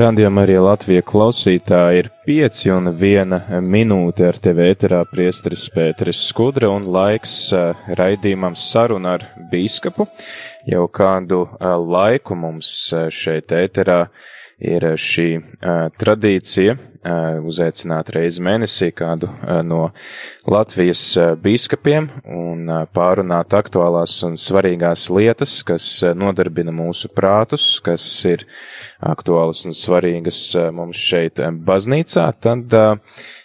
Rādījumā 0.00 0.46
arī 0.46 0.54
Latvija 0.64 1.02
klausītāji 1.04 1.98
ir 2.00 2.06
pieci 2.24 2.70
un 2.72 2.88
viena 2.96 3.58
minūte 3.60 4.24
ar 4.30 4.38
tevi 4.40 4.70
ēterā 4.70 5.02
priesteris 5.10 5.66
Pēteris 5.74 6.22
Skudra 6.30 6.70
un 6.72 6.86
laiks 6.88 7.34
raidījumam 7.98 8.56
saruna 8.56 9.18
ar 9.18 9.26
bīskapu. 9.50 10.06
Jau 10.72 10.86
kādu 10.88 11.42
laiku 11.60 12.38
mums 12.46 12.70
šeit 13.12 13.52
ēterā 13.52 14.06
ir 14.60 14.84
šī 15.00 15.28
uh, 15.40 15.88
tradīcija 16.00 16.76
uh, 16.76 16.84
uzaicināt 17.48 18.12
reizi 18.14 18.42
mēnesī 18.44 18.90
kādu 18.96 19.30
no 19.64 19.88
Latvijas 20.50 21.02
bīskapiem 21.40 22.08
un 22.36 22.70
pārunāt 22.94 23.56
aktuālās 23.56 24.18
un 24.26 24.36
svarīgās 24.40 25.08
lietas, 25.12 25.60
kas 25.66 25.88
nodarbina 26.16 26.74
mūsu 26.74 27.10
prātus, 27.14 27.78
kas 27.84 28.04
ir 28.28 28.46
aktuālas 29.00 29.64
un 29.68 29.76
svarīgas 29.76 30.42
mums 30.76 31.00
šeit 31.10 31.40
baznīcā, 31.64 32.30
tad 32.40 32.80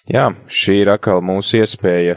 Jā, 0.05 0.27
šī 0.45 0.84
ir 0.84 0.90
atkal 0.93 1.23
mūsu 1.26 1.63
iespēja 1.63 2.13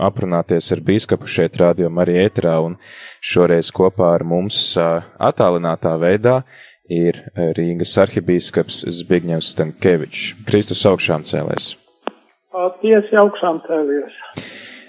aprunāties 0.00 0.70
ar 0.72 0.80
bīskapu 0.80 1.28
šeit 1.28 1.58
radio 1.60 1.90
Marija 1.92 2.22
ēterā 2.24 2.54
un 2.64 2.78
šoreiz 3.20 3.68
kopā 3.76 4.14
ar 4.16 4.24
mums 4.24 4.62
attālinātā 4.80 5.92
veidā 6.00 6.38
ir 6.88 7.20
e, 7.34 7.50
Rīgas 7.56 7.94
arhibīskaps 8.02 8.84
Zbigņevs 9.00 9.52
Stankevičs. 9.54 10.32
Kristus 10.48 10.84
augšām 10.88 11.26
cēlēs. 11.28 11.74
Tiesi 12.82 13.16
augšām 13.16 13.60
cēlies. 13.66 14.16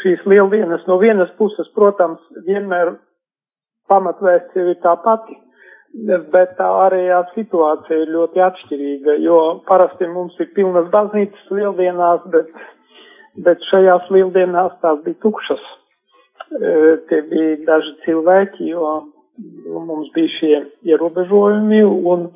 šīs 0.00 0.24
lieldienas 0.28 0.84
no 0.88 0.98
vienas 1.00 1.30
puses, 1.38 1.68
protams, 1.74 2.20
vienmēr 2.46 2.96
pamatvēsts 3.90 4.56
jau 4.58 4.66
ir 4.72 4.78
tā 4.82 4.96
pati, 5.04 5.36
bet 6.32 6.56
tā 6.58 6.66
ārējā 6.86 7.22
situācija 7.34 8.02
ir 8.02 8.12
ļoti 8.16 8.42
atšķirīga, 8.48 9.18
jo 9.24 9.40
parasti 9.68 10.08
mums 10.10 10.36
ir 10.42 10.50
pilnas 10.56 10.88
baznīcas 10.92 11.52
lieldienās, 11.52 12.26
bet, 12.32 12.52
bet 13.46 13.64
šajās 13.70 14.10
lieldienās 14.12 14.76
tās 14.82 15.02
bija 15.04 15.20
tukšas 15.24 15.64
tie 17.10 17.20
bija 17.30 17.56
daži 17.66 17.92
cilvēki, 18.04 18.70
jo 18.70 18.92
mums 19.86 20.12
bija 20.14 20.32
šie 20.38 20.62
ierobežojumi 20.92 21.82
un 21.84 22.30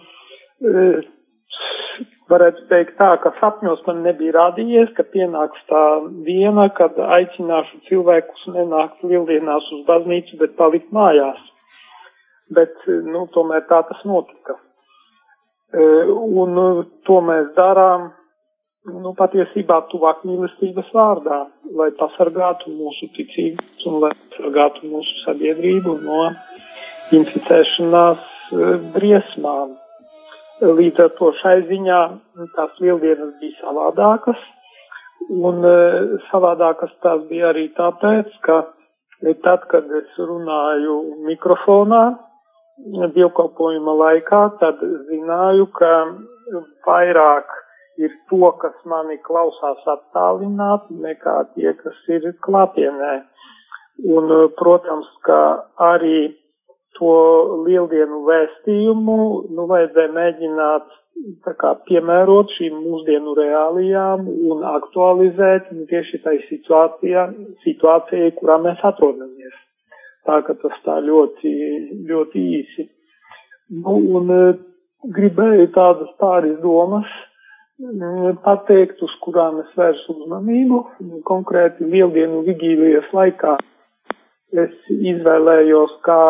varētu 2.31 2.67
teikt 2.71 2.97
tā, 2.99 3.11
ka 3.23 3.33
sapņos 3.41 3.83
man 3.87 4.03
nebija 4.07 4.37
rādījies, 4.37 4.93
ka 4.97 5.05
pienāks 5.15 5.63
tā 5.71 5.85
diena, 6.27 6.69
kad 6.77 6.99
aicināšu 7.19 7.83
cilvēkus 7.89 8.47
nenākt 8.55 9.03
lieldienās 9.07 9.67
uz 9.77 9.85
baznīcu, 9.89 10.39
bet 10.43 10.57
palikt 10.59 10.93
mājās. 10.95 11.41
Bet, 12.51 12.75
nu, 12.87 13.27
tomēr 13.35 13.67
tā 13.71 13.83
tas 13.87 14.01
notika. 14.05 14.57
Un 15.71 16.57
to 17.07 17.21
mēs 17.23 17.53
darām 17.55 18.11
nu, 18.89 19.13
patiesībā 19.17 19.81
tuvāk 19.91 20.23
mīlestības 20.25 20.89
vārdā, 20.95 21.41
lai 21.77 21.91
pasargātu 21.99 22.73
mūsu 22.73 23.11
ticības 23.17 23.85
un 23.91 24.01
lai 24.05 24.13
pasargātu 24.17 24.89
mūsu 24.89 25.21
sabiedrību 25.25 25.97
no 26.05 26.23
inficēšanās 27.17 28.25
e, 28.25 28.73
briesmām. 28.95 29.77
Līdz 30.61 31.05
ar 31.05 31.13
to 31.19 31.31
šai 31.41 31.61
ziņā 31.69 32.01
tās 32.57 32.81
lieldienas 32.81 33.37
bija 33.41 33.61
savādākas, 33.61 34.41
un 35.29 35.65
e, 35.65 35.77
savādākas 36.31 36.93
tās 37.05 37.25
bija 37.29 37.53
arī 37.53 37.69
tāpēc, 37.77 38.33
ka 38.47 38.63
tad, 39.45 39.69
kad 39.69 39.89
es 40.01 40.17
runāju 40.17 41.01
mikrofonā 41.29 42.05
dievkalpojuma 43.13 43.93
laikā, 44.05 44.45
tad 44.61 44.81
zināju, 45.11 45.67
ka 45.77 45.91
vairāk 46.87 47.51
ir 48.05 48.15
to, 48.31 48.53
kas 48.63 48.77
mani 48.89 49.19
klausās 49.27 49.85
attālināti, 49.95 50.99
nekā 51.05 51.37
tie, 51.55 51.73
kas 51.83 51.99
ir 52.09 52.31
klātienē. 52.47 53.15
Un, 54.17 54.31
eh, 54.33 54.49
protams, 54.57 55.09
ka 55.27 55.41
arī 55.77 56.35
to 56.99 57.13
lieldienu 57.67 58.25
vēstījumu, 58.29 59.19
nu, 59.57 59.67
vajadzēja 59.73 60.13
mēģināt 60.17 60.97
tā 61.45 61.53
kā 61.61 61.75
piemērot 61.89 62.53
šīm 62.57 62.79
mūsdienu 62.85 63.35
reālijām 63.37 64.27
un 64.51 64.65
aktualizēt 64.65 65.73
nu, 65.73 65.85
tieši 65.91 66.23
tai 66.25 66.39
situācijā, 66.49 67.27
situācijai, 67.67 68.33
kurā 68.39 68.57
mēs 68.65 68.81
atrodamies. 68.93 69.57
Tā 70.29 70.41
ka 70.47 70.57
tas 70.63 70.77
tā 70.85 70.99
ļoti, 71.05 71.53
ļoti 72.09 72.45
īsi. 72.61 72.89
Nu, 73.81 73.97
un 74.21 74.33
eh, 74.37 74.61
gribēju 75.17 75.73
tādas 75.77 76.13
pāris 76.21 76.57
domas 76.65 77.09
pateikt, 78.45 79.01
uz 79.03 79.13
kurām 79.25 79.61
es 79.63 79.71
vērsu 79.77 80.15
uzmanību. 80.15 80.81
Konkrēti 81.25 81.85
lieldienu 81.85 82.43
vigīlijas 82.45 83.09
laikā 83.13 83.57
es 84.53 84.73
izvēlējos 84.91 85.93
kā 86.05 86.21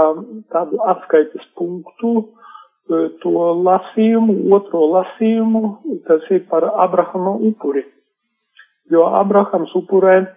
tādu 0.53 0.81
atskaites 0.93 1.47
punktu 1.56 2.12
e, 2.21 3.09
to 3.22 3.33
lasījumu, 3.65 4.53
otro 4.53 4.84
lasījumu, 4.93 5.62
tas 6.06 6.22
ir 6.31 6.44
par 6.50 6.69
Abrahama 6.84 7.39
upuri. 7.50 7.87
Jo 8.91 9.09
Abrahams 9.22 9.72
upurē 9.75 10.37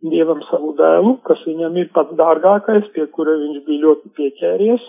Dievam 0.00 0.40
savu 0.48 0.72
dēlu, 0.78 1.18
kas 1.28 1.40
viņam 1.44 1.74
ir 1.76 1.90
pats 1.92 2.14
dārgākais, 2.16 2.86
pie 2.94 3.04
kura 3.12 3.34
viņš 3.36 3.64
bija 3.66 3.82
ļoti 3.84 4.12
pieķēries. 4.16 4.86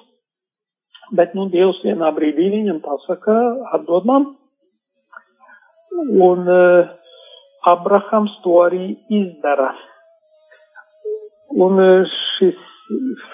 Bet, 1.11 1.33
nu, 1.35 1.49
Dievs 1.51 1.81
vienā 1.83 2.13
brīdī 2.15 2.47
viņam 2.53 2.79
pasaka, 2.85 3.35
atdod 3.75 4.07
man 4.07 4.29
Un 5.91 6.47
uh, 6.47 6.87
Abrahams 7.67 8.31
to 8.43 8.61
arī 8.63 8.95
izdara. 9.11 9.73
Un 11.51 11.79
uh, 11.83 12.13
šis 12.37 12.61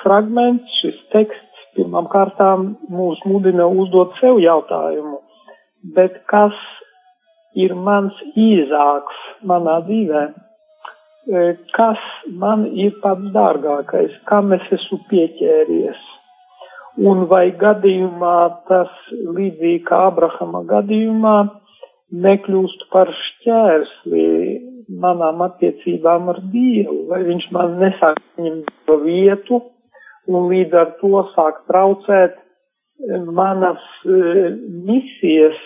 fragments, 0.01 0.79
šis 0.81 0.97
teksts 1.13 1.67
pirmām 1.77 2.09
kārtām 2.09 2.71
mūs 2.89 3.21
mudina 3.29 3.67
uzdot 3.69 4.17
sev 4.17 4.41
jautājumu, 4.41 5.21
bet 5.93 6.23
kas 6.31 6.57
ir 7.53 7.75
mans 7.77 8.17
īzāks 8.33 9.21
manā 9.45 9.77
dzīvē? 9.85 10.25
Uh, 11.27 11.53
kas 11.77 12.01
man 12.41 12.65
ir 12.73 12.97
pats 13.03 13.29
dārgākais, 13.37 14.17
kam 14.25 14.51
es 14.57 14.65
esmu 14.79 15.03
pieķēries? 15.11 16.01
Un 17.05 17.27
vai 17.29 17.51
gadījumā 17.53 18.37
tas 18.65 18.89
līdzīgi 19.13 19.83
kā 19.85 20.07
Abrahama 20.09 20.63
gadījumā, 20.65 21.37
nekļūst 22.11 22.87
par 22.93 23.11
šķērsli 23.11 24.25
manām 25.01 25.41
attiecībām 25.43 26.29
ar 26.31 26.39
Dievu, 26.53 27.07
vai 27.09 27.23
viņš 27.27 27.49
man 27.55 27.79
nesāk 27.81 28.21
ņemt 28.39 28.93
vietu 29.03 29.61
un 30.27 30.47
līdz 30.51 30.77
ar 30.81 30.93
to 31.01 31.23
sāk 31.33 31.63
traucēt 31.71 32.37
manas 33.31 33.83
e, 34.05 34.53
misijas, 34.87 35.59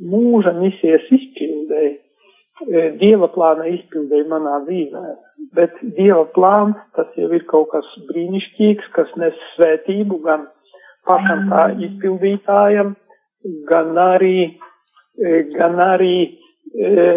mūža 0.00 0.54
misijas 0.60 1.08
izpildēji. 1.10 1.96
Dieva 2.98 3.28
plāna 3.30 3.68
izpildēja 3.70 4.26
manā 4.26 4.56
dzīvē, 4.66 5.02
bet 5.54 5.76
Dieva 5.94 6.24
plāns 6.34 6.78
tas 6.96 7.10
jau 7.14 7.28
ir 7.30 7.44
kaut 7.50 7.68
kas 7.70 7.86
brīnišķīgs, 8.08 8.88
kas 8.96 9.12
nes 9.20 9.36
svētību 9.54 10.18
gan 10.24 10.48
pašam 11.06 11.46
tā 11.52 11.68
izpildītājam, 11.86 12.96
gan 13.70 14.00
arī, 14.02 14.58
gan 15.54 15.80
arī 15.82 16.18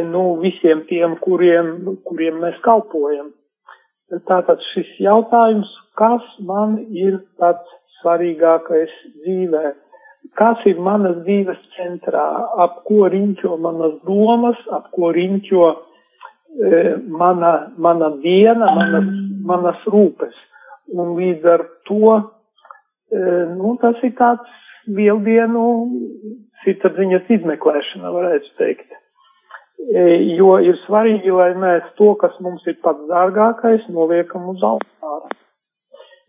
nu, 0.10 0.24
visiem 0.42 0.86
tiem, 0.90 1.18
kuriem, 1.22 1.98
kuriem 2.08 2.40
mēs 2.42 2.58
kalpojam. 2.66 3.30
Tātad 4.28 4.64
šis 4.72 4.90
jautājums, 5.04 5.70
kas 6.00 6.26
man 6.48 6.80
ir 6.90 7.20
pats 7.40 7.78
svarīgākais 8.00 8.92
dzīvē? 9.22 9.66
kas 10.38 10.62
ir 10.70 10.80
manas 10.80 11.18
dzīves 11.26 11.60
centrā, 11.76 12.26
ap 12.64 12.82
ko 12.88 13.08
riņķo 13.12 13.58
manas 13.62 13.98
domas, 14.08 14.60
ap 14.72 14.92
ko 14.96 15.12
riņķo 15.16 15.64
e, 15.72 16.82
mana, 17.10 17.54
mana 17.78 18.12
diena, 18.24 18.72
manas, 18.78 19.10
manas 19.48 19.88
rūpes. 19.92 20.36
Un 20.92 21.16
līdz 21.18 21.48
ar 21.56 21.66
to, 21.90 22.18
e, 23.12 23.24
nu, 23.58 23.76
tas 23.82 24.00
ir 24.08 24.16
tāds 24.20 24.60
lieldienu 24.88 25.66
sirdsapziņas 26.66 27.30
izmeklēšana, 27.38 28.12
varētu 28.16 28.52
teikt. 28.60 28.98
E, 29.82 30.04
jo 30.38 30.56
ir 30.62 30.78
svarīgi, 30.86 31.32
lai 31.34 31.52
mēs 31.58 31.88
to, 31.98 32.14
kas 32.22 32.36
mums 32.44 32.66
ir 32.70 32.78
pats 32.86 33.02
dārgākais, 33.10 33.88
noliekam 33.90 34.50
uz 34.54 34.62
altāra. 34.66 35.32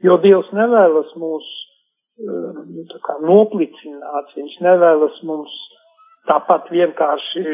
Jo 0.02 0.16
Dievs 0.22 0.48
nevēlas 0.56 1.12
mūs 1.20 1.50
nu, 2.22 2.86
noplicināts, 3.26 4.34
viņš 4.36 4.56
nevēlas 4.64 5.20
mums 5.28 5.52
tāpat 6.30 6.70
vienkārši, 6.72 7.44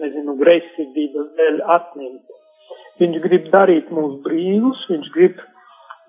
nezinu, 0.00 0.36
greizsirdības 0.40 1.32
dēļ 1.38 1.60
atņemt. 1.78 2.36
Viņš 2.98 3.18
grib 3.24 3.50
darīt 3.54 3.90
mūs 3.94 4.18
brīvus, 4.24 4.84
viņš 4.90 5.10
grib, 5.14 5.42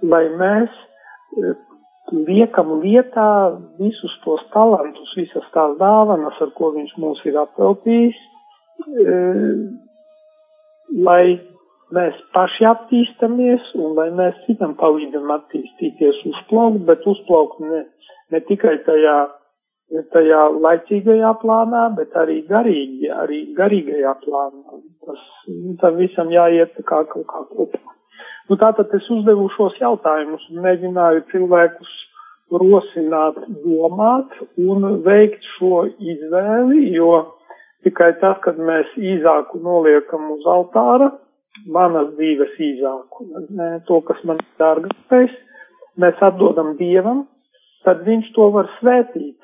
lai 0.02 0.26
mēs 0.40 0.70
e, 0.74 1.54
liekam 2.12 2.80
lietā 2.84 3.58
visus 3.80 4.16
tos 4.24 4.42
talantus, 4.54 5.12
visas 5.18 5.46
tās 5.54 5.78
dāvanas, 5.80 6.38
ar 6.42 6.52
ko 6.58 6.72
viņš 6.76 6.96
mūs 7.02 7.22
ir 7.30 7.38
apveltījis, 7.42 8.20
e, 8.90 9.18
lai 11.06 11.24
mēs 11.96 12.18
paši 12.36 12.68
attīstamies 12.70 13.74
un 13.80 13.98
lai 13.98 14.10
mēs 14.16 14.38
citam 14.46 14.76
palīdzam 14.80 15.30
attīstīties, 15.38 16.24
uzplaukt, 16.32 16.86
bet 16.90 17.06
uzplaukt 17.10 17.62
ne, 17.66 17.84
ne 18.34 18.42
tikai 18.50 18.78
tajā, 18.86 19.18
tajā 20.14 20.42
laicīgajā 20.66 21.34
plānā, 21.42 21.86
bet 21.98 22.18
arī 22.18 22.42
garīgi, 22.50 23.10
arī 23.14 23.44
garīgajā 23.58 24.18
plānā. 24.26 24.82
Tas, 25.06 25.24
nu, 25.50 25.78
tam 25.82 25.98
visam 26.02 26.30
jāiet 26.34 26.78
kā 26.86 27.04
kaut 27.10 27.26
kā 27.30 27.46
kopā. 27.54 27.99
Nu, 28.50 28.58
tātad 28.58 28.90
es 28.98 29.06
uzdevu 29.14 29.46
šos 29.54 29.76
jautājumus 29.78 30.46
un 30.50 30.64
mēģināju 30.64 31.26
cilvēkus 31.30 31.92
rosināt, 32.50 33.36
domāt 33.62 34.32
un 34.58 34.88
veikt 35.06 35.46
šo 35.54 35.84
izvēli, 36.02 36.88
jo 36.96 37.12
tikai 37.86 38.16
tad, 38.24 38.40
kad 38.46 38.58
mēs 38.58 38.90
īzāku 38.98 39.62
noliekam 39.62 40.32
uz 40.34 40.48
altāra, 40.50 41.12
manas 41.70 42.10
dzīves 42.18 42.58
īzāku, 42.72 43.30
ne, 43.54 43.70
to, 43.86 44.02
kas 44.10 44.26
man 44.26 44.42
ir 44.42 44.50
dārgākais, 44.64 45.38
mēs 46.02 46.26
atdodam 46.26 46.74
Dievam, 46.82 47.28
tad 47.86 48.02
viņš 48.08 48.34
to 48.34 48.50
var 48.56 48.72
svētīt. 48.80 49.38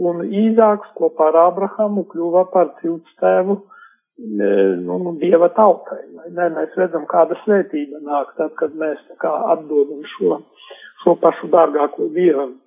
Un 0.00 0.20
Īzāks 0.24 0.92
kopā 0.96 1.32
ar 1.32 1.36
Abrahamu 1.48 2.06
kļuva 2.12 2.46
par 2.52 2.70
ciltstēvu 2.80 3.56
nu, 3.56 3.79
nu, 4.86 5.16
Dieva 5.20 5.48
tautai. 5.56 6.02
Ne, 6.36 6.48
mēs 6.56 6.76
redzam, 6.78 7.06
kāda 7.10 7.38
svētība 7.44 8.02
nāk 8.04 8.34
tad, 8.36 8.54
kad 8.60 8.74
mēs 8.78 9.00
kā 9.22 9.32
atdodam 9.54 10.04
šo, 10.14 10.40
šo 11.02 11.16
pašu 11.22 11.50
dārgāko 11.52 12.10
Dievam. 12.14 12.58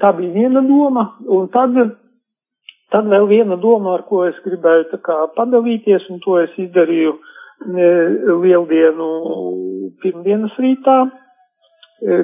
Tā 0.00 0.12
bija 0.16 0.32
viena 0.32 0.62
doma, 0.64 1.04
un 1.28 1.48
tad, 1.52 1.76
tad 2.92 3.08
vēl 3.12 3.28
viena 3.28 3.58
doma, 3.60 3.98
ar 3.98 4.06
ko 4.08 4.24
es 4.26 4.38
gribēju 4.44 5.00
kā 5.04 5.18
padalīties, 5.36 6.08
un 6.10 6.22
to 6.24 6.38
es 6.40 6.54
izdarīju 6.56 7.18
lieldienu 8.42 9.08
pirmdienas 10.02 10.54
rītā, 10.62 10.98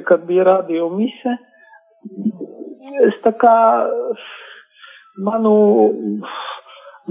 kad 0.07 0.23
bija 0.25 0.47
radio 0.47 0.89
mise 0.89 1.35
es 3.03 3.17
tā 3.23 3.33
kā 3.41 3.55
manu, 5.25 5.55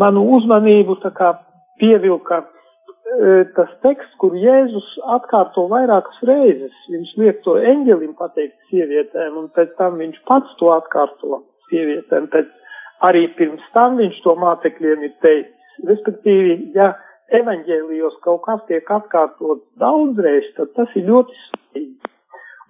manu 0.01 0.25
uzmanību 0.37 0.97
pievilka 1.81 2.41
e, 2.43 3.45
tas 3.57 3.71
teksts, 3.83 4.15
kur 4.23 4.35
Jēzus 4.39 4.89
atkārto 5.17 5.67
vairākas 5.71 6.21
reizes. 6.29 6.75
Viņš 6.91 7.15
liek 7.21 7.41
to 7.47 7.57
eņģelim 7.59 8.15
pateikt 8.19 8.57
sievietēm, 8.71 9.39
un 9.39 9.49
pēc 9.55 9.75
tam 9.79 9.99
viņš 10.03 10.21
pats 10.29 10.55
to 10.61 10.71
atkārto 10.75 11.43
sievietēm. 11.71 12.29
Pēc 12.33 12.51
arī 13.07 13.27
pirms 13.39 13.65
tam 13.75 13.99
viņš 14.01 14.21
to 14.25 14.37
mācekļiem 14.41 15.09
ir 15.09 15.15
teicis. 15.25 15.81
Respektīvi, 15.89 16.59
ja 16.77 16.93
evaņģēlijos 17.35 18.21
kaut 18.23 18.45
kas 18.47 18.63
tiek 18.69 18.91
atkārtots 18.91 19.65
daudzreiz, 19.81 20.47
tad 20.59 20.71
tas 20.77 20.93
ir 20.95 21.09
ļoti 21.09 21.41
svarīgi. 21.47 22.13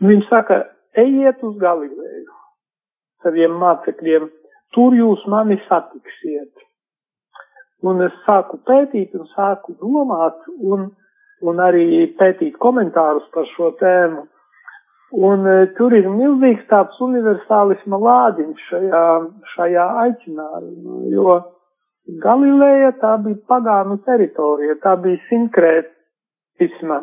Un 0.00 0.10
viņš 0.10 0.30
saka, 0.30 0.62
ejiet 1.00 1.42
uz 1.44 1.58
Galileju 1.60 2.32
saviem 3.24 3.56
mācekļiem, 3.60 4.28
tur 4.76 4.96
jūs 4.96 5.22
mani 5.30 5.56
satiksiet. 5.68 6.63
Un 7.84 8.02
es 8.04 8.14
sāku 8.26 8.58
pētīt 8.68 9.14
un 9.18 9.26
sāku 9.34 9.74
domāt 9.80 10.38
un, 10.56 10.86
un 11.44 11.60
arī 11.60 12.06
pētīt 12.18 12.56
komentārus 12.62 13.26
par 13.34 13.48
šo 13.52 13.72
tēmu. 13.80 14.24
Un 15.14 15.46
e, 15.46 15.56
tur 15.78 15.94
ir 15.94 16.08
milzīgs 16.10 16.64
tāds 16.70 16.96
universālisma 17.04 18.00
lādiņš 18.02 18.62
šajā, 18.70 19.02
šajā 19.54 19.88
aicinājumā, 20.04 21.00
jo 21.14 21.36
Galileja 22.20 22.90
tā 23.00 23.14
bija 23.24 23.38
pagānu 23.48 24.00
teritorija, 24.04 24.74
tā 24.82 24.96
bija 25.00 25.20
sinkrētisma 25.28 26.98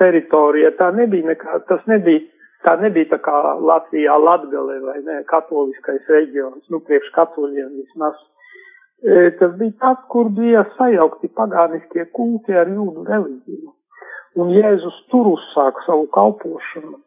teritorija, 0.00 0.70
tā 0.78 0.92
nebija 0.96 1.32
nekā, 1.32 1.58
tas 1.68 1.82
nebija 1.90 2.22
Tā 2.60 2.74
nebija 2.76 3.08
tā 3.14 3.18
kā 3.24 3.36
Latvijā 3.64 4.18
Latgale 4.20 4.76
vai 4.84 4.98
ne, 5.06 5.22
katoliskais 5.30 6.08
reģions, 6.12 6.66
nu, 6.68 6.82
priekš 6.84 7.08
katoļiem 7.14 7.70
vismaz. 7.78 8.18
E, 9.00 9.30
tas 9.40 9.52
bija 9.56 9.72
tāds, 9.80 10.02
kur 10.12 10.28
bija 10.36 10.66
sajaukti 10.76 11.30
pagāniskie 11.32 12.04
kulti 12.16 12.52
ar 12.52 12.68
jūdu 12.68 13.06
reliģiju. 13.08 13.70
Un 14.40 14.50
Jēzus 14.52 14.98
tur 15.12 15.30
uzsāk 15.32 15.80
savu 15.86 16.04
kalpošanu. 16.14 16.98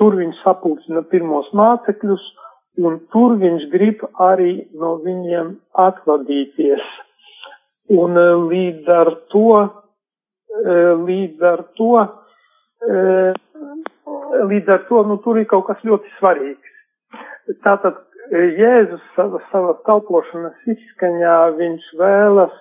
Tur 0.00 0.16
viņš 0.18 0.40
sapulcina 0.42 1.04
pirmos 1.12 1.46
mācekļus, 1.54 2.24
un 2.82 2.98
tur 3.14 3.36
viņš 3.38 3.68
grib 3.70 4.02
arī 4.26 4.56
no 4.74 4.96
viņiem 5.04 5.54
atvadīties. 5.84 6.90
Un 7.94 8.18
e, 8.18 8.28
līdz 8.50 8.90
ar 8.98 9.12
to, 9.30 9.48
e, 10.64 10.78
līdz 11.06 11.50
ar 11.52 11.66
to, 11.78 11.92
līdz 14.50 14.68
ar 14.74 14.82
to, 14.88 15.02
nu, 15.08 15.16
tur 15.24 15.38
ir 15.40 15.46
kaut 15.48 15.68
kas 15.70 15.86
ļoti 15.86 16.10
svarīgs. 16.18 16.74
Tātad 17.64 18.02
Jēzus 18.32 19.02
sava, 19.14 19.40
sava 19.50 19.74
kalpošanas 19.84 20.56
izskaņā 20.70 21.36
viņš 21.58 21.90
vēlas 22.00 22.54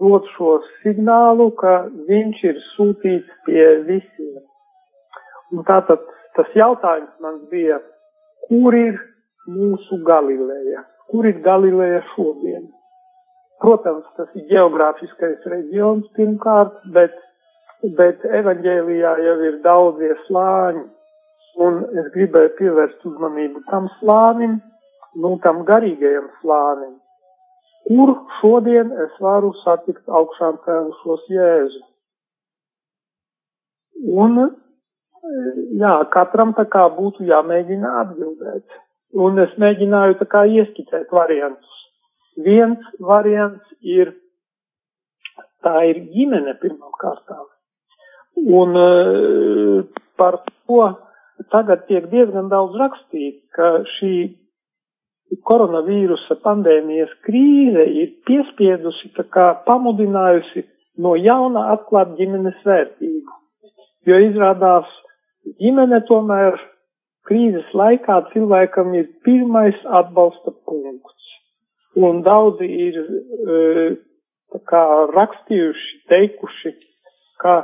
dot 0.00 0.26
šo 0.36 0.60
signālu, 0.82 1.50
ka 1.58 1.88
viņš 2.08 2.42
ir 2.50 2.60
sūtīts 2.74 3.32
pie 3.46 3.66
visiem. 3.88 4.42
Un 5.54 5.66
tātad 5.66 6.02
tas 6.36 6.48
jautājums 6.54 7.12
man 7.22 7.40
bija, 7.50 7.80
kur 8.48 8.74
ir 8.74 8.98
mūsu 9.50 10.02
Galileja? 10.06 10.84
Kur 11.10 11.26
ir 11.26 11.38
Galileja 11.42 12.02
šodien? 12.14 12.66
Protams, 13.62 14.04
tas 14.16 14.28
ir 14.36 14.46
geogrāfiskais 14.50 15.46
reģions 15.48 16.10
pirmkārt, 16.18 16.82
bet 16.92 17.14
bet 17.96 18.24
evaņģēlijā 18.24 19.12
jau 19.22 19.36
ir 19.46 19.58
daudzie 19.64 20.14
slāņi, 20.26 20.84
un 21.62 21.82
es 22.00 22.08
gribēju 22.14 22.54
pievērst 22.58 23.04
uzmanību 23.10 23.62
tam 23.70 23.88
slānim, 24.00 24.58
nu 25.22 25.36
tam 25.44 25.64
garīgajam 25.68 26.28
slānim, 26.40 26.94
kur 27.88 28.14
šodien 28.40 28.92
es 29.06 29.18
varu 29.22 29.52
satikt 29.62 30.08
augšām 30.20 30.58
cēlušos 30.66 31.28
Jēzu. 31.32 31.82
Un, 34.24 34.42
jā, 35.80 35.94
katram 36.12 36.52
tā 36.58 36.66
kā 36.72 36.84
būtu 36.98 37.26
jāmēģina 37.30 37.94
atbildēt. 38.02 38.82
Un 39.16 39.38
es 39.40 39.52
mēģināju 39.62 40.18
tā 40.20 40.26
kā 40.28 40.44
ieskicēt 40.50 41.12
variantus. 41.14 41.82
Viens 42.44 42.82
variants 43.00 43.76
ir, 43.80 44.12
tā 45.64 45.78
ir 45.88 46.02
ģimene 46.12 46.56
pirmām 46.60 46.92
kārtām. 47.00 47.46
Un 48.36 48.76
eh, 48.76 49.86
par 50.20 50.42
to 50.44 50.82
tagad 51.52 51.86
tiek 51.88 52.10
diezgan 52.12 52.50
daudz 52.52 52.76
rakstīts, 52.80 53.40
ka 53.56 53.86
šī 53.96 54.12
koronavīrusa 55.46 56.38
pandēmijas 56.44 57.12
krīze 57.26 57.84
ir 58.02 58.12
piespiedusi, 58.28 59.10
tā 59.16 59.26
kā 59.30 59.48
pamudinājusi 59.66 60.64
no 61.02 61.14
jauna 61.18 61.66
atklāt 61.74 62.14
ģimenes 62.18 62.58
vērtību. 62.64 63.36
Jo 64.06 64.18
izrādās, 64.22 64.88
ģimene 65.60 66.00
tomēr 66.08 66.58
krīzes 67.26 67.70
laikā 67.74 68.20
cilvēkam 68.32 68.94
ir 68.94 69.08
pirmais 69.26 69.78
atbalsta 70.00 70.54
punkts. 70.68 71.30
Un 71.96 72.20
daudzi 72.26 72.68
ir 72.68 72.98
e, 73.00 73.56
kā 74.70 74.82
rakstījuši, 75.14 75.92
teikuši, 76.12 76.74
ka 77.42 77.56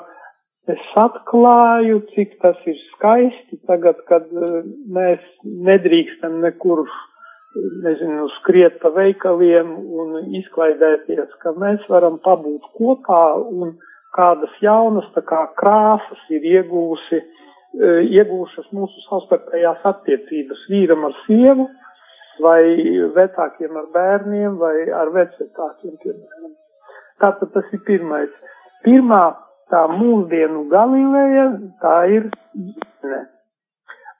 es 0.73 0.83
atklāju, 0.99 2.00
cik 2.14 2.38
tas 2.42 2.59
ir 2.66 2.78
skaisti 2.95 3.61
tagad, 3.69 4.00
kad 4.09 4.26
e, 4.33 4.62
mēs 4.97 5.23
nedrīkstam 5.45 6.40
nekur 6.42 6.87
nezinu, 7.54 8.28
skriet 8.38 8.78
pa 8.82 8.90
veikaliem 8.94 9.73
un 10.00 10.16
izklaidēties, 10.38 11.35
ka 11.42 11.54
mēs 11.59 11.85
varam 11.90 12.18
pabūt 12.25 12.68
kopā 12.78 13.25
un 13.40 13.76
kādas 14.16 14.52
jaunas 14.64 15.09
tā 15.16 15.25
kā 15.28 15.44
krāsas 15.59 16.23
ir 16.32 16.44
iegūsi, 16.54 17.21
e, 17.21 17.92
iegūšas 18.18 18.73
mūsu 18.76 19.04
savstarpējās 19.09 19.85
attiecības 19.92 20.66
vīram 20.73 21.06
ar 21.09 21.16
sievu 21.26 21.68
vai 22.42 22.62
vecākiem 23.16 23.76
ar 23.76 23.88
bērniem 23.94 24.56
vai 24.61 24.76
ar 24.88 25.12
vecvecākiem, 25.14 25.97
piemēram. 26.02 26.54
Tātad 27.23 27.52
tas 27.54 27.68
ir 27.73 27.82
pirmais. 27.87 28.32
Pirmā 28.82 29.25
tā 29.71 29.85
mūsdienu 29.92 30.66
Galileja, 30.73 31.47
tā 31.82 31.99
ir 32.12 32.30
ģimene. 32.56 33.21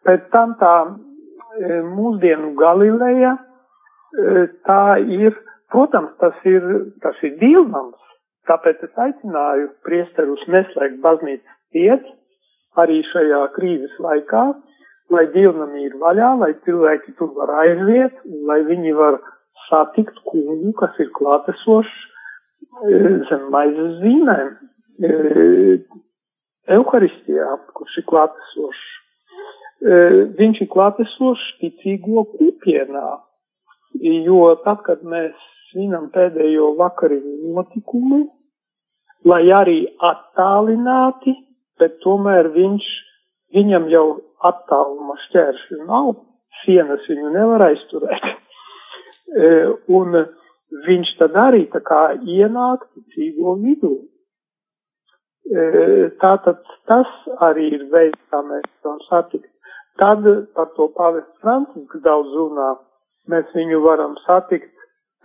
Pēc 0.07 0.29
tam 0.35 0.55
tā 0.61 0.75
mūsdienu 1.61 2.55
Galileja, 2.57 3.37
e, 3.37 4.47
tā 4.69 4.99
ir, 5.05 5.37
protams, 5.73 6.13
tas 6.21 6.37
ir, 6.49 6.65
tas 7.05 7.17
ir 7.23 7.37
divnams, 7.41 7.99
tāpēc 8.49 8.83
es 8.87 8.99
aicināju 8.99 9.71
priesterus 9.87 10.43
neslēgt 10.49 11.01
baznīcas 11.05 11.59
tiec 11.73 12.07
arī 12.81 13.03
šajā 13.11 13.43
krīzes 13.57 13.99
laikā, 14.01 14.47
lai 15.13 15.27
divnami 15.35 15.87
ir 15.87 15.99
vaļā, 16.01 16.33
lai 16.41 16.53
cilvēki 16.65 17.17
tur 17.19 17.35
var 17.37 17.53
aiziet, 17.67 18.17
lai 18.49 18.63
viņi 18.65 18.95
var 18.97 19.21
satikt 19.69 20.17
kungu, 20.25 20.73
kas 20.81 20.97
ir 21.05 21.13
klātesošs 21.19 21.93
e, 22.89 23.03
zem 23.29 23.51
maizes 23.53 24.01
zīmēm, 24.01 24.57
Euharistijā, 26.73 27.47
kurš 27.75 27.97
ir 27.99 28.05
klātesošs 28.07 29.02
viņš 29.83 30.61
ir 30.63 30.71
klātesošs 30.71 31.47
ticīgo 31.61 32.25
kopienā, 32.37 33.07
jo 34.01 34.43
tad, 34.65 34.83
kad 34.87 35.03
mēs 35.03 35.33
svinam 35.71 36.11
pēdējo 36.15 36.73
vakariņu 36.79 37.55
notikumu, 37.57 38.23
lai 39.29 39.43
arī 39.55 39.79
attālināti, 40.03 41.35
bet 41.81 41.99
tomēr 42.05 42.51
viņš, 42.55 42.87
viņam 43.57 43.89
jau 43.93 44.07
attāluma 44.47 45.17
šķēršļu 45.27 45.83
nav, 45.89 46.15
sienas 46.63 47.05
viņu 47.09 47.35
nevar 47.35 47.67
aizturēt. 47.71 48.31
Un 49.89 50.19
viņš 50.87 51.15
tad 51.21 51.37
arī 51.39 51.67
tā 51.73 51.83
kā 51.85 52.03
ienāk 52.23 52.87
ticīgo 52.93 53.57
vidū. 53.63 53.95
Tātad 56.23 56.61
tas 56.89 57.11
arī 57.43 57.73
ir 57.77 57.89
veids, 57.93 58.21
kā 58.31 58.43
mēs 58.47 58.69
varam 58.85 59.01
satikt. 59.09 59.52
Tad 60.01 60.25
par 60.57 60.71
to 60.77 60.89
pāvests 60.97 61.41
Francisks 61.45 62.05
daudz 62.05 62.33
runā. 62.37 62.71
Mēs 63.31 63.51
viņu 63.55 63.83
varam 63.85 64.15
satikt 64.25 64.73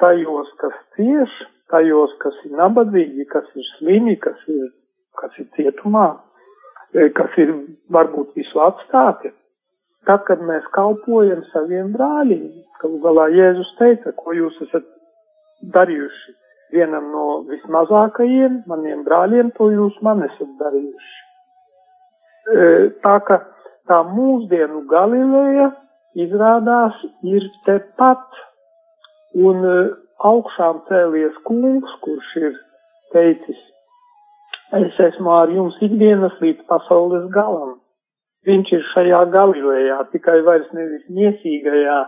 tajos, 0.02 0.50
kas 0.62 0.76
cieš, 0.98 1.34
tajos, 1.72 2.14
kas 2.22 2.36
ir 2.46 2.58
nabadzīgi, 2.60 3.26
kas 3.32 3.48
ir 3.56 3.68
slimi, 3.78 4.16
kas 4.22 4.38
ir, 4.52 4.70
kas 5.20 5.40
ir 5.42 5.48
cietumā, 5.58 6.08
e, 6.94 7.10
kas 7.18 7.40
ir 7.42 7.54
varbūt 7.94 8.36
visu 8.38 8.62
atstāti. 8.64 9.34
Tad, 10.08 10.24
kad 10.28 10.44
mēs 10.46 10.68
kalpojam 10.76 11.42
saviem 11.52 11.90
brāļiem, 11.96 12.52
galu 12.82 13.00
galā 13.04 13.28
Jēzus 13.34 13.74
teica, 13.80 14.14
ko 14.16 14.36
jūs 14.36 14.60
esat 14.68 14.86
darījuši 15.74 16.36
vienam 16.76 17.10
no 17.12 17.26
vismazākajiem 17.48 18.62
maniem 18.68 19.04
brāļiem, 19.08 19.52
to 19.58 19.72
jūs 19.74 19.98
man 20.06 20.24
esat 20.28 20.54
darījuši. 20.62 21.16
E, 22.48 22.66
tā 23.04 23.18
ka 23.28 23.42
tā 23.89 24.01
mūsdienu 24.08 24.84
Galileja 24.91 25.72
izrādās 26.17 26.98
ir 27.25 27.46
tepat, 27.65 28.25
un 29.38 29.65
e, 29.65 29.75
augšām 30.25 30.84
cēlies 30.88 31.36
kungs, 31.48 31.91
kurš 32.03 32.29
ir 32.41 32.56
teicis, 33.13 33.60
es 34.77 34.98
esmu 35.10 35.34
ar 35.34 35.53
jums 35.53 35.77
ikdienas 35.84 36.36
līdz 36.44 36.65
pasaules 36.72 37.27
galam. 37.36 37.77
Viņš 38.48 38.74
ir 38.77 38.84
šajā 38.94 39.22
Galilejā, 39.34 40.00
tikai 40.13 40.39
vairs 40.48 40.67
nevis 40.75 41.06
niesīgajā 41.12 42.00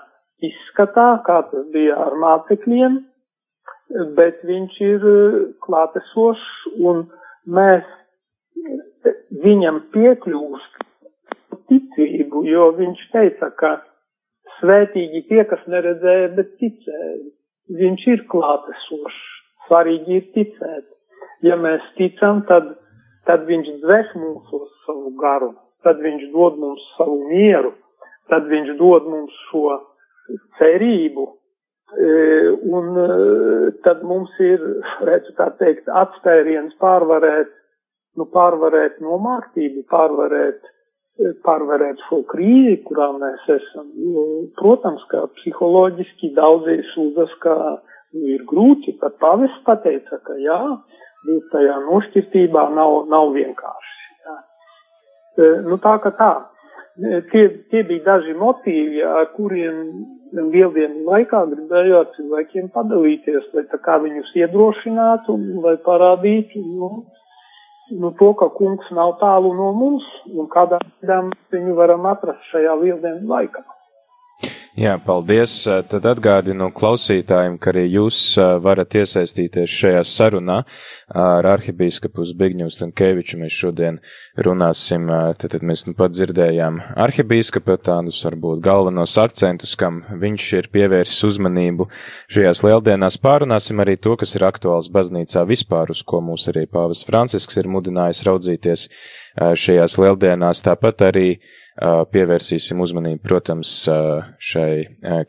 izskatā, 0.48 1.08
kā 1.28 1.42
tas 1.52 1.66
bija 1.74 1.98
ar 2.00 2.16
mācekļiem, 2.22 3.00
bet 4.18 4.44
viņš 4.48 4.82
ir 4.88 5.08
e, 5.14 5.16
klātesošs 5.66 6.52
un 6.80 7.08
mēs 7.50 7.88
viņam 9.44 9.84
piekļūst 9.94 10.89
ticību, 11.70 12.44
jo 12.50 12.70
viņš 12.78 13.06
teica, 13.14 13.50
ka 13.62 13.74
svētīgi 14.60 15.26
tie, 15.30 15.44
kas 15.50 15.62
neredzēja, 15.72 16.32
bet 16.38 16.56
ticēja. 16.62 17.18
Viņš 17.80 18.06
ir 18.10 18.24
klātesošs, 18.32 19.20
svarīgi 19.68 20.18
ir 20.20 20.30
ticēt. 20.36 20.88
Ja 21.46 21.56
mēs 21.60 21.84
ticam, 21.98 22.42
tad, 22.50 22.74
tad 23.30 23.46
viņš 23.48 23.70
dves 23.84 24.10
mūsos 24.18 24.72
savu 24.86 25.14
garu, 25.22 25.54
tad 25.86 26.02
viņš 26.04 26.32
dod 26.34 26.58
mums 26.60 26.88
savu 26.98 27.22
mieru, 27.30 27.76
tad 28.32 28.50
viņš 28.50 28.74
dod 28.80 29.06
mums 29.08 29.38
šo 29.50 29.78
cerību, 30.58 31.28
e, 31.30 32.10
un 32.74 33.00
e, 33.04 33.08
tad 33.86 34.04
mums 34.06 34.34
ir, 34.44 34.66
redzu 35.08 35.38
tā 35.38 35.52
teikt, 35.62 35.88
atspēriens 36.02 36.76
pārvarēt, 36.82 37.54
nu 38.18 38.28
pārvarēt 38.34 39.00
nomāktību, 39.06 39.86
pārvarēt 39.94 40.68
pārvarēt 41.46 42.02
šo 42.08 42.22
krīzi, 42.32 42.80
kurā 42.88 43.10
mēs 43.18 43.48
esam. 43.56 43.88
Jo, 44.00 44.26
protams, 44.60 45.04
ka 45.12 45.26
psiholoģiski 45.40 46.32
daudzi 46.38 46.80
sūdzas, 46.94 47.34
ka 47.44 47.56
nu, 47.70 48.26
ir 48.36 48.46
grūti, 48.50 48.96
pat 49.02 49.18
pavests 49.24 49.64
pateica, 49.68 50.22
ka 50.26 50.38
jā, 50.40 50.60
būt 51.28 51.50
tajā 51.54 51.80
nošķirtībā 51.88 52.70
nav, 52.76 53.02
nav 53.12 53.34
vienkārši. 53.36 53.98
Jā. 54.28 54.38
E, 55.44 55.52
nu 55.68 55.80
tā 55.84 55.98
ka 56.06 56.14
tā. 56.20 56.32
E, 57.00 57.22
tie, 57.32 57.46
tie 57.72 57.84
bija 57.88 58.06
daži 58.14 58.38
motīvi, 58.40 59.04
ar 59.04 59.30
kuriem 59.36 59.84
lieldienu 60.34 61.06
laikā 61.10 61.44
gribēju 61.52 62.00
ar 62.00 62.12
cilvēkiem 62.16 62.72
padalīties, 62.74 63.50
lai 63.56 63.66
tā 63.72 63.80
kā 63.84 63.98
viņus 64.04 64.36
iedrošinātu, 64.40 65.36
lai 65.64 65.76
parādītu, 65.86 66.64
nu, 66.80 66.92
nu, 67.92 68.12
to, 68.20 68.34
ka 68.40 68.50
kungs 68.58 68.90
nav 68.96 69.18
tālu 69.22 69.54
no 69.58 69.72
mums 69.78 70.06
un 70.30 70.50
kādā 70.52 70.80
veidā 70.86 71.20
viņu 71.54 71.76
varam 71.80 72.08
atrast 72.10 72.50
šajā 72.52 72.76
lieldienu 72.84 73.30
laikā. 73.34 73.64
Jā, 74.80 74.94
paldies. 75.04 75.66
Tad 75.92 76.06
atgādinu 76.08 76.70
klausītājiem, 76.72 77.58
ka 77.60 77.74
arī 77.74 77.82
jūs 77.98 78.38
varat 78.64 78.96
iesaistīties 78.96 79.74
šajā 79.76 80.06
sarunā 80.08 80.62
ar 81.20 81.48
arhibīskapu 81.52 82.24
Zbigņu 82.30 82.70
Stankēviču. 82.72 83.42
Mēs 83.42 83.58
šodien 83.60 84.00
runāsim, 84.40 85.12
tad, 85.36 85.52
tad 85.58 85.68
mēs 85.68 85.84
nu 85.90 85.98
pat 86.00 86.16
dzirdējām 86.16 86.80
arhibīskapa 86.96 87.76
tādus 87.90 88.22
varbūt 88.24 88.64
galvenos 88.64 89.18
akcentus, 89.20 89.76
kam 89.76 90.00
viņš 90.16 90.48
ir 90.62 90.72
pievērsis 90.72 91.28
uzmanību 91.28 91.90
šajās 92.32 92.64
lieldienās. 92.64 93.20
Pārunāsim 93.20 93.84
arī 93.84 94.00
to, 94.00 94.16
kas 94.16 94.38
ir 94.40 94.48
aktuāls 94.48 94.88
baznīcā 94.96 95.44
vispār, 95.50 95.92
uz 95.92 96.08
ko 96.08 96.24
mūs 96.24 96.48
arī 96.54 96.70
pāvis 96.72 97.04
Francisks 97.04 97.60
ir 97.60 97.68
mudinājis 97.68 98.24
raudzīties 98.32 98.88
šajās 99.60 100.00
lieldienās. 100.00 100.64
Tāpat 100.64 101.10
arī 101.12 101.28
pievērsīsim 101.80 102.82
uzmanību, 102.84 103.22
protams, 103.24 103.72
šai 104.40 104.72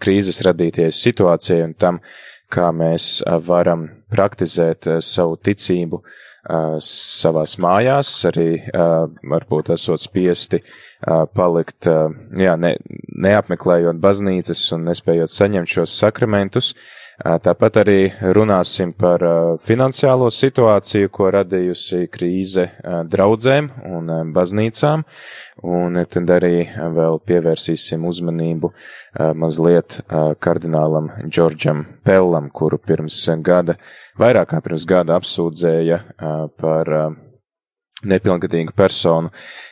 krīzes 0.03 0.43
radīties 0.47 1.03
situācijai 1.05 1.63
un 1.69 1.77
tam, 1.79 2.01
kā 2.51 2.73
mēs 2.75 3.21
varam 3.47 3.87
praktizēt 4.11 4.89
savu 5.07 5.39
ticību 5.39 6.03
savās 6.81 7.59
mājās, 7.61 8.11
arī 8.31 8.49
varbūt 9.31 9.71
esot 9.75 10.01
spiesti 10.01 10.63
palikt, 11.37 11.87
jā, 11.87 12.57
ne, 12.57 12.75
neapmeklējot 13.21 14.01
baznīcas 14.01 14.65
un 14.75 14.89
nespējot 14.89 15.31
saņemt 15.31 15.71
šos 15.77 15.99
sakramentus, 16.01 16.73
Tāpat 17.21 17.75
arī 17.83 17.99
runāsim 18.33 18.95
par 18.97 19.21
finansiālo 19.61 20.31
situāciju, 20.33 21.11
ko 21.13 21.29
radījusi 21.35 22.07
krīze 22.09 22.65
draudzēm 23.13 23.69
un 23.91 24.09
baznīcām, 24.33 25.05
un 25.69 26.01
tad 26.09 26.33
arī 26.39 26.65
vēl 26.97 27.21
pievērsīsim 27.29 28.07
uzmanību 28.09 28.73
mazliet 29.37 29.99
kardinālam 30.41 31.11
Džordžam 31.29 31.85
Pellam, 32.09 32.49
kuru 32.49 32.81
pirms 32.81 33.21
gada, 33.45 33.77
vairāk 34.17 34.55
kā 34.55 34.65
pirms 34.65 34.89
gada 34.89 35.21
apsūdzēja 35.21 36.01
par 36.57 36.95
nepilngadīgu 38.01 38.73
personu 38.73 39.29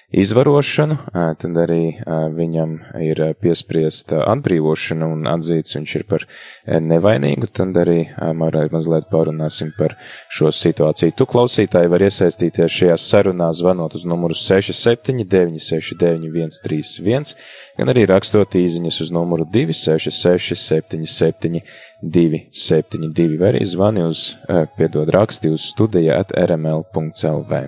izvarošanu, 0.09 0.97
tad 1.13 1.59
arī 1.61 1.99
viņam 2.33 2.75
ir 3.05 3.21
piespriesta 3.43 4.23
atbrīvošana 4.33 5.09
un 5.13 5.27
atzīts 5.29 5.77
viņš 5.77 5.95
ir 5.99 6.05
par 6.09 6.25
nevainīgu, 6.67 7.51
tad 7.53 7.77
arī 7.77 7.99
Marai 8.35 8.69
mazliet 8.73 9.11
parunāsim 9.13 9.75
par 9.77 9.99
šo 10.33 10.53
situāciju. 10.55 11.13
Tu 11.13 11.29
klausītāji 11.29 11.93
var 11.93 12.05
iesaistīties 12.09 12.79
šajās 12.81 13.09
sarunās 13.13 13.61
zvanot 13.61 13.99
uz 13.99 14.07
numuru 14.09 14.37
67 14.39 15.27
969 15.29 16.57
131, 16.57 17.35
gan 17.79 17.93
arī 17.93 18.07
rakstot 18.09 18.57
īziņas 18.59 19.01
uz 19.05 19.13
numuru 19.15 19.45
266 19.53 20.57
77 20.57 21.61
272, 22.03 23.37
vai 23.41 23.53
arī 23.53 23.65
zvani 23.67 24.07
uz, 24.09 24.31
piedod 24.79 25.11
raksti 25.13 25.53
uz 25.53 25.69
studija 25.69 26.21
at 26.23 26.33
rml.lv. 26.33 27.63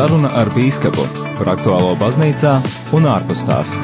Saruna 0.00 0.30
ar 0.32 0.48
Bīskapu 0.54 1.02
par 1.36 1.50
aktuālo 1.52 1.90
baznīcā 2.00 2.54
un 2.96 3.04
ārpus 3.04 3.42
tās. 3.44 3.74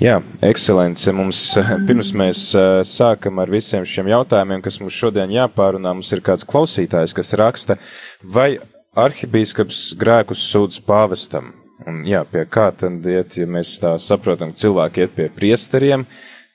Jā, 0.00 0.16
ekscelence. 0.40 1.12
Mums 1.12 1.44
pirms 1.90 2.16
mēs 2.16 2.48
sākam 2.88 3.44
ar 3.44 3.52
visiem 3.52 3.84
šiem 3.84 4.08
jautājumiem, 4.16 4.64
kas 4.64 4.80
mums 4.80 4.96
šodien 4.96 5.36
jāpārunā, 5.36 5.92
mums 5.92 6.16
ir 6.16 6.24
kāds 6.24 6.48
klausītājs, 6.48 7.12
kas 7.20 7.36
raksta, 7.36 7.76
vai 8.24 8.54
arhibīskaps 8.96 9.90
grēkus 10.00 10.48
sūdz 10.54 10.86
pāvestam? 10.88 11.58
Un, 11.88 12.02
jā, 12.06 12.22
pie 12.28 12.44
kā 12.50 12.68
tad 12.78 13.06
iet, 13.08 13.36
ja 13.40 13.48
mēs 13.50 13.74
tā 13.82 13.96
saprotam, 14.02 14.52
ka 14.52 14.62
cilvēki 14.62 15.02
iet 15.02 15.14
pie 15.16 15.28
priesteriem, 15.34 16.06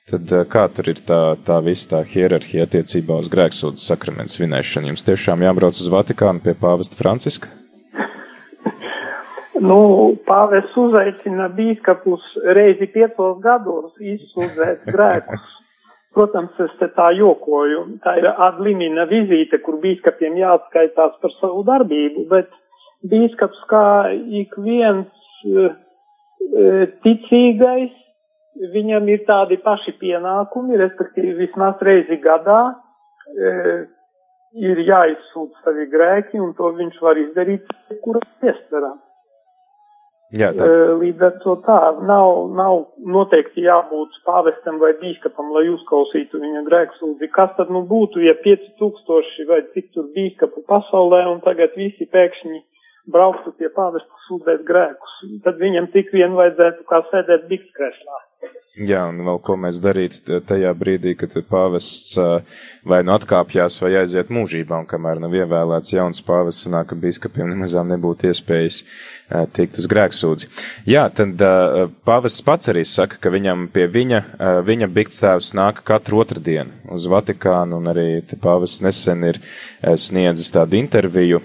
tad 0.08 0.32
eh, 0.32 0.44
kā 0.48 0.66
tur 0.72 0.90
ir 0.92 1.02
tā, 1.04 1.20
tā 1.44 1.58
visa 1.64 1.96
tā 1.96 2.02
hierarhija 2.08 2.68
attiecībā 2.68 3.18
uz 3.22 3.30
grēksūdas 3.32 3.84
sakramentu 3.90 4.38
svinēšanu? 4.38 4.92
Jums 4.92 5.06
tiešām 5.08 5.44
jābrauc 5.44 5.76
uz 5.76 5.90
Vatikānu 5.92 6.44
pie 6.44 6.56
pāvesta 6.58 6.98
Franciska? 7.00 7.50
Nu, 9.58 10.14
pāvests 10.26 10.76
uzaicina 10.78 11.48
bīskapus 11.50 12.24
reizi 12.54 12.86
piecos 12.94 13.40
gados 13.42 13.90
izsūdzēt 13.98 14.86
grēkus. 14.86 15.54
Protams, 16.14 16.54
es 16.62 16.72
te 16.80 16.88
tā 16.94 17.10
jokoju. 17.14 17.82
Tā 18.02 18.16
ir 18.18 18.30
adlimina 18.30 19.04
vizīte, 19.10 19.60
kur 19.62 19.76
bīskapiem 19.82 20.38
jāatskaitās 20.40 21.18
par 21.22 21.34
savu 21.36 21.62
darbību, 21.66 22.24
bet 22.30 22.54
bīskaps 23.06 23.60
kā 23.70 23.84
ik 24.14 24.56
viens 24.62 25.17
ticīgais, 27.04 27.94
viņam 28.74 29.08
ir 29.12 29.24
tādi 29.28 29.58
paši 29.62 29.94
pienākumi, 30.00 30.78
respektīvi 30.80 31.36
vismaz 31.44 31.82
reizi 31.84 32.18
gadā 32.22 32.60
eh, 32.70 33.84
ir 34.58 34.80
jāizsūta 34.86 35.64
savi 35.64 35.86
grēki, 35.92 36.40
un 36.42 36.54
to 36.58 36.72
viņš 36.78 37.02
var 37.04 37.20
izdarīt, 37.20 37.68
kura 38.02 38.24
iestarā. 38.42 38.94
Jā, 40.36 40.50
tā. 40.52 40.66
Līdz 41.00 41.22
ar 41.24 41.36
to 41.40 41.54
tā, 41.64 41.78
nav, 42.04 42.50
nav 42.52 42.82
noteikti 43.00 43.62
jābūt 43.64 44.18
pāvestam 44.26 44.76
vai 44.82 44.90
bīskapam, 45.00 45.54
lai 45.54 45.70
uzklausītu 45.72 46.40
viņa 46.42 46.66
grēksūdzi. 46.66 47.30
Kas 47.32 47.54
tad 47.56 47.72
nu 47.72 47.86
būtu, 47.88 48.20
ja 48.26 48.34
5000 48.44 49.48
vai 49.48 49.62
cik 49.72 49.88
tur 49.94 50.10
bīskapu 50.12 50.66
pasaulē, 50.68 51.22
un 51.32 51.40
tagad 51.46 51.72
visi 51.80 52.04
pēkšņi 52.12 52.60
brauktu 53.12 53.54
pie 53.58 53.70
pāvesta 53.74 54.24
sūdzēt 54.28 54.64
grēkus, 54.68 55.18
tad 55.44 55.60
viņam 55.62 55.90
tik 55.94 56.12
vien 56.14 56.36
vajadzētu 56.38 56.88
kā 56.88 57.02
sēdēt 57.10 57.48
bikskreslā. 57.50 58.24
Jā, 58.78 59.00
un 59.10 59.24
vēl 59.26 59.40
ko 59.42 59.56
mēs 59.58 59.80
darītu 59.82 60.36
tajā 60.46 60.70
brīdī, 60.78 61.16
kad 61.18 61.32
pāvests 61.50 62.12
vai 62.86 63.00
nu 63.02 63.10
atkāpjās 63.16 63.80
vai 63.82 63.96
aiziet 63.98 64.28
mūžībā, 64.30 64.76
un 64.78 64.86
kamēr 64.86 65.18
nav 65.18 65.32
ievēlēts 65.34 65.96
jauns 65.96 66.22
pāvests, 66.22 66.62
sanāk, 66.68 66.92
ka 66.92 66.98
biskupiem 67.02 67.50
nemazām 67.50 67.90
nebūtu 67.90 68.28
iespējas 68.30 68.76
tikt 69.56 69.80
uz 69.82 69.88
grēksūdzi. 69.90 70.50
Jā, 70.86 71.08
tad 71.10 71.42
pāvests 72.06 72.44
pats 72.46 72.70
arī 72.70 72.84
saka, 72.86 73.18
ka 73.18 73.32
viņam 73.34 73.66
pie 73.74 73.88
viņa, 73.90 74.20
viņa 74.68 74.90
bikstēvs 75.00 75.50
nāk 75.58 75.82
katru 75.88 76.22
otrdienu 76.22 76.94
uz 76.94 77.08
Vatikānu, 77.10 77.80
un 77.82 77.90
arī 77.90 78.06
pāvests 78.38 78.84
nesen 78.86 79.26
ir 79.32 79.42
sniedzis 79.98 80.54
tādu 80.54 80.78
interviju 80.78 81.42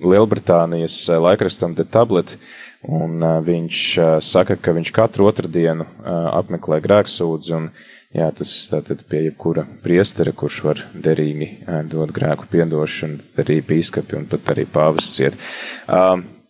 Lielbritānijas 0.00 1.08
eh, 1.08 1.18
laikrakstam 1.20 1.74
The 1.74 1.86
Tablet, 1.88 2.36
un 2.84 3.22
eh, 3.22 3.36
viņš 3.46 3.82
eh, 3.98 4.14
saka, 4.20 4.58
ka 4.60 4.74
viņš 4.76 4.92
katru 4.92 5.28
otrdienu 5.30 5.86
apmeklē 6.06 6.82
grēksūdzi, 6.84 7.54
un 7.56 7.70
jā, 8.16 8.28
tas 8.36 8.52
tātad 8.72 9.02
pie 9.08 9.26
jebkura 9.26 9.66
priestera, 9.84 10.34
kurš 10.36 10.62
var 10.66 10.84
derīgi 10.92 11.50
dot 11.90 12.12
grēku 12.16 12.48
piedošanu, 12.52 13.22
arī 13.40 13.60
bīskapi 13.64 14.20
un 14.20 14.28
pat 14.30 14.52
arī 14.54 14.68
pāvests 14.68 15.16
ciet. 15.16 15.40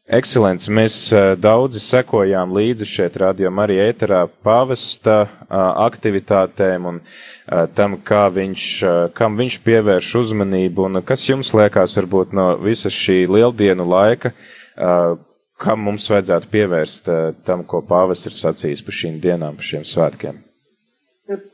Ekscelence, 0.06 0.70
mēs 0.70 0.96
daudzi 1.42 1.80
sekojām 1.82 2.52
līdzi 2.54 2.86
šeit 2.86 3.16
radio 3.18 3.50
Marija 3.50 3.88
ēterā 3.90 4.20
pāvesta 4.46 5.24
aktivitātēm 5.50 6.86
un 6.86 7.00
tam, 7.74 7.96
kā 8.06 8.28
viņš, 8.30 8.66
kam 9.18 9.34
viņš 9.40 9.56
pievērš 9.66 10.12
uzmanību 10.22 10.86
un 10.86 11.02
kas 11.02 11.26
jums 11.26 11.50
liekas 11.58 11.98
varbūt 11.98 12.38
no 12.38 12.46
visas 12.62 12.94
šī 12.94 13.24
lieldienu 13.34 13.82
laika, 13.90 14.30
kam 15.58 15.86
mums 15.88 16.06
vajadzētu 16.14 16.54
pievērst 16.54 17.10
tam, 17.42 17.66
ko 17.66 17.82
pāvests 17.82 18.30
ir 18.30 18.38
sacījis 18.38 18.86
par 18.86 19.00
šīm 19.02 19.18
dienām, 19.26 19.58
par 19.58 19.70
šiem 19.74 19.82
svētkiem? 19.90 20.38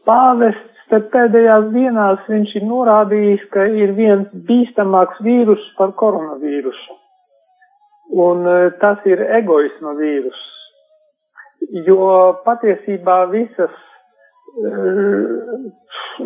Pāvests 0.04 0.90
tad 0.92 1.08
pēdējās 1.14 1.70
dienās 1.72 2.28
viņš 2.28 2.58
ir 2.60 2.68
norādījis, 2.68 3.48
ka 3.56 3.64
ir 3.72 3.96
viens 3.96 4.28
bīstamāks 4.44 5.24
vīrus 5.24 5.70
par 5.80 5.96
koronavīrusu 5.96 7.00
Un 8.12 8.44
e, 8.44 8.56
tas 8.82 9.00
ir 9.08 9.22
egoisma 9.40 9.94
vīrus, 9.96 10.40
jo 11.86 12.08
patiesībā 12.44 13.22
visas, 13.32 13.76
e, 14.60 14.72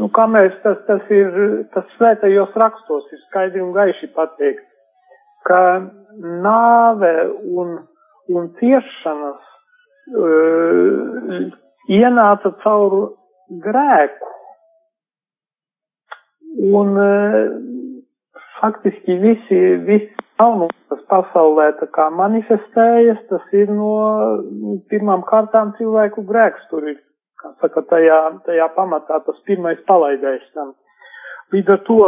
nu, 0.01 0.09
kā 0.17 0.27
mēs, 0.31 0.57
tas, 0.65 0.81
tas 0.89 1.13
ir, 1.15 1.37
tas 1.75 1.87
svētajos 1.95 2.57
rakstos 2.59 3.07
ir 3.15 3.23
skaidri 3.29 3.63
un 3.63 3.71
gaiši 3.77 4.11
pateikt, 4.17 4.67
ka 5.47 5.61
nāve 6.19 7.13
un, 7.55 7.77
un 8.35 8.49
ciešanas 8.59 9.47
uh, 10.15 11.47
ienāca 11.93 12.53
caur 12.65 12.97
grēku. 13.63 14.33
Un 16.81 16.99
uh, 16.99 17.41
faktiski 18.59 19.19
visi, 19.23 19.61
visi 19.87 20.16
jaunums, 20.41 20.77
kas 20.91 21.03
pasaulē 21.11 21.71
tā 21.81 21.89
kā 21.97 22.09
manifestējas, 22.15 23.21
tas 23.31 23.45
ir 23.57 23.71
no 23.73 23.93
pirmām 24.91 25.25
kārtām 25.29 25.75
cilvēku 25.79 26.25
grēks. 26.29 26.69
Tur 26.71 26.89
ir, 26.93 26.99
kā 27.41 27.53
saka, 27.63 27.83
tajā, 27.91 28.21
tajā 28.49 28.69
pamatā 28.77 29.21
tas 29.27 29.39
pirmais 29.49 29.81
palaidais 29.89 30.45
tam. 30.55 30.75
Līdz 31.55 31.73
ar 31.77 31.83
to, 31.87 32.01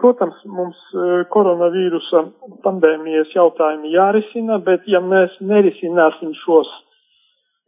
protams, 0.00 0.38
mums 0.48 0.78
e, 0.96 1.24
koronavīrusa 1.32 2.22
pandēmijas 2.64 3.34
jautājumi 3.36 3.92
jārisina, 3.92 4.56
bet 4.64 4.86
ja 4.88 5.02
mēs 5.04 5.34
nerisināsim 5.44 6.32
šos 6.40 6.70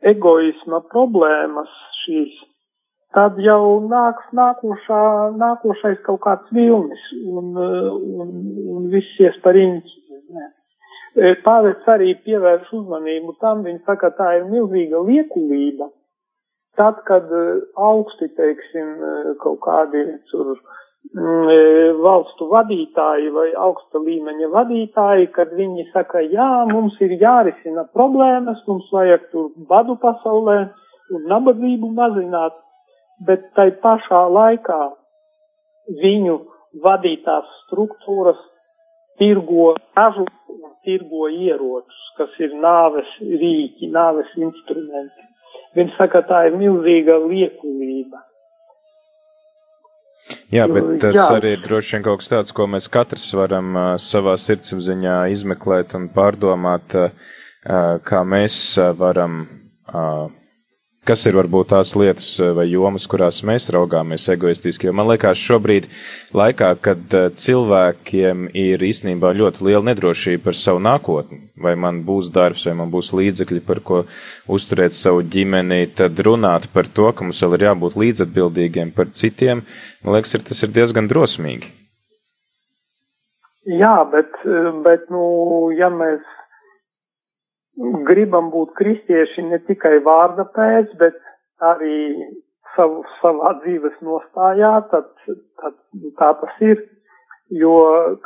egoisma 0.09 0.80
problēmas, 0.92 1.68
šīs 2.04 2.40
tad 3.14 3.38
jau 3.42 3.81
nāks 3.87 4.27
nākošā, 4.37 5.00
nākošais 5.38 6.00
kaut 6.07 6.20
kāds 6.27 6.50
vilnis 6.55 7.05
un, 7.22 7.55
un, 7.57 8.33
un 8.77 8.88
viss 8.92 9.20
ies 9.22 9.38
par 9.44 9.59
īņķi. 9.59 10.00
E, 11.14 11.35
Pāvests 11.46 11.90
arī 11.90 12.14
pievērš 12.27 12.72
uzmanību 12.74 13.37
tam, 13.42 13.62
viņa 13.66 13.85
saka, 13.87 14.11
tā 14.18 14.33
ir 14.40 14.48
milzīga 14.50 15.03
liekulība. 15.07 15.90
Tad, 16.79 17.05
kad 17.07 17.31
e, 17.31 17.42
augsti, 17.79 18.33
teiksim, 18.35 18.88
e, 18.98 19.35
kaut 19.42 19.61
kādi 19.62 20.03
tur 20.33 20.57
mm, 20.57 22.00
valstu 22.03 22.48
vadītāji 22.50 23.31
vai 23.37 23.46
augsta 23.68 24.03
līmeņa 24.03 24.50
vadītāji, 24.57 25.31
kad 25.38 25.55
viņi 25.55 25.87
saka, 25.92 26.24
jā, 26.35 26.50
mums 26.72 26.98
ir 27.05 27.14
jārisina 27.20 27.87
problēmas, 27.94 28.64
mums 28.66 28.90
vajag 28.92 29.31
tur 29.31 29.53
badu 29.70 29.94
pasaulē, 30.03 30.64
un 31.14 31.27
nabadzību 31.31 31.94
mazināt, 31.94 32.59
bet 33.22 33.46
tai 33.57 33.70
pašā 33.83 34.24
laikā 34.33 34.81
viņu 36.03 36.38
vadītās 36.85 37.48
struktūras 37.64 38.40
tirgo 39.20 39.74
ražu 39.96 40.27
un 40.50 40.74
tirgo 40.85 41.29
ieročus, 41.31 42.03
kas 42.18 42.35
ir 42.42 42.55
nāves 42.59 43.11
rīki, 43.20 43.90
nāves 43.94 44.31
instrumenti. 44.37 45.31
Viņš 45.74 45.96
saka, 45.98 46.22
tā 46.27 46.46
ir 46.48 46.57
milzīga 46.59 47.18
liekulība. 47.22 48.22
Jā, 50.55 50.66
bet 50.70 50.87
tas 51.03 51.16
Jā. 51.16 51.24
arī 51.37 51.57
ir 51.57 51.64
droši 51.64 51.96
vien 51.96 52.05
kaut 52.07 52.22
kas 52.22 52.31
tāds, 52.31 52.55
ko 52.55 52.66
mēs 52.70 52.87
katrs 52.92 53.27
varam 53.37 53.74
uh, 53.74 53.88
savā 54.00 54.37
sirdsapziņā 54.40 55.16
izmeklēt 55.35 55.96
un 55.98 56.07
pārdomāt, 56.14 56.94
uh, 56.96 57.35
kā 58.07 58.22
mēs 58.29 58.57
varam 58.98 59.42
uh, 59.44 60.31
Kas 61.05 61.27
ir 61.29 61.37
varbūt 61.37 61.69
tās 61.69 61.90
lietas 62.01 62.31
eh, 62.40 62.49
vai 62.57 62.64
jomas, 62.71 63.05
kurās 63.12 63.43
mēs 63.45 63.67
raugāmies 63.75 64.25
egoistiski? 64.33 64.88
Jo 64.88 64.95
man 64.97 65.11
liekas, 65.11 65.37
šobrīd, 65.37 65.90
laikā, 66.33 66.71
kad 66.81 67.17
eh, 67.19 67.27
cilvēkiem 67.43 68.47
ir 68.57 68.81
īstenībā 68.88 69.35
ļoti 69.37 69.67
liela 69.69 69.85
nedrošība 69.90 70.47
par 70.47 70.57
savu 70.57 70.81
nākotni, 70.81 71.43
vai 71.61 71.75
man 71.77 72.01
būs 72.09 72.31
darbs, 72.33 72.64
vai 72.71 72.79
man 72.79 72.93
būs 72.95 73.12
līdzekļi, 73.21 73.61
par 73.69 73.83
ko 73.85 74.01
uzturēt 74.49 74.97
savu 74.97 75.21
ģimeni, 75.29 75.83
tad 75.93 76.25
runāt 76.25 76.71
par 76.73 76.88
to, 76.88 77.11
ka 77.12 77.29
mums 77.29 77.43
vēl 77.45 77.59
ir 77.59 77.67
jābūt 77.69 78.01
līdzatbildīgiem 78.01 78.97
par 78.97 79.12
citiem, 79.12 79.61
man 80.01 80.17
liekas, 80.17 80.33
ir, 80.38 80.47
tas 80.49 80.64
ir 80.64 80.73
diezgan 80.73 81.11
drosmīgi. 81.12 81.69
Jā, 83.77 83.99
bet, 84.09 84.40
bet 84.88 85.05
nu, 85.12 85.29
ja 85.77 85.93
mēs 85.93 86.25
gribam 88.09 88.51
būt 88.55 88.75
kristieši 88.79 89.47
ne 89.51 89.59
tikai 89.69 89.99
vārda 90.07 90.47
pēc, 90.55 90.93
bet 91.01 91.17
arī 91.63 91.97
savu, 92.77 93.03
savā 93.21 93.55
dzīves 93.63 93.97
nostājā, 94.03 94.75
tad, 94.91 95.11
tad 95.63 95.75
tā 96.21 96.31
tas 96.43 96.63
ir, 96.63 96.83
jo 97.55 97.75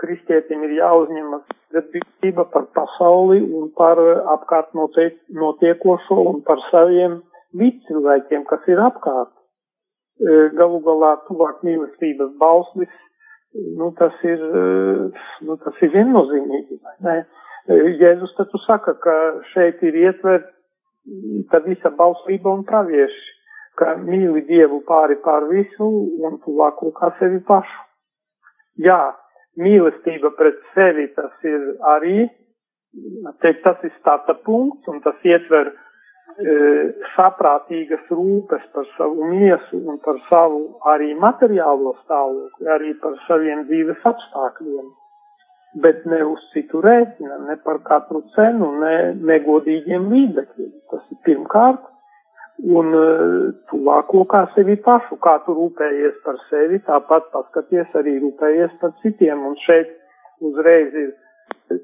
kristietim 0.01 0.65
ir 0.67 0.77
jāuzņemas 0.79 1.49
atbildība 1.77 2.47
par 2.53 2.69
pasauli 2.77 3.41
un 3.43 3.73
par 3.77 4.01
apkārt 4.37 4.73
notiek, 4.79 5.19
notiekošo 5.29 6.21
un 6.31 6.41
par 6.47 6.63
saviem 6.71 7.21
līdzcilvēkiem, 7.59 8.45
kas 8.49 8.65
ir 8.69 8.81
apkārt. 8.85 9.33
E, 10.19 10.49
galu 10.59 10.81
galā 10.83 11.15
tuvāk 11.29 11.61
mīlestības 11.67 12.33
balslis, 12.41 12.95
nu 13.79 13.93
tas 13.99 14.15
ir, 14.27 14.41
e, 14.43 14.63
nu 15.47 15.57
tas 15.63 15.85
ir 15.85 15.93
viennozīmīgi, 15.95 16.81
vai 16.83 16.97
ne? 17.07 17.19
Jēzus 17.68 18.33
taču 18.38 18.59
saka, 18.64 18.94
ka 18.96 19.14
šeit 19.52 19.83
ir 19.85 19.96
ietverta 20.00 21.61
visa 21.66 21.90
bauslība 21.92 22.54
un 22.54 22.62
pravieši, 22.64 23.26
ka 23.76 23.92
mīli 24.00 24.46
Dievu 24.48 24.81
pāri 24.88 25.18
pār 25.24 25.44
visu 25.50 25.88
un 26.24 26.38
tuvāko 26.44 26.92
kā 26.96 27.12
sevi 27.18 27.42
pašu. 27.44 27.83
Jā, 28.81 29.12
mīlestība 29.61 30.31
pret 30.38 30.62
sevi 30.74 31.09
tas 31.16 31.44
ir 31.44 31.66
arī, 31.92 32.16
teikt, 33.44 33.61
tas 33.66 33.85
ir 33.85 33.92
starta 33.98 34.35
punkts 34.46 34.88
un 34.88 35.02
tas 35.04 35.18
ietver 35.28 35.68
e, 35.68 35.74
saprātīgas 37.16 38.09
rūpes 38.09 38.64
par 38.72 38.88
savu 38.96 39.28
miesu 39.28 39.83
un 39.83 40.00
par 40.07 40.22
savu 40.31 40.62
arī 40.94 41.12
materiālo 41.20 41.98
stāvokli, 42.00 42.70
arī 42.78 42.94
par 43.02 43.18
saviem 43.26 43.66
dzīves 43.68 44.09
apstākļiem 44.09 44.88
bet 45.83 46.05
ne 46.07 46.23
uz 46.27 46.43
citu 46.53 46.81
rēķina, 46.85 47.38
ne 47.49 47.57
par 47.64 47.81
katru 47.87 48.23
cenu, 48.35 48.73
ne 48.83 48.95
negodīgiem 49.31 50.09
līdzekļiem. 50.12 50.75
Tas 50.93 51.07
ir 51.12 51.23
pirmkārt. 51.29 51.87
Un 52.59 52.91
uh, 52.91 53.51
tuvāko 53.71 54.25
kā 54.27 54.43
sevi 54.57 54.75
pašu, 54.83 55.21
kā 55.23 55.37
tu 55.45 55.55
rūpējies 55.55 56.17
par 56.25 56.41
sevi, 56.49 56.81
tāpat 56.88 57.29
paskaties 57.31 57.93
arī 58.01 58.17
rūpējies 58.25 58.73
par 58.81 58.97
citiem. 59.05 59.45
Un 59.47 59.55
šeit 59.62 59.93
uzreiz 60.43 60.97
ir 60.99 61.12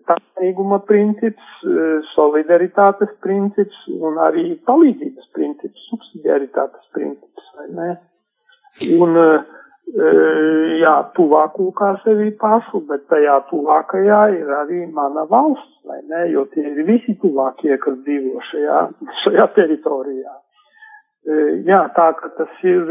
taisnīguma 0.08 0.80
princips, 0.88 1.46
uh, 1.68 2.02
solidaritātes 2.16 3.14
princips 3.22 3.84
un 3.94 4.18
arī 4.26 4.56
palīdzības 4.66 5.30
princips, 5.38 5.86
subsidiaritātes 5.92 6.90
princips, 6.96 7.52
vai 7.54 7.70
ne? 7.78 7.90
Un 8.98 9.14
uh, 9.14 9.54
jā, 9.92 10.94
tuvāko 11.16 11.68
kā 11.76 11.90
sevi 12.04 12.30
pašu, 12.40 12.80
bet 12.88 13.04
tajā 13.12 13.40
tuvākajā 13.50 14.22
ir 14.38 14.54
arī 14.62 14.86
mana 14.92 15.26
valsts, 15.30 15.76
vai 15.84 16.00
ne, 16.08 16.24
jo 16.32 16.46
tie 16.54 16.64
ir 16.70 16.84
visi 16.88 17.14
tuvākie, 17.20 17.76
kas 17.82 17.98
dzīvo 18.06 18.40
šajā, 18.50 18.80
šajā 19.24 19.46
teritorijā. 19.58 20.34
Jā, 21.68 21.84
tā 21.96 22.10
ka 22.18 22.32
tas 22.38 22.64
ir, 22.64 22.90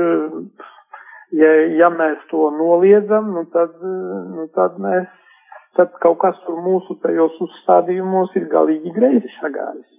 ja, 1.38 1.51
ja 1.82 1.89
mēs 1.93 2.21
to 2.32 2.49
noliedzam, 2.58 3.34
nu 3.36 3.45
tad, 3.53 3.75
nu 3.82 4.47
tad 4.56 4.79
mēs, 4.82 5.10
tad 5.77 5.93
kaut 6.01 6.21
kas 6.21 6.38
tur 6.45 6.62
mūsu 6.62 6.97
tajos 7.01 7.38
uzstādījumos 7.41 8.34
ir 8.38 8.49
galīgi 8.53 8.93
greizi 8.95 9.29
sagājis. 9.41 9.89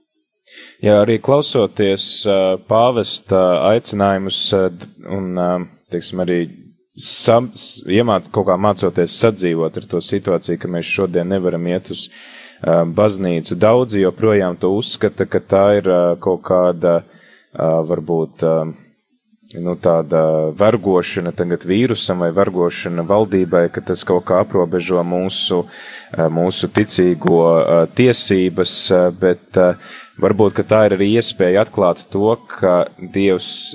Jā, 0.85 0.99
arī 1.01 1.21
klausoties 1.25 2.27
pāvesta 2.69 3.41
aicinājumus 3.71 4.41
un, 4.53 5.31
teiksim, 5.89 6.21
arī 6.21 6.43
iemāt, 6.95 8.29
kaut 8.31 8.47
kā 8.47 8.55
mācoties 8.55 9.19
sadzīvot 9.19 9.81
ar 9.81 9.87
to 9.91 9.99
situāciju, 9.99 10.61
ka 10.63 10.71
mēs 10.71 10.87
šodien 10.87 11.27
nevaram 11.27 11.67
iet 11.67 11.91
uz 11.91 12.07
uh, 12.07 12.85
baznīcu. 12.87 13.59
Daudzi 13.59 14.05
joprojām 14.05 14.57
to 14.57 14.71
uzskata, 14.79 15.27
ka 15.27 15.41
tā 15.43 15.65
ir 15.81 15.91
uh, 15.91 16.15
kaut 16.23 16.45
kāda, 16.47 17.01
uh, 17.03 17.81
varbūt, 17.89 18.45
uh, 18.47 18.71
nu, 19.59 19.75
tāda 19.75 20.53
vergošana 20.55 21.33
tagad 21.35 21.67
vīrusam 21.67 22.23
vai 22.23 22.31
vergošana 22.35 23.03
valdībai, 23.11 23.65
ka 23.75 23.83
tas 23.91 24.07
kaut 24.07 24.29
kā 24.31 24.45
aprobežo 24.45 25.03
mūsu, 25.03 25.65
uh, 25.67 26.29
mūsu 26.31 26.71
ticīgo 26.71 27.41
uh, 27.43 27.73
tiesības, 27.91 28.77
bet 29.19 29.59
uh, 29.59 29.99
varbūt, 30.23 30.63
tā 30.71 30.85
ir 30.87 30.95
arī 31.01 31.11
iespēja 31.19 31.67
atklāt 31.67 32.07
to, 32.15 32.37
ka 32.55 32.85
Dievs 33.03 33.75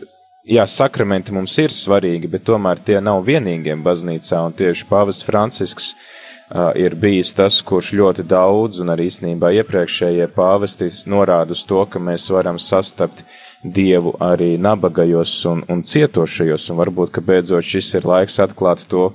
jā, 0.49 0.65
sakramenti 0.67 1.33
mums 1.35 1.55
ir 1.61 1.73
svarīgi, 1.73 2.29
bet 2.31 2.45
tomēr 2.47 2.81
tie 2.85 2.99
nav 3.03 3.21
vienīgie 3.27 3.75
baznīcā, 3.85 4.41
un 4.47 4.55
tieši 4.57 4.87
Pāvests 4.89 5.25
Francisks 5.27 5.91
uh, 5.93 6.71
ir 6.79 6.95
bijis 6.99 7.33
tas, 7.37 7.59
kurš 7.65 7.93
ļoti 7.99 8.25
daudz, 8.29 8.81
un 8.83 8.93
arī 8.93 9.09
īstenībā 9.11 9.51
iepriekšējie 9.61 10.29
pāvestis 10.35 11.05
norāda 11.09 11.55
uz 11.57 11.65
to, 11.69 11.83
ka 11.85 12.01
mēs 12.01 12.29
varam 12.33 12.61
sastapt 12.61 13.25
Dievu 13.59 14.13
arī 14.23 14.53
nabagajos 14.55 15.33
un, 15.49 15.65
un 15.67 15.83
cietošajos, 15.83 16.69
un 16.71 16.79
varbūt, 16.79 17.11
ka 17.11 17.23
beidzot 17.25 17.65
šis 17.65 17.91
ir 17.99 18.07
laiks 18.07 18.39
atklāt 18.39 18.85
to, 18.87 19.09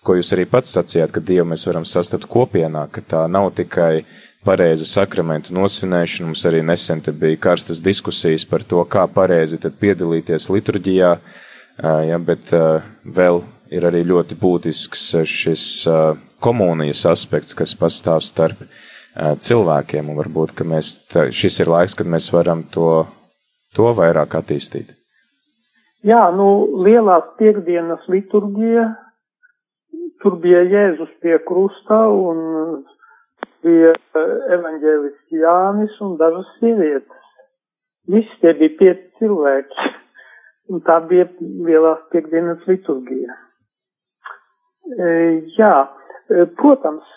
ko 0.00 0.16
jūs 0.16 0.32
arī 0.32 0.46
pats 0.48 0.72
sacījāt, 0.72 1.12
ka 1.12 1.20
Dievu 1.20 1.50
mēs 1.52 1.66
varam 1.68 1.84
sastapt 1.84 2.24
kopienā, 2.30 2.86
ka 2.88 3.04
tā 3.04 3.26
nav 3.28 3.50
tikai 3.58 3.92
uh, 4.00 4.18
pareiza 4.46 4.86
sakramentu 4.88 5.54
nosvinēšana. 5.56 6.28
Mums 6.30 6.44
arī 6.48 6.62
nesen 6.64 7.02
bija 7.20 7.38
karstas 7.40 7.82
diskusijas 7.84 8.46
par 8.48 8.64
to, 8.64 8.82
kā 8.84 9.06
pareizi 9.08 9.58
piedalīties 9.58 10.48
liturģijā, 10.52 11.14
ja, 12.08 12.18
bet 12.18 12.52
vēl 13.04 13.42
ir 13.70 13.86
arī 13.86 14.04
ļoti 14.06 14.38
būtisks 14.40 15.04
šis 15.28 15.64
komunijas 16.40 17.04
aspekts, 17.06 17.54
kas 17.54 17.76
pastāv 17.76 18.24
starp 18.24 18.64
cilvēkiem, 19.14 20.08
un 20.08 20.18
varbūt, 20.20 20.62
mēs, 20.64 20.94
šis 21.34 21.60
ir 21.60 21.70
laiks, 21.70 21.96
kad 21.98 22.08
mēs 22.08 22.30
varam 22.32 22.64
to, 22.72 23.04
to 23.76 23.90
vairāk 23.96 24.38
attīstīt. 24.38 24.94
Jā, 26.06 26.30
nu, 26.32 26.80
lielās 26.80 27.26
piekdienas 27.36 28.06
liturģija, 28.08 28.86
tur 30.22 30.38
bija 30.40 30.62
Jēzus 30.64 31.10
pie 31.20 31.36
krusta 31.44 31.98
un 32.08 32.80
bija 33.64 33.94
eh, 33.94 34.34
evaņģēlists 34.56 35.40
Jānis 35.42 35.96
un 36.04 36.16
dažas 36.20 36.50
sievietes. 36.58 37.20
Visi 38.10 38.40
tie 38.42 38.54
bija 38.58 38.76
pieci 38.78 39.08
cilvēki. 39.20 39.90
Un 40.70 40.82
tā 40.86 41.00
bija 41.10 41.26
lielās 41.40 42.02
piekdienas 42.12 42.62
liturgija. 42.70 43.34
E, 44.90 45.08
jā, 45.58 45.74
e, 46.30 46.44
protams, 46.60 47.08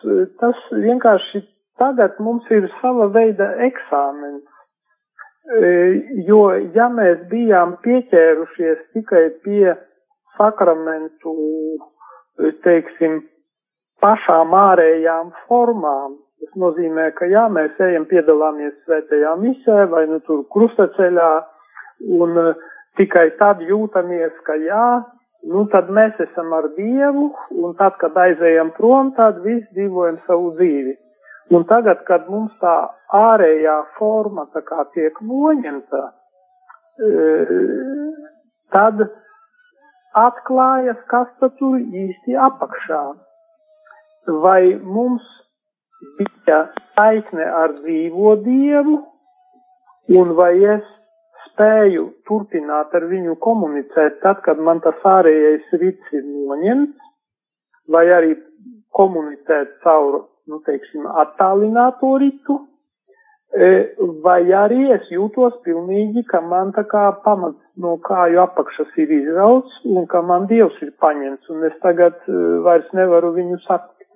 tas 0.41 0.57
vienkārši 0.73 1.43
tagad 1.81 2.17
mums 2.21 2.49
ir 2.53 2.65
sava 2.79 3.07
veida 3.13 3.51
eksāmens. 3.67 4.49
E, 5.53 5.69
jo, 6.27 6.41
ja 6.73 6.89
mēs 6.89 7.27
bijām 7.29 7.77
pieķērušies 7.85 8.81
tikai 8.97 9.23
pie 9.45 9.75
sakramentu, 10.39 11.35
teiksim, 12.65 13.21
pašām 14.01 14.53
ārējām 14.57 15.29
formām, 15.45 16.17
Tas 16.43 16.59
nozīmē, 16.59 17.07
ka 17.15 17.27
jā, 17.31 17.45
mēs 17.55 17.77
ejam 17.79 18.03
piedalāmies 18.09 18.73
svētajā 18.83 19.33
misē 19.39 19.85
vai 19.91 20.03
nu 20.11 20.19
tur 20.27 20.41
krustaceļā 20.51 21.29
un 22.19 22.39
uh, 22.41 22.65
tikai 22.99 23.29
tad 23.39 23.61
jūtamies, 23.63 24.33
ka 24.47 24.57
jā, 24.59 24.87
nu 25.53 25.63
tad 25.71 25.87
mēs 25.93 26.19
esam 26.25 26.51
ar 26.57 26.67
Dievu 26.75 27.29
un 27.63 27.77
tad, 27.79 27.95
kad 28.01 28.17
aizējam 28.25 28.73
prom, 28.75 29.13
tad 29.15 29.39
viss 29.45 29.69
dzīvojam 29.77 30.19
savu 30.27 30.51
dzīvi. 30.59 30.97
Un 31.55 31.65
tagad, 31.69 32.03
kad 32.07 32.27
mums 32.31 32.53
tā 32.61 32.75
ārējā 33.13 33.75
forma 33.97 34.45
tā 34.53 34.63
kā 34.67 34.85
tiek 34.95 35.17
noņemta, 35.21 36.03
tad 38.75 39.03
atklājas, 40.17 40.99
kas 41.11 41.27
tad 41.41 41.55
tur 41.59 41.79
īsti 41.79 42.37
apakšā. 42.47 43.03
Vai 44.43 44.75
mums 44.79 45.25
bija 46.17 46.59
saikne 46.95 47.45
ar 47.61 47.75
dzīvo 47.79 48.35
dievu, 48.45 48.97
un 50.19 50.33
vai 50.39 50.53
es 50.75 50.83
spēju 51.47 52.07
turpināt 52.27 52.95
ar 52.97 53.07
viņu 53.11 53.37
komunicēt 53.43 54.19
tad, 54.25 54.41
kad 54.45 54.59
man 54.59 54.81
tas 54.85 54.99
ārējais 55.15 55.71
rits 55.81 56.17
ir 56.17 56.25
noņemts, 56.27 57.09
vai 57.93 58.05
arī 58.17 58.35
komunicēt 58.93 59.79
caur, 59.83 60.23
nu, 60.47 60.59
teiksim, 60.67 61.07
attālināto 61.23 62.15
ritu, 62.21 62.59
E, 63.53 63.93
vai 64.25 64.41
arī 64.57 64.87
es 64.95 65.05
jūtos 65.13 65.59
pilnīgi, 65.65 66.23
ka 66.25 66.39
man 66.41 66.71
tā 66.73 66.81
kā 66.89 67.03
pamats 67.21 67.59
no 67.77 67.99
kāju 68.07 68.39
apakšas 68.41 68.95
ir 69.03 69.11
izrauts 69.13 69.75
un 69.85 70.07
ka 70.09 70.23
man 70.25 70.47
dievs 70.49 70.79
ir 70.81 70.89
paņemts 71.03 71.51
un 71.53 71.67
es 71.69 71.75
tagad 71.85 72.17
e, 72.25 72.39
vairs 72.65 72.89
nevaru 72.97 73.29
viņu 73.35 73.59
satikt. 73.67 74.09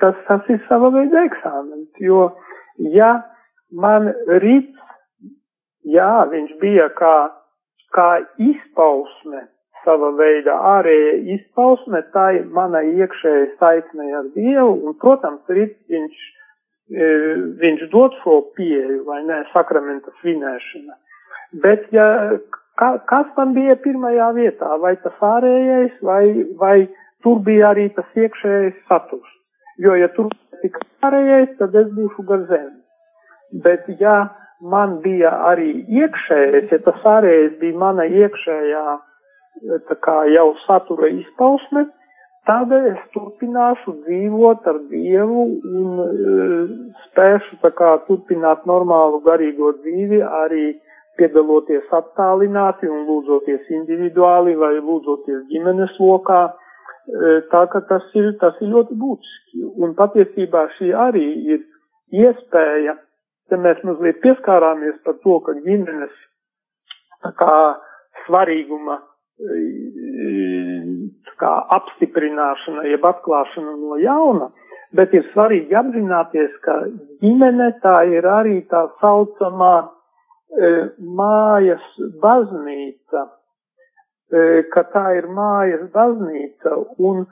Tas, 0.00 0.16
tas 0.28 0.48
ir 0.52 0.60
sava 0.68 0.90
veida 0.94 1.24
eksāmens, 1.28 1.90
jo 2.00 2.28
ja 2.94 3.10
man 3.74 4.08
rīts, 4.40 4.78
jā, 5.84 6.12
viņš 6.30 6.54
bija 6.62 6.88
kā, 6.96 7.16
kā 7.96 8.08
izpausme, 8.40 9.44
sava 9.84 10.12
veida 10.16 10.56
ārēja 10.76 11.18
izpausme, 11.36 12.00
tai 12.14 12.44
mana 12.54 12.80
iekšēja 12.86 13.52
saikne 13.60 14.08
ar 14.22 14.32
Dievu, 14.34 14.78
un, 14.88 14.96
protams, 15.02 15.44
rīts 15.52 15.78
viņš 15.92 16.26
E, 16.88 17.08
viņš 17.60 17.82
dod 17.92 18.14
šo 18.22 18.38
pieeju, 18.56 19.02
vai 19.04 19.20
ne, 19.28 19.42
sakramenta 19.52 20.12
svinēšana. 20.22 20.94
Bet, 21.64 21.84
ja, 21.92 22.06
ka, 22.80 22.94
kas 23.10 23.28
tam 23.36 23.52
bija 23.56 23.76
pirmajā 23.84 24.30
vietā, 24.36 24.70
vai 24.80 24.94
tas 25.02 25.26
ārējais, 25.34 25.98
vai, 26.00 26.22
vai 26.56 26.76
tur 27.24 27.42
bija 27.44 27.74
arī 27.74 27.90
tas 27.96 28.08
iekšējais 28.16 28.80
saturs? 28.88 29.34
Jo, 29.78 29.94
ja 29.94 30.08
tur 30.16 30.30
tika 30.62 30.82
ārējais, 31.06 31.54
tad 31.60 31.76
es 31.78 31.90
būšu 31.94 32.24
gar 32.28 32.46
zemi. 32.50 32.78
Bet, 33.64 33.86
ja 34.00 34.16
man 34.60 34.98
bija 35.04 35.30
arī 35.50 35.70
iekšējais, 36.00 36.72
ja 36.74 36.80
tas 36.86 37.06
ārējais 37.06 37.54
bija 37.60 37.78
mana 37.78 38.08
iekšējā, 38.08 38.84
tā 39.88 39.96
kā 40.04 40.16
jau 40.32 40.50
satura 40.66 41.10
izpausme, 41.14 41.86
tad 42.48 42.72
es 42.72 42.98
turpināšu 43.14 43.94
dzīvot 44.04 44.68
ar 44.70 44.78
Dievu 44.90 45.46
un 45.78 46.02
e, 46.02 46.36
spēšu 47.06 47.58
tā 47.64 47.70
kā 47.76 47.90
turpināt 48.06 48.64
normālu 48.70 49.20
garīgo 49.26 49.74
dzīvi, 49.82 50.22
arī 50.42 50.68
piedaloties 51.18 51.90
attālināti 51.92 52.88
un 52.88 53.04
lūdzoties 53.08 53.68
individuāli 53.80 54.54
vai 54.56 54.76
lūdzoties 54.78 55.44
ģimenes 55.50 55.98
lokā. 56.00 56.46
E, 57.08 57.34
tā 57.52 57.64
ka 57.72 57.80
tas 57.88 58.04
ir, 58.20 58.32
tas 58.40 58.56
ir 58.60 58.72
ļoti 58.74 58.96
būtiski. 59.00 59.64
Un 59.80 59.94
patiesībā 59.98 60.66
šī 60.76 60.92
arī 61.08 61.26
ir 61.54 61.62
iespēja, 62.12 62.98
te 63.48 63.56
mēs 63.56 63.80
mazliet 63.86 64.20
pieskārāmies 64.24 64.98
par 65.04 65.16
to, 65.24 65.38
ka 65.46 65.56
ģimenes 65.64 66.16
kā 67.40 67.60
svarīguma 68.26 68.98
kā 71.38 71.50
apstiprināšana, 71.76 72.84
jeb 72.90 73.04
atklāšana 73.06 73.74
no 73.78 73.98
jauna, 74.02 74.50
bet 74.98 75.14
ir 75.14 75.26
svarīgi 75.32 75.76
apzināties, 75.78 76.50
ka 76.64 76.80
ģimene 77.22 77.70
tā 77.84 78.00
ir 78.10 78.26
arī 78.26 78.58
tā 78.72 78.88
saucamā 79.02 79.74
e, 79.84 80.70
mājas 80.98 81.84
baznīca, 82.22 83.28
ka 84.74 84.82
tā 84.92 85.04
ir 85.16 85.28
mājas 85.32 85.86
baznīca 85.94 86.74
un 87.00 87.22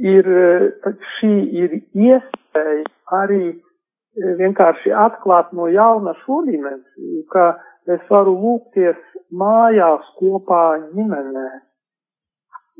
ir, 0.00 0.26
e, 0.26 0.92
šī 1.16 1.32
ir 1.62 1.76
iespēja 1.94 2.84
arī 3.20 3.44
e, 3.50 4.34
vienkārši 4.40 4.92
atklāt 4.96 5.52
no 5.56 5.68
jauna 5.68 6.14
šo 6.24 6.42
dimensiju, 6.48 7.24
ka 7.32 7.52
es 7.90 8.02
varu 8.10 8.36
lūgties 8.38 9.00
mājās 9.30 10.06
kopā 10.18 10.64
ģimenē. 10.94 11.48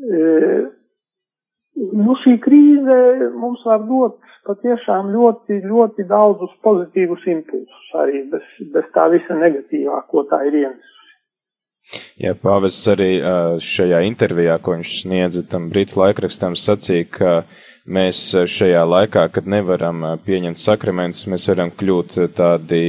E, 0.00 0.22
nu, 1.92 2.16
šī 2.24 2.38
krīze 2.44 3.00
mums 3.36 3.64
var 3.66 3.84
dot 3.88 4.18
patiešām 4.48 5.12
ļoti, 5.12 5.60
ļoti 5.68 6.06
daudzus 6.08 6.54
pozitīvus 6.64 7.26
impulsus 7.28 7.92
arī 8.00 8.24
bez, 8.32 8.46
bez 8.72 8.88
tā 8.96 9.10
visa 9.12 9.36
negatīvā, 9.36 10.00
ko 10.08 10.24
tā 10.30 10.40
ir 10.48 10.62
ienesusi. 10.64 10.99
Jā, 12.20 12.34
pāvests 12.38 12.86
arī 12.92 13.10
šajā 13.64 14.02
intervijā, 14.06 14.58
ko 14.62 14.76
viņš 14.76 14.94
sniedza 15.02 15.42
tam 15.50 15.70
brītu 15.72 15.98
laikrakstam, 15.98 16.54
sacīja, 16.54 17.06
ka 17.10 17.30
mēs 17.90 18.20
šajā 18.52 18.82
laikā, 18.86 19.24
kad 19.34 19.48
nevaram 19.50 20.04
pieņemt 20.26 20.60
sakramentus, 20.60 21.26
mēs 21.32 21.48
varam 21.50 21.72
kļūt 21.74 22.18
tādi 22.36 22.82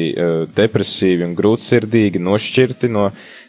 depresīvi 0.58 1.26
un 1.26 1.38
grūtsirdīgi, 1.40 2.22
nošķirti 2.22 2.92
no 2.94 3.08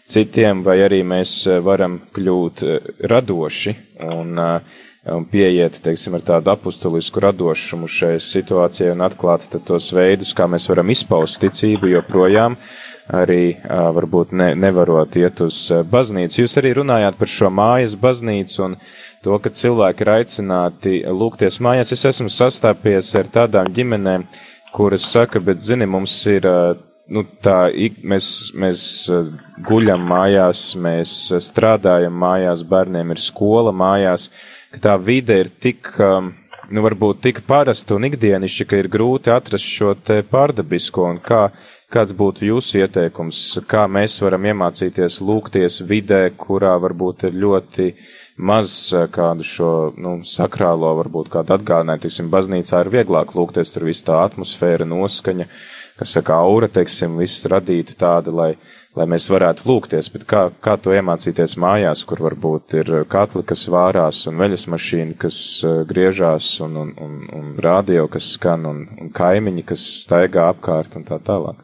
citiem, 0.08 0.62
vai 0.64 0.78
arī 0.86 1.02
mēs 1.04 1.34
varam 1.66 1.98
kļūt 2.14 2.64
radoši 3.12 3.74
un, 4.06 4.38
un 4.38 5.28
pieiet, 5.34 5.82
teiksim, 5.84 6.16
ar 6.16 6.24
tādu 6.30 6.54
apustulisku 6.54 7.26
radošumu 7.26 7.90
šai 7.90 8.14
situācijai 8.22 8.94
un 8.94 9.04
atklāt 9.04 9.50
tos 9.66 9.90
veidus, 9.92 10.32
kā 10.32 10.48
mēs 10.48 10.70
varam 10.70 10.94
izpaust 10.94 11.42
ticību 11.44 11.92
joprojām. 11.92 12.56
projām 12.56 12.91
arī 13.12 13.56
varbūt 13.68 14.32
ne, 14.36 14.52
nevarot 14.56 15.16
iet 15.20 15.42
uz 15.44 15.58
baznīcu. 15.92 16.40
Jūs 16.42 16.56
arī 16.60 16.72
runājāt 16.80 17.18
par 17.20 17.30
šo 17.30 17.50
mājas 17.52 17.96
baznīcu 18.00 18.64
un 18.66 18.76
to, 19.24 19.36
ka 19.42 19.52
cilvēki 19.52 20.04
ir 20.04 20.12
aicināti 20.16 20.94
lūgties 21.06 21.60
mājās. 21.62 21.92
Es 21.94 22.06
esmu 22.12 22.32
sastāpies 22.32 23.12
ar 23.18 23.28
tādām 23.32 23.68
ģimenēm, 23.76 24.24
kuras 24.72 25.06
saka, 25.12 25.42
bet 25.44 25.60
zini, 25.64 25.86
mums 25.86 26.14
ir, 26.32 26.48
nu, 27.12 27.24
tā, 27.44 27.58
mēs, 28.08 28.28
mēs 28.56 28.84
guļam 29.68 30.06
mājās, 30.08 30.70
mēs 30.80 31.16
strādājam 31.44 32.16
mājās, 32.24 32.64
bērniem 32.68 33.12
ir 33.12 33.20
skola 33.20 33.74
mājās, 33.76 34.30
ka 34.72 34.86
tā 34.88 34.96
vide 34.96 35.42
ir 35.44 35.52
tik, 35.52 35.92
nu, 36.00 36.86
varbūt 36.88 37.20
tik 37.28 37.44
parasta 37.44 37.98
un 37.98 38.08
ikdienišķa, 38.08 38.68
ka 38.70 38.80
ir 38.80 38.88
grūti 38.92 39.34
atrast 39.34 39.68
šo 39.68 39.92
pārdabisko 40.32 41.10
un 41.10 41.20
kā 41.20 41.50
Kāds 41.92 42.14
būtu 42.16 42.46
jūsu 42.46 42.78
ieteikums, 42.80 43.38
kā 43.68 43.82
mēs 43.84 44.14
varam 44.24 44.46
iemācīties 44.48 45.18
lūgties 45.20 45.82
vidē, 45.84 46.22
kurā 46.40 46.70
varbūt 46.80 47.26
ir 47.28 47.34
ļoti 47.42 47.88
maz 48.40 48.70
kādu 49.12 49.44
šo 49.44 49.72
nu, 50.00 50.14
sakrālo, 50.24 50.94
varbūt 51.02 51.28
kādu 51.34 51.52
atgādinājumu, 51.58 52.00
teiksim, 52.06 52.30
baznīcā 52.32 52.80
ir 52.80 52.88
vieglāk 52.94 53.34
lūgties, 53.36 53.74
tur 53.74 53.84
viss 53.90 54.06
tā 54.06 54.22
atmosfēra, 54.22 54.86
noskaņa, 54.88 55.44
kas 56.00 56.14
saka, 56.16 56.38
aura, 56.40 56.70
teiksim, 56.72 57.18
viss 57.20 57.44
radīta 57.52 57.98
tāda, 58.00 58.32
lai, 58.38 58.48
lai 58.96 59.06
mēs 59.12 59.28
varētu 59.34 59.68
lūgties, 59.68 60.08
bet 60.14 60.24
kā, 60.30 60.46
kā 60.64 60.78
to 60.80 60.94
iemācīties 60.96 61.58
mājās, 61.60 62.06
kur 62.08 62.22
varbūt 62.24 62.78
ir 62.80 62.92
katli, 63.12 63.44
kas 63.52 63.66
vārās, 63.68 64.22
un 64.32 64.40
veļas 64.40 64.64
mašīna, 64.72 65.18
kas 65.26 65.42
griežās, 65.92 66.54
un, 66.64 66.80
un, 66.86 66.96
un, 67.04 67.20
un 67.36 67.52
rādio, 67.60 68.08
kas 68.16 68.32
skan, 68.38 68.64
un, 68.72 68.80
un 68.96 69.12
kaimiņi, 69.12 69.66
kas 69.74 69.84
staigā 70.06 70.48
apkārt, 70.54 70.96
un 70.96 71.04
tā 71.12 71.20
tālāk. 71.20 71.60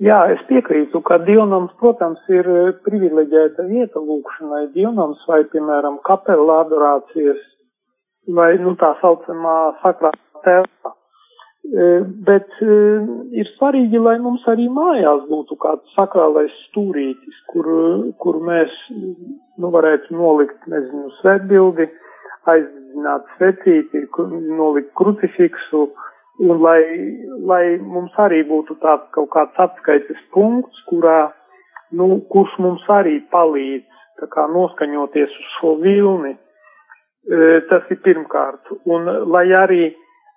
Jā, 0.00 0.16
es 0.32 0.40
piekrītu, 0.48 1.02
ka 1.04 1.18
dievnams, 1.26 1.74
protams, 1.80 2.20
ir 2.32 2.46
e, 2.48 2.60
privileģēta 2.86 3.66
vieta 3.68 4.00
lūkšanai. 4.00 4.70
Dievnams 4.72 5.20
vai, 5.28 5.42
piemēram, 5.52 5.98
kapela 6.08 6.62
adorācijas 6.62 7.42
vai, 8.32 8.54
nu, 8.64 8.72
tā 8.80 8.94
saucamā 9.02 9.58
sakrā 9.82 10.14
telpa. 10.46 10.94
E, 11.68 11.90
bet 12.24 12.48
e, 12.64 12.80
ir 13.42 13.52
svarīgi, 13.58 14.00
lai 14.00 14.16
mums 14.24 14.48
arī 14.48 14.70
mājās 14.72 15.26
būtu 15.28 15.60
kāds 15.60 15.92
sakrālais 15.98 16.56
stūrītis, 16.70 17.44
kur, 17.52 17.68
kur 18.24 18.40
mēs, 18.48 18.72
nu, 18.96 19.68
varētu 19.68 20.16
nolikt, 20.16 20.64
nezinu, 20.72 21.12
svētbildi, 21.20 21.90
aizdzināt 22.48 23.28
svecīti, 23.36 24.06
nolikt 24.48 24.94
krucifiksu, 24.96 25.90
uh, 25.90 26.09
un 26.40 26.60
lai, 26.64 26.82
lai 27.44 27.64
mums 27.84 28.16
arī 28.18 28.40
būtu 28.48 28.78
tāds 28.80 29.08
kaut 29.16 29.30
kāds 29.34 29.60
atskaites 29.60 30.20
punkts, 30.34 30.84
kurā, 30.88 31.30
nu, 31.92 32.20
kurš 32.32 32.54
mums 32.64 32.86
arī 32.88 33.18
palīdz, 33.32 33.88
tā 34.20 34.28
kā 34.32 34.46
noskaņoties 34.52 35.34
uz 35.42 35.50
šo 35.58 35.74
vilni. 35.82 36.36
E, 37.28 37.60
tas 37.68 37.84
ir 37.92 38.00
pirmkārt. 38.04 38.72
Un 38.88 39.08
lai 39.28 39.46
arī, 39.52 39.90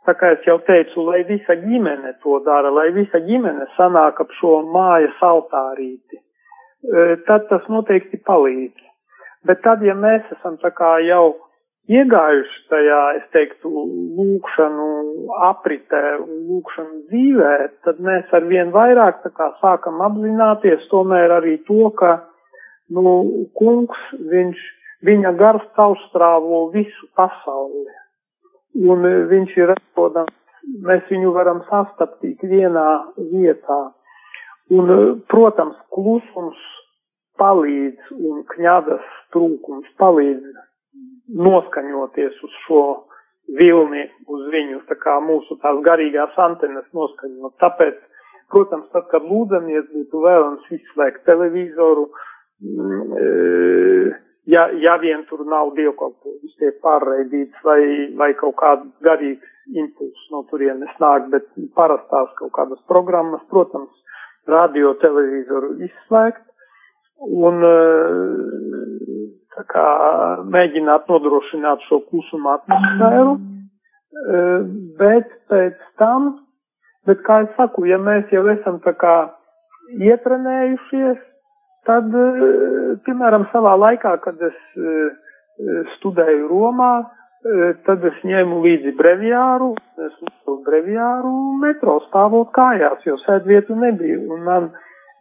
tā 0.07 0.15
kā 0.19 0.33
es 0.35 0.43
jau 0.47 0.57
teicu, 0.67 1.05
lai 1.07 1.21
visa 1.29 1.55
ģimene 1.61 2.17
to 2.23 2.41
dara, 2.43 2.71
lai 2.73 2.89
visa 2.95 3.21
ģimene 3.23 3.69
sanāk 3.77 4.19
ap 4.19 4.33
šo 4.39 4.57
mājas 4.73 5.23
altārīti, 5.23 6.19
e, 6.19 7.05
tad 7.29 7.47
tas 7.51 7.69
noteikti 7.71 8.19
palīdz. 8.27 8.91
Bet 9.47 9.63
tad, 9.63 9.83
ja 9.83 9.95
mēs 9.95 10.27
esam 10.35 10.59
tā 10.59 10.71
kā 10.75 10.97
jau 11.07 11.35
iegājuši 11.91 12.59
tajā, 12.71 12.99
es 13.19 13.25
teiktu, 13.35 13.69
lūkšanu 14.17 14.87
apritē 15.49 16.03
lūkšanu 16.21 17.01
dzīvē, 17.09 17.55
tad 17.83 17.99
mēs 18.03 18.31
ar 18.31 18.45
vien 18.47 18.71
vairāk 18.75 19.23
tā 19.23 19.33
kā 19.35 19.49
sākam 19.59 19.99
apzināties 20.05 20.87
tomēr 20.91 21.35
arī 21.39 21.57
to, 21.67 21.89
ka, 21.99 22.15
nu, 22.93 23.15
kungs, 23.59 23.99
viņš, 24.31 24.61
viņa 25.03 25.33
gars 25.39 25.65
caurstrāvo 25.75 26.69
visu 26.75 27.09
pasauli. 27.19 27.99
Un 28.73 29.03
viņš 29.29 29.57
ir 29.59 29.75
atrodams, 29.75 30.33
mēs 30.87 31.03
viņu 31.11 31.33
varam 31.35 31.61
sastapt 31.67 32.21
tik 32.23 32.41
vienā 32.47 33.03
vietā. 33.17 33.81
Un, 34.73 34.87
protams, 35.29 35.75
klusums 35.93 36.59
palīdz 37.37 38.13
un 38.15 38.45
kņadas 38.47 39.03
trūkums 39.35 39.89
palīdz 39.99 40.63
noskaņoties 41.29 42.39
uz 42.43 42.55
šo 42.65 42.83
vilni, 43.59 44.07
uz 44.31 44.43
viņu, 44.51 44.81
tā 44.89 44.97
kā 44.99 45.17
mūsu 45.23 45.57
tās 45.61 45.79
garīgās 45.85 46.35
antenas 46.39 46.87
noskaņot. 46.95 47.55
Tāpēc, 47.63 47.97
protams, 48.51 48.89
tad, 48.95 49.07
kad 49.11 49.25
lūdzamies, 49.27 49.89
būtu 49.93 50.23
vēlams 50.23 50.69
izslēgt 50.77 51.25
televizoru, 51.27 52.07
mm, 52.63 53.01
e, 53.19 53.25
ja, 54.53 54.67
ja 54.79 54.95
vien 55.01 55.25
tur 55.29 55.43
nav 55.47 55.73
dievkalpojums, 55.77 56.55
tiek 56.59 56.79
pārraidīts 56.83 57.67
vai, 57.67 57.81
vai 58.19 58.31
kaut 58.39 58.55
kāds 58.61 58.87
garīgs 59.03 59.75
impulss 59.79 60.31
no 60.31 60.43
turienes 60.49 60.95
nāk, 60.99 61.29
bet 61.31 61.47
parastās 61.75 62.31
kaut 62.39 62.51
kādas 62.55 62.81
programmas, 62.87 63.43
protams, 63.51 63.91
radio 64.47 64.93
televizoru 65.03 65.77
izslēgt. 65.87 66.43
Un 67.23 67.63
tā 69.55 69.63
kā 69.69 69.87
mēģināt 70.53 71.09
nodrošināt 71.11 71.83
šo 71.87 72.01
klusumu 72.09 72.53
atmosfēru, 72.55 73.35
bet 74.99 75.29
pēc 75.51 75.79
tam, 76.01 76.33
bet 77.07 77.23
kā 77.27 77.43
es 77.45 77.53
saku, 77.57 77.85
ja 77.89 77.99
mēs 78.01 78.31
jau 78.33 78.45
esam 78.53 78.79
tā 78.85 78.95
kā 78.97 79.15
ietrenējušies, 79.99 81.19
tad, 81.87 82.13
piemēram, 83.05 83.49
savā 83.51 83.75
laikā, 83.87 84.15
kad 84.23 84.41
es 84.47 84.59
studēju 85.97 86.47
Romā, 86.49 86.93
tad 87.85 88.05
es 88.07 88.21
ņēmu 88.23 88.61
līdzi 88.63 88.95
breviāru, 88.97 89.73
es 89.99 90.13
uzsāku 90.13 90.61
breviāru 90.63 91.33
metro 91.61 91.99
stāvot 92.07 92.53
kājās, 92.55 93.03
jo 93.05 93.17
sēdvietu 93.25 93.75
nebija, 93.75 94.21
un 94.31 94.45
man 94.47 94.69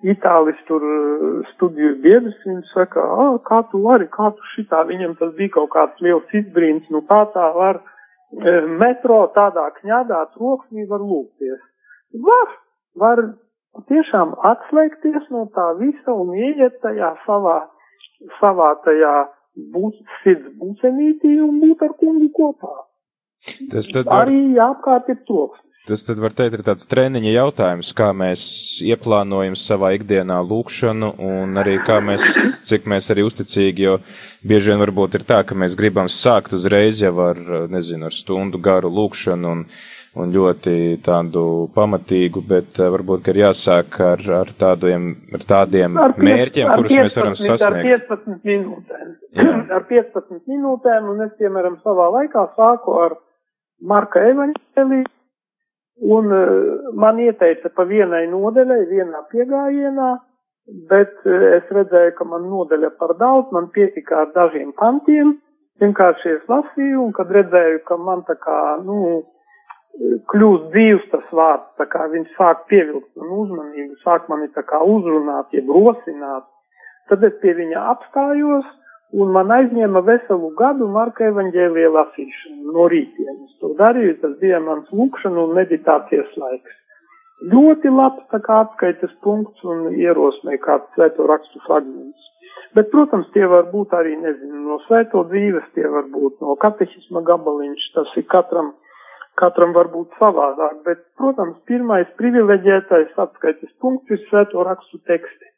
Itālis 0.02 0.58
tur 0.66 0.82
eh, 0.82 1.50
studiju 1.52 1.96
biedrs, 2.02 2.38
viņš 2.46 2.72
saka, 2.74 3.04
kā 3.46 3.60
tu 3.70 3.82
vari, 3.84 4.08
kā 4.10 4.32
tu 4.34 4.48
šitā, 4.56 4.82
viņam 4.88 5.14
tas 5.20 5.34
bija 5.36 5.54
kaut 5.58 5.70
kāds 5.76 6.02
liels 6.02 6.34
izbrīns, 6.34 6.88
nu 6.90 7.04
kā 7.06 7.20
tā 7.34 7.52
var 7.54 7.78
e, 7.78 8.56
metro 8.82 9.20
tādā 9.36 9.68
kņādā 9.78 10.24
troksnī 10.34 10.88
var 10.90 11.04
lūgties. 11.06 11.60
Var, 12.26 12.56
var 12.98 13.22
tiešām 13.88 14.34
atslēgties 14.50 15.30
no 15.30 15.46
tā 15.54 15.70
visa 15.78 16.12
un 16.12 16.34
ieiet 16.34 16.80
tajā 16.82 17.14
savā, 17.26 17.58
savā 18.40 18.74
tajā 18.84 19.14
būt, 19.72 19.98
sirds 20.22 20.50
būsenītī 20.60 21.36
un 21.44 21.60
būt 21.62 21.84
ar 21.86 21.94
kungu 22.00 22.30
kopā. 22.36 22.74
Tas 23.72 23.88
tad. 23.90 24.10
Arī 24.14 24.56
apkārt 24.62 25.08
ir 25.12 25.22
troksnis. 25.28 25.71
Tas 25.82 26.04
tad 26.06 26.20
var 26.22 26.30
teikt, 26.30 26.54
ir 26.54 26.60
tāds 26.62 26.86
treniņa 26.86 27.30
jautājums, 27.34 27.88
kā 27.98 28.12
mēs 28.14 28.42
ieplānojam 28.86 29.56
savā 29.58 29.88
ikdienā 29.96 30.36
lūkšanu 30.46 31.08
un 31.26 31.58
arī 31.58 31.72
kā 31.82 31.96
mēs, 31.98 32.22
cik 32.68 32.84
mēs 32.86 33.10
arī 33.10 33.24
uzticīgi, 33.26 33.88
jo 33.88 33.96
bieži 34.46 34.70
vien 34.70 34.82
varbūt 34.84 35.16
ir 35.18 35.24
tā, 35.26 35.40
ka 35.42 35.56
mēs 35.58 35.74
gribam 35.80 36.06
sākt 36.06 36.52
uzreiz 36.54 37.00
jau 37.02 37.10
ar, 37.24 37.40
nezinu, 37.72 38.06
ar 38.06 38.14
stundu 38.14 38.60
garu 38.62 38.92
lūkšanu 38.94 39.50
un, 39.50 39.64
un 40.22 40.34
ļoti 40.36 40.74
tādu 41.02 41.42
pamatīgu, 41.74 42.44
bet 42.52 42.78
eh, 42.78 42.90
varbūt, 42.94 43.24
ka 43.24 43.34
ir 43.34 43.40
jāsāk 43.40 43.98
ar, 44.06 44.22
ar 44.38 44.52
tādiem, 44.60 45.08
ar 45.34 45.46
tādiem 45.50 45.98
ar 45.98 46.14
piec, 46.14 46.26
mērķiem, 46.28 46.70
ar 46.70 46.78
kurus 46.78 46.94
15, 46.94 47.02
mēs 47.02 47.18
varam 47.18 47.34
sasniegt. 47.40 48.06
Ar 48.12 48.20
15 48.22 48.46
minūtēm. 48.52 49.10
ar 49.80 49.88
15 49.90 50.54
minūtēm, 50.54 51.10
un 51.10 51.26
es, 51.26 51.34
piemēram, 51.42 51.80
savā 51.82 52.06
laikā 52.20 52.46
sāku 52.54 52.94
ar 53.02 53.18
Marka 53.82 54.22
evaņģēliju 54.30 55.10
Un 56.00 56.32
uh, 56.32 56.92
man 56.96 57.20
ieteica 57.20 57.70
pa 57.76 57.84
vienai 57.84 58.24
nodeļai, 58.30 58.80
vienā 58.90 59.20
piegājienā, 59.32 60.10
bet 60.90 61.12
uh, 61.26 61.44
es 61.58 61.68
redzēju, 61.76 62.14
ka 62.16 62.26
man 62.28 62.48
nodeļa 62.48 62.94
par 62.98 63.16
daudz, 63.20 63.52
man 63.52 63.68
pietika 63.74 64.22
ar 64.22 64.32
dažiem 64.34 64.72
pantiem, 64.78 65.36
vienkārši 65.82 66.36
es 66.38 66.48
lasīju, 66.48 67.04
un 67.04 67.12
kad 67.16 67.30
redzēju, 67.30 67.84
ka 67.88 67.98
man 68.00 68.24
tā 68.28 68.38
kā, 68.40 68.58
nu, 68.86 69.22
kļūst 70.32 70.68
dzīves 70.72 71.08
tas 71.12 71.32
vārds, 71.36 71.68
tā 71.76 71.86
kā 71.92 72.06
viņš 72.12 72.30
sāk 72.38 72.64
pievilkt 72.70 73.10
man 73.20 73.32
uzmanību, 73.42 73.98
sāk 74.04 74.28
mani 74.32 74.48
tā 74.56 74.64
kā 74.64 74.80
uzrunāt, 74.80 75.52
jeb 75.52 75.68
rosināt, 75.68 76.46
tad 77.10 77.24
es 77.28 77.34
pie 77.42 77.52
viņa 77.58 77.82
apstājos, 77.92 78.68
un 79.12 79.32
man 79.34 79.50
aizņēma 79.52 80.02
veselu 80.06 80.50
gadu 80.58 80.88
Marka 80.92 81.26
evaņģēlija 81.28 81.90
lasīšanu 81.96 82.74
no 82.76 82.86
rītdienas. 82.92 83.52
To 83.60 83.72
darīju, 83.80 84.16
tas 84.22 84.38
bija 84.40 84.60
mans 84.64 84.88
lūkšana 85.00 85.44
un 85.44 85.54
meditācijas 85.58 86.32
laiks. 86.40 86.78
Ļoti 87.52 87.90
labs 87.90 88.24
tā 88.32 88.38
kā 88.44 88.60
atskaites 88.64 89.12
punkts 89.26 89.64
un 89.66 89.90
ierosmē 89.92 90.58
kāds 90.62 90.88
svēto 90.96 91.26
rakstu 91.28 91.60
fragments. 91.66 92.28
Bet, 92.76 92.88
protams, 92.92 93.28
tie 93.34 93.44
var 93.50 93.66
būt 93.72 93.92
arī, 93.98 94.14
nezinu, 94.16 94.62
no 94.68 94.78
svēto 94.86 95.26
dzīves, 95.28 95.66
tie 95.76 95.84
var 95.92 96.06
būt 96.14 96.40
no 96.40 96.54
katehisma 96.62 97.20
gabaliņš, 97.26 97.88
tas 97.96 98.14
ir 98.16 98.24
katram, 98.32 98.70
katram 99.40 99.74
var 99.76 99.90
būt 99.92 100.16
savādāk, 100.20 100.78
bet, 100.86 101.02
protams, 101.20 101.58
pirmais 101.68 102.08
privileģētais 102.20 103.18
atskaites 103.26 103.74
punkts 103.82 104.16
ir 104.16 104.22
svēto 104.30 104.64
rakstu 104.64 105.02
teksti 105.10 105.51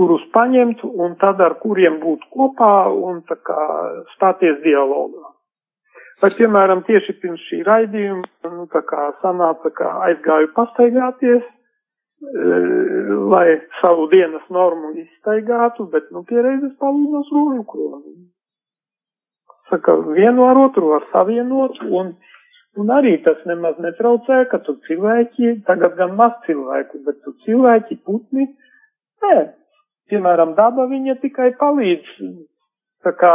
kurus 0.00 0.22
paņemt 0.32 0.80
un 0.88 1.18
tad 1.20 1.42
ar 1.44 1.58
kuriem 1.60 1.98
būt 2.00 2.24
kopā 2.32 2.88
un 2.88 3.20
tā 3.28 3.36
kā 3.44 3.60
stāties 4.14 4.62
dialogā. 4.64 5.26
Vai, 6.20 6.30
piemēram, 6.36 6.82
tieši 6.84 7.14
pirms 7.20 7.42
šī 7.48 7.62
raidījuma, 7.64 8.28
nu, 8.52 8.64
tā 8.72 8.80
kā 8.88 9.06
sanāca, 9.20 9.70
kā 9.76 9.92
aizgāju 10.08 10.50
pastaigāties, 10.56 11.44
e, 11.44 12.48
lai 13.32 13.46
savu 13.80 14.08
dienas 14.12 14.44
normu 14.52 14.94
izstaigātu, 15.00 15.86
bet, 15.92 16.10
nu, 16.12 16.24
pierēzes 16.28 16.74
palūdzos 16.80 17.30
rožu 17.36 17.64
kroni. 17.72 18.16
Saka, 19.70 19.96
vienu 20.10 20.48
ar 20.48 20.60
otru 20.64 20.92
var 20.92 21.08
savienot, 21.12 21.80
un, 21.88 22.12
un 22.76 22.92
arī 22.96 23.14
tas 23.24 23.40
nemaz 23.48 23.80
netraucē, 23.80 24.42
ka 24.52 24.60
tu 24.66 24.76
cilvēki, 24.88 25.60
tagad 25.68 25.96
gan 26.00 26.16
maz 26.20 26.36
cilvēku, 26.48 27.00
bet 27.06 27.20
tu 27.24 27.36
cilvēki, 27.46 28.00
putni, 28.04 28.50
nē, 29.24 29.40
piemēram, 30.10 30.54
daba 30.58 30.86
viņa 30.90 31.16
tikai 31.22 31.52
palīdz 31.60 32.14
tā 33.04 33.12
kā 33.16 33.34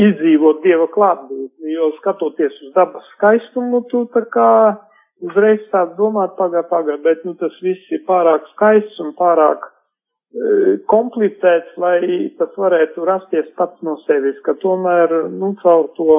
izdzīvot 0.00 0.62
Dieva 0.64 0.86
klātbūtni, 0.92 1.74
jo 1.74 1.90
skatoties 1.98 2.54
uz 2.66 2.72
dabas 2.76 3.04
skaistumu, 3.16 3.82
tu 3.90 4.06
tā 4.14 4.24
kā 4.32 4.52
uzreiz 5.22 5.60
sāk 5.72 5.96
domāt 5.98 6.34
pagā, 6.38 6.64
pagā, 6.70 6.96
bet 7.04 7.26
nu 7.28 7.34
tas 7.40 7.54
viss 7.64 7.92
ir 7.94 8.02
pārāk 8.08 8.46
skaists 8.54 8.98
un 9.04 9.12
pārāk 9.18 9.66
e, 9.68 10.78
komplicēts, 10.90 11.76
lai 11.82 12.00
tas 12.38 12.56
varētu 12.58 13.04
rasties 13.06 13.52
pats 13.58 13.84
no 13.86 13.98
sevis, 14.06 14.40
ka 14.46 14.56
tomēr, 14.64 15.14
nu, 15.34 15.52
caur 15.62 15.90
to 15.98 16.16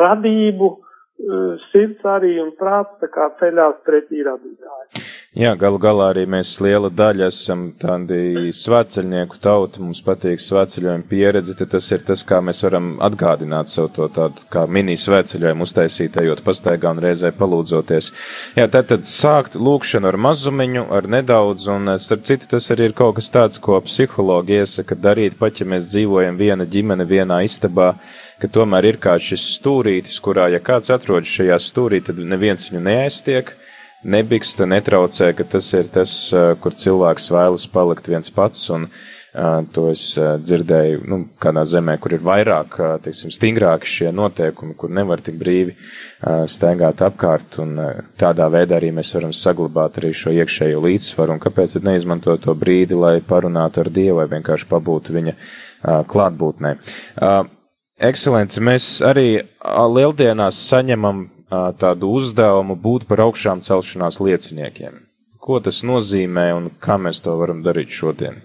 radību, 0.00 0.70
e, 0.74 1.42
sirds 1.70 2.08
arī 2.16 2.38
un 2.42 2.54
prāts 2.58 2.96
tā 3.04 3.12
kā 3.12 3.30
ceļās 3.42 3.84
pretī 3.86 4.24
radītāji. 4.26 5.04
Jā, 5.34 5.50
galu 5.58 5.80
galā 5.82 6.12
arī 6.12 6.22
mēs 6.30 6.52
liela 6.62 6.86
daļa 6.94 7.26
esam 7.26 7.64
tādi 7.82 8.52
svētceļnieku 8.54 9.40
tauta, 9.42 9.80
mums 9.82 9.98
patīk 10.06 10.38
svētceļojuma 10.38 11.08
pieredze, 11.10 11.56
tad 11.58 11.72
tas 11.72 11.88
ir 11.90 12.04
tas, 12.06 12.22
kā 12.22 12.38
mēs 12.38 12.62
varam 12.62 12.92
atgādināt 13.02 13.72
savu 13.72 13.90
to 13.96 14.06
tādu 14.14 14.46
kā 14.54 14.62
mini 14.70 14.94
svētceļojumu 14.94 15.66
uztaisīt, 15.66 16.20
ejot 16.22 16.44
pastaigā 16.46 16.94
un 16.94 17.02
reizē 17.02 17.32
palūdzoties. 17.34 18.12
Jā, 18.60 18.68
tad, 18.70 18.86
tad 18.92 19.10
sākt 19.10 19.58
lūkšanu 19.58 20.12
ar 20.12 20.20
mazumiņu, 20.28 20.86
ar 21.00 21.10
nedaudz, 21.16 21.66
un 21.74 21.96
starp 21.98 22.30
citu 22.30 22.52
tas 22.54 22.70
arī 22.70 22.92
ir 22.92 22.98
kaut 23.02 23.18
kas 23.18 23.34
tāds, 23.34 23.58
ko 23.58 23.82
psihologi 23.82 24.60
iesaka 24.60 24.94
darīt, 24.94 25.34
pat 25.42 25.58
ja 25.58 25.66
mēs 25.66 25.90
dzīvojam 25.90 26.38
viena 26.38 26.62
ģimene 26.62 27.10
vienā 27.10 27.42
istabā, 27.42 27.96
ka 28.38 28.54
tomēr 28.54 28.92
ir 28.94 29.02
kāds 29.02 29.34
šis 29.34 29.50
stūrītis, 29.58 30.22
kurā, 30.22 30.52
ja 30.54 30.62
kāds 30.62 30.94
atrodas 30.94 31.34
šajā 31.40 31.58
stūrī, 31.58 32.04
tad 32.06 32.22
neviens 32.22 32.70
viņu 32.70 32.86
neaiztiek 32.86 33.56
nebiksta, 34.04 34.68
netraucē, 34.68 35.32
ka 35.36 35.44
tas 35.56 35.72
ir 35.74 35.90
tas, 35.92 36.14
kur 36.60 36.76
cilvēks 36.78 37.30
vēlas 37.32 37.68
palikt 37.72 38.08
viens 38.12 38.30
pats, 38.34 38.68
un 38.74 38.88
to 39.74 39.88
es 39.90 40.02
dzirdēju, 40.14 41.00
nu, 41.10 41.16
kādā 41.42 41.64
zemē, 41.66 41.96
kur 41.98 42.14
ir 42.14 42.22
vairāk, 42.22 42.76
teiksim, 43.02 43.32
stingrāki 43.34 43.90
šie 43.90 44.12
noteikumi, 44.14 44.76
kur 44.78 44.92
nevar 44.94 45.18
tik 45.24 45.34
brīvi 45.40 45.74
staigāt 46.46 47.02
apkārt, 47.02 47.58
un 47.64 47.74
tādā 48.20 48.46
veidā 48.54 48.78
arī 48.78 48.92
mēs 48.94 49.10
varam 49.16 49.34
saglabāt 49.34 49.98
arī 49.98 50.12
šo 50.14 50.30
iekšējo 50.38 50.84
līdzsvaru, 50.86 51.34
un 51.34 51.42
kāpēc 51.42 51.74
tad 51.74 51.88
neizmantot 51.90 52.46
to 52.46 52.54
brīdi, 52.54 52.94
lai 52.94 53.16
parunātu 53.26 53.82
ar 53.82 53.90
Dievu 53.90 54.20
vai 54.20 54.30
vienkārši 54.36 54.70
pabūtu 54.70 55.18
viņa 55.18 55.36
klātbūtnē. 56.14 56.76
Ekscelenci, 58.04 58.62
mēs 58.70 58.86
arī 59.06 59.28
lieldienās 59.64 60.62
saņemam 60.70 61.30
tādu 61.50 62.10
uzdevumu 62.18 62.76
būt 62.76 63.08
par 63.08 63.24
augšām 63.26 63.60
celšanās 63.60 64.20
lieciniekiem. 64.20 65.04
Ko 65.44 65.60
tas 65.60 65.82
nozīmē 65.84 66.48
un 66.56 66.70
kā 66.80 66.96
mēs 66.96 67.20
to 67.24 67.36
varam 67.36 67.62
darīt 67.64 67.92
šodien? 67.92 68.40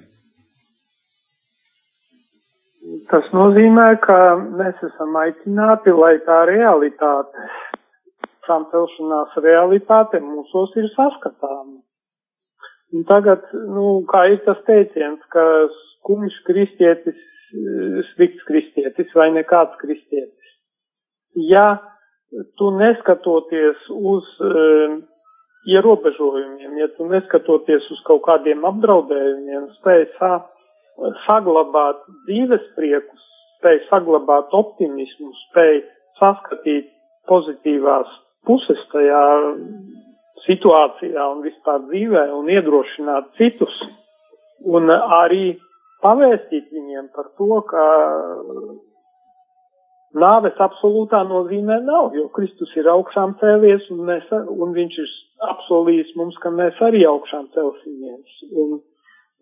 Tas 3.09 3.25
nozīmē, 3.33 3.87
ka 4.03 4.17
mēs 4.37 4.81
esam 4.85 5.15
aicināti, 5.17 5.93
lai 5.95 6.17
tā 6.27 6.43
realitāte, 6.45 7.45
šām 8.45 8.67
celšanās 8.73 9.37
realitāte 9.41 10.19
mūsos 10.21 10.75
ir 10.77 10.89
saskatāma. 10.93 11.79
Un 12.93 13.05
tagad, 13.09 13.45
nu, 13.53 14.01
kā 14.09 14.25
ir 14.33 14.39
tas 14.45 14.61
teiciens, 14.67 15.21
ka 15.33 15.43
skumjš 16.01 16.37
kristietis, 16.45 17.17
slikts 18.13 18.45
kristietis 18.45 19.13
vai 19.17 19.29
nekāds 19.33 19.77
kristietis. 19.81 20.53
Ja 21.49 21.79
tu 22.59 22.71
neskatoties 22.77 23.87
uz 23.95 24.27
uh, 24.45 24.99
ierobežojumiem, 25.69 26.77
ja 26.77 26.87
tu 26.97 27.07
neskatoties 27.09 27.89
uz 27.91 27.99
kaut 28.07 28.23
kādiem 28.27 28.63
apdraudējumiem, 28.67 29.67
spēj 29.79 30.05
sa, 30.17 30.31
saglabāt 31.25 32.01
dzīves 32.27 32.65
priekus, 32.77 33.25
spēj 33.59 33.81
saglabāt 33.89 34.53
optimismu, 34.55 35.31
spēj 35.49 35.81
saskatīt 36.19 36.89
pozitīvās 37.29 38.11
puses 38.47 38.81
tajā 38.93 39.23
situācijā 40.45 41.25
un 41.33 41.41
vispār 41.45 41.81
dzīvē 41.89 42.29
un 42.35 42.49
iedrošināt 42.51 43.33
citus. 43.37 43.75
Un 44.65 44.91
arī 44.91 45.57
pavēstīt 46.03 46.71
viņiem 46.73 47.11
par 47.15 47.29
to, 47.37 47.61
ka 47.69 47.83
Nāves 50.17 50.57
absolūtā 50.57 51.21
nozīmē 51.29 51.83
nav, 51.85 52.15
jo 52.17 52.29
Kristus 52.33 52.71
ir 52.79 52.87
augšām 52.89 53.35
cēlies 53.41 53.83
un, 53.93 54.07
mēs, 54.07 54.25
un 54.33 54.71
viņš 54.73 54.95
ir 55.03 55.11
apsolījis 55.51 56.15
mums, 56.17 56.37
ka 56.41 56.49
mēs 56.49 56.79
arī 56.81 57.03
augšām 57.05 57.45
celsimies. 57.53 58.39
Un, 58.57 58.79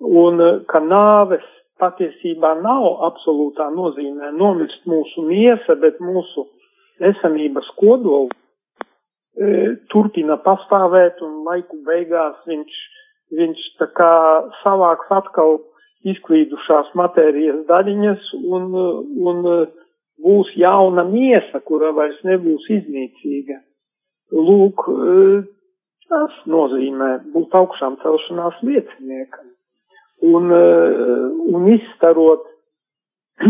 un 0.03 0.43
ka 0.67 0.81
nāves 0.83 1.45
patiesībā 1.79 2.57
nav 2.59 2.89
absolūtā 3.07 3.69
nozīmē 3.77 4.33
nomirst 4.35 4.83
mūsu 4.89 5.23
miesa, 5.29 5.77
bet 5.79 6.01
mūsu 6.03 6.43
esamības 6.99 7.71
kodolu 7.79 8.27
e, 8.27 9.77
turpina 9.93 10.35
pastāvēt 10.43 11.23
un 11.23 11.43
laiku 11.47 11.79
beigās 11.87 12.37
viņš, 12.49 12.77
viņš 13.39 13.65
tā 13.79 13.87
kā 13.95 14.13
savāks 14.65 15.15
atkal 15.15 15.61
izklīdušās 16.07 16.91
matērijas 16.97 17.63
daļiņas 17.69 18.31
un, 18.43 18.71
un 19.31 19.45
būs 20.23 20.51
jauna 20.57 21.05
miesa, 21.07 21.61
kura 21.65 21.91
vairs 21.95 22.19
nebūs 22.27 22.65
iznīcīga. 22.79 23.59
Lūk, 24.33 24.87
e, 24.91 25.43
tas 26.11 26.35
nozīmē 26.49 27.11
būt 27.33 27.55
augšām 27.55 27.99
celšanās 28.03 28.59
lieciniekam. 28.65 29.53
Un, 30.27 30.51
e, 30.51 30.61
un 31.53 31.67
izstarot, 31.75 32.47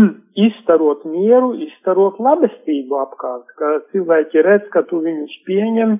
izstarot 0.48 1.06
mieru, 1.08 1.54
izstarot 1.66 2.20
labestību 2.22 3.00
apkārt, 3.06 3.48
ka 3.58 3.74
cilvēki 3.92 4.44
redz, 4.44 4.68
ka 4.74 4.84
tu 4.90 5.00
viņus 5.04 5.38
pieņem 5.48 5.98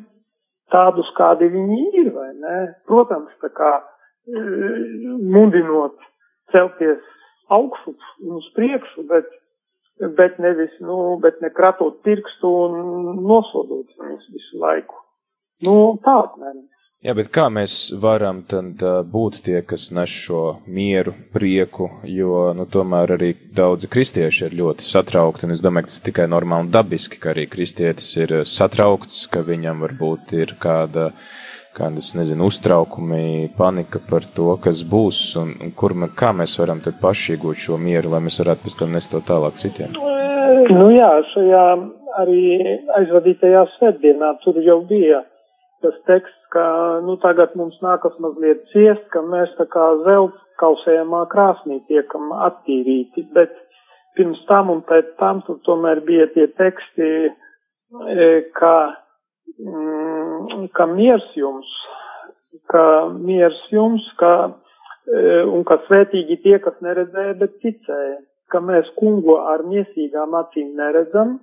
tādus, 0.75 1.09
kādi 1.17 1.49
viņi 1.51 1.81
ir, 2.03 2.13
vai 2.13 2.31
ne? 2.37 2.59
Protams, 2.91 3.33
tā 3.43 3.51
kā 3.57 3.73
e, 3.81 4.45
mudinot 5.33 5.97
celties 6.53 7.01
augšu 7.53 7.95
un 8.25 8.39
uz 8.39 8.49
priekšu, 8.57 9.09
bet 9.09 9.29
bet 10.19 10.39
nevis, 10.43 10.75
nu, 10.81 11.19
bet 11.23 11.41
ne 11.45 11.51
kratot 11.55 12.01
pirkstu 12.07 12.51
un 12.65 13.23
nosodot 13.27 13.87
viņus 13.99 14.27
visu 14.35 14.61
laiku. 14.63 15.01
Nu, 15.67 15.77
tā 16.05 16.21
apmēram. 16.25 16.67
Jā, 17.07 17.13
bet 17.15 17.29
kā 17.31 17.45
mēs 17.55 17.93
varam 18.03 18.41
tad 18.51 18.83
būt 19.07 19.37
tie, 19.47 19.61
kas 19.63 19.85
nes 19.95 20.11
šo 20.11 20.59
mieru, 20.67 21.13
prieku, 21.31 21.87
jo, 22.11 22.49
nu, 22.59 22.67
tomēr 22.67 23.15
arī 23.15 23.29
daudzi 23.55 23.87
kristieši 23.91 24.49
ir 24.49 24.57
ļoti 24.59 24.87
satraukti, 24.87 25.47
un 25.47 25.55
es 25.55 25.63
domāju, 25.63 25.87
ka 25.87 25.93
tas 25.93 26.07
tikai 26.09 26.27
normāli 26.27 26.67
un 26.67 26.73
dabiski, 26.75 27.21
ka 27.23 27.31
arī 27.31 27.47
kristietis 27.51 28.11
ir 28.19 28.41
satraukts, 28.43 29.29
ka 29.31 29.45
viņam 29.47 29.87
varbūt 29.87 30.35
ir 30.41 30.57
kāda 30.59 31.13
uh, 31.13 31.31
kādas, 31.77 32.13
nezinu, 32.19 32.49
uztraukumi, 32.51 33.51
panika 33.59 34.01
par 34.11 34.27
to, 34.37 34.51
kas 34.63 34.83
būs 34.87 35.21
un, 35.41 35.55
un 35.65 35.73
kur, 35.79 35.95
man, 35.95 36.13
kā 36.17 36.33
mēs 36.37 36.57
varam 36.61 36.83
tad 36.85 36.99
paši 37.03 37.37
iegūt 37.37 37.61
šo 37.67 37.79
mieru, 37.83 38.13
lai 38.15 38.23
mēs 38.25 38.41
varētu 38.43 38.67
pēc 38.67 38.79
tam 38.81 38.97
nest 38.97 39.13
to 39.13 39.23
tālāk 39.25 39.59
citiem? 39.61 39.95
Nu 40.73 40.89
jā, 40.95 41.11
šajā 41.35 41.65
arī 42.23 42.43
aizvadītajā 42.99 43.65
svētdienā 43.77 44.35
tur 44.45 44.59
jau 44.65 44.81
bija 44.89 45.23
tas 45.85 45.95
teksts, 46.09 46.49
ka, 46.53 46.65
nu 47.07 47.15
tagad 47.23 47.55
mums 47.59 47.77
nākas 47.85 48.17
mazliet 48.23 48.65
ciest, 48.73 49.05
ka 49.13 49.23
mēs 49.23 49.53
tā 49.61 49.69
kā 49.71 49.85
zelta 50.07 50.41
kausējamā 50.59 51.25
krāsnī 51.33 51.79
tiekam 51.91 52.33
attīrīti, 52.35 53.29
bet 53.37 53.55
pirms 54.19 54.41
tam 54.49 54.73
un 54.75 54.81
pēc 54.89 55.13
tam 55.21 55.45
tur 55.47 55.61
tomēr 55.69 56.03
bija 56.07 56.27
tie 56.35 56.49
teksti, 56.59 57.11
e, 57.29 58.29
ka 58.59 58.75
ka 60.73 60.87
miers 60.87 61.27
jums, 61.37 61.69
ka 62.71 63.09
miers 63.13 63.59
jums, 63.73 64.05
ka, 64.21 64.33
e, 65.09 65.43
un 65.49 65.65
ka 65.69 65.81
svētīgi 65.87 66.41
tie, 66.45 66.57
kas 66.63 66.79
neredzēja, 66.85 67.37
bet 67.41 67.59
ticēja, 67.65 68.19
ka 68.53 68.61
mēs 68.65 68.89
kungu 69.01 69.39
ar 69.41 69.65
miesīgām 69.69 70.37
acīm 70.39 70.75
neredzam, 70.79 71.39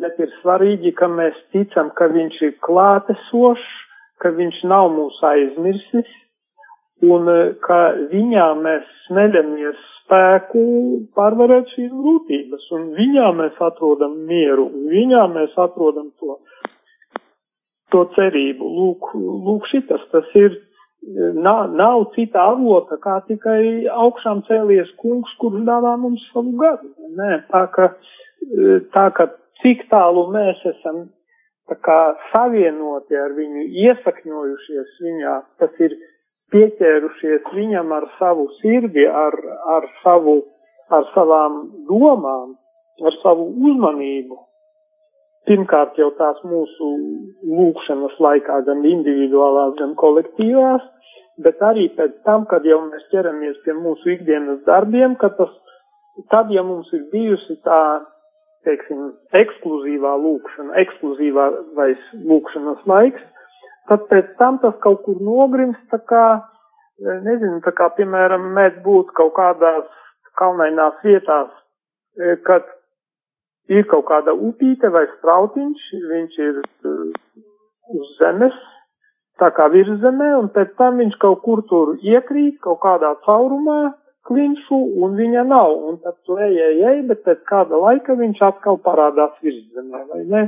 bet 0.00 0.18
ir 0.22 0.30
svarīgi, 0.40 0.94
ka 0.94 1.08
mēs 1.10 1.38
ticam, 1.54 1.90
ka 1.94 2.10
viņš 2.12 2.42
ir 2.46 2.58
klātesošs, 2.66 3.70
ka 4.22 4.34
viņš 4.36 4.64
nav 4.70 4.90
mūs 4.94 5.22
aizmirsis, 5.30 6.10
un 7.06 7.30
e, 7.30 7.38
ka 7.64 7.80
viņā 8.12 8.50
mēs 8.60 8.90
smeļamies 9.06 9.88
spēku 10.00 10.62
pārvarēt 11.16 11.70
šīs 11.76 11.90
grūtības, 11.94 12.68
un 12.76 12.90
viņā 12.98 13.30
mēs 13.38 13.62
atrodam 13.62 14.18
mieru, 14.26 14.66
un 14.66 14.90
viņā 14.90 15.24
mēs 15.32 15.54
atrodam 15.56 16.10
to 16.18 16.36
to 17.92 18.06
cerību. 18.16 18.72
Lūk, 18.78 19.12
lūk 19.18 19.68
šitas, 19.70 20.02
tas 20.12 20.34
ir, 20.38 20.56
nav, 21.36 21.70
nav 21.76 22.06
cita 22.16 22.48
avota, 22.52 22.98
kā 23.02 23.20
tikai 23.28 23.86
augšām 23.90 24.44
cēlies 24.48 24.90
kungs, 25.00 25.32
kurš 25.42 25.64
dāvā 25.68 25.96
mums 26.00 26.24
savu 26.32 26.56
gadu. 26.60 26.92
Nē, 27.18 27.44
tā 27.52 27.64
ka, 27.74 27.92
tā 28.96 29.06
ka 29.16 29.30
cik 29.62 29.88
tālu 29.92 30.28
mēs 30.34 30.60
esam 30.74 31.08
tā 31.70 31.76
kā 31.86 31.98
savienoti 32.32 33.18
ar 33.18 33.34
viņu, 33.36 33.66
iesakņojušies 33.84 34.96
viņā, 35.04 35.34
tas 35.62 35.82
ir 35.84 35.94
pieķērušies 36.50 37.52
viņam 37.54 37.92
ar 37.94 38.08
savu 38.18 38.48
sirdi, 38.58 39.06
ar, 39.06 39.36
ar 39.76 39.86
savu, 40.02 40.40
ar 40.90 41.06
savām 41.14 41.60
domām, 41.88 42.56
ar 43.06 43.18
savu 43.22 43.46
uzmanību, 43.70 44.40
pirmkārt 45.48 45.98
jau 46.00 46.10
tās 46.18 46.40
mūsu 46.46 46.90
lūkšanas 47.46 48.18
laikā, 48.20 48.60
gan 48.68 48.84
individuālās, 48.86 49.76
gan 49.80 49.94
kolektīvās, 50.00 50.84
bet 51.44 51.62
arī 51.64 51.88
pēc 51.96 52.20
tam, 52.28 52.46
kad 52.50 52.66
jau 52.68 52.80
mēs 52.86 53.06
ķeramies 53.12 53.60
pie 53.64 53.74
mūsu 53.78 54.14
ikdienas 54.16 54.60
darbiem, 54.66 55.16
ka 55.20 55.32
tas, 55.38 55.52
tad, 56.32 56.52
ja 56.52 56.64
mums 56.66 56.90
ir 56.96 57.06
bijusi 57.12 57.56
tā, 57.64 57.80
teiksim, 58.68 59.12
ekskluzīvā 59.40 60.14
lūkšana, 60.20 60.76
ekskluzīvā 60.82 61.46
vai 61.78 61.94
lūkšanas 62.28 62.84
laiks, 62.90 63.22
tad 63.88 64.04
pēc 64.12 64.34
tam 64.40 64.60
tas 64.62 64.76
kaut 64.84 65.00
kur 65.06 65.22
nogrims, 65.24 65.78
tā 65.92 66.02
kā, 66.10 66.24
nezinu, 67.24 67.62
tā 67.64 67.72
kā, 67.76 67.88
piemēram, 67.96 68.50
mēs 68.58 68.76
būtu 68.84 69.16
kaut 69.16 69.32
kādās 69.38 69.88
kalnainās 70.40 71.00
vietās, 71.04 71.48
kad 72.44 72.68
ir 73.70 73.86
kaut 73.90 74.08
kāda 74.10 74.34
upīte 74.34 74.90
vai 74.92 75.06
strautiņš, 75.16 75.86
viņš 76.10 76.38
ir 76.46 76.58
uh, 76.60 77.06
uz 77.94 78.12
zemes, 78.18 78.56
tā 79.40 79.50
kā 79.56 79.70
virzemē, 79.72 80.32
un 80.40 80.50
pēc 80.54 80.74
tam 80.80 80.98
viņš 81.00 81.16
kaut 81.22 81.42
kur 81.46 81.62
tur 81.70 81.94
iekrīt, 82.04 82.58
kaut 82.64 82.80
kādā 82.82 83.14
caurumā, 83.26 83.94
klinšu, 84.28 84.78
un 85.04 85.16
viņa 85.18 85.46
nav, 85.48 85.72
un 85.88 85.96
tad 86.02 86.18
tu 86.28 86.36
ej, 86.38 86.58
ej, 86.66 86.82
ej, 86.90 87.00
bet 87.08 87.22
pēc 87.26 87.40
kāda 87.48 87.78
laika 87.80 88.18
viņš 88.18 88.42
atkal 88.50 88.78
parādās 88.84 89.38
virzemē, 89.44 90.04
vai 90.10 90.20
ne? 90.34 90.44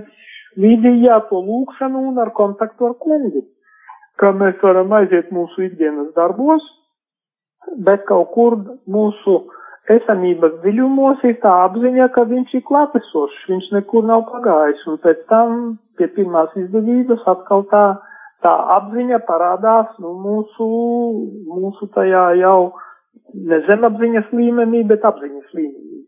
Līdzīgi 0.61 1.09
jā, 1.09 1.23
to 1.31 1.41
lūkšanu 1.41 2.03
un 2.11 2.21
ar 2.21 2.35
kontaktu 2.37 2.91
ar 2.91 2.99
kungu, 3.01 3.47
ka 4.21 4.35
mēs 4.37 4.61
varam 4.61 4.93
aiziet 4.99 5.33
mūsu 5.33 5.71
ikdienas 5.71 6.13
darbos, 6.19 6.67
bet 7.87 8.05
kaut 8.11 8.35
kur 8.35 8.59
mūsu 8.85 9.39
uh, 9.39 9.62
esamības 9.91 10.61
dziļumos 10.63 11.25
ir 11.27 11.39
tā 11.43 11.53
apziņa, 11.67 12.09
ka 12.15 12.25
viņš 12.29 12.55
ir 12.59 12.65
klātesošs, 12.69 13.47
viņš 13.51 13.69
nekur 13.79 14.07
nav 14.07 14.27
pagājis, 14.31 14.85
un 14.91 15.01
pēc 15.03 15.25
tam 15.33 15.59
pie 15.99 16.09
pirmās 16.17 16.55
izdevības 16.59 17.25
atkal 17.33 17.67
tā, 17.73 17.85
tā 18.45 18.53
apziņa 18.79 19.23
parādās, 19.27 19.91
nu, 20.03 20.15
mūsu, 20.23 20.69
mūsu 21.51 21.91
tajā 21.97 22.29
jau 22.41 22.73
ne 23.35 23.59
zemapziņas 23.67 24.31
līmenī, 24.37 24.85
bet 24.87 25.05
apziņas 25.09 25.57
līmenī. 25.57 26.03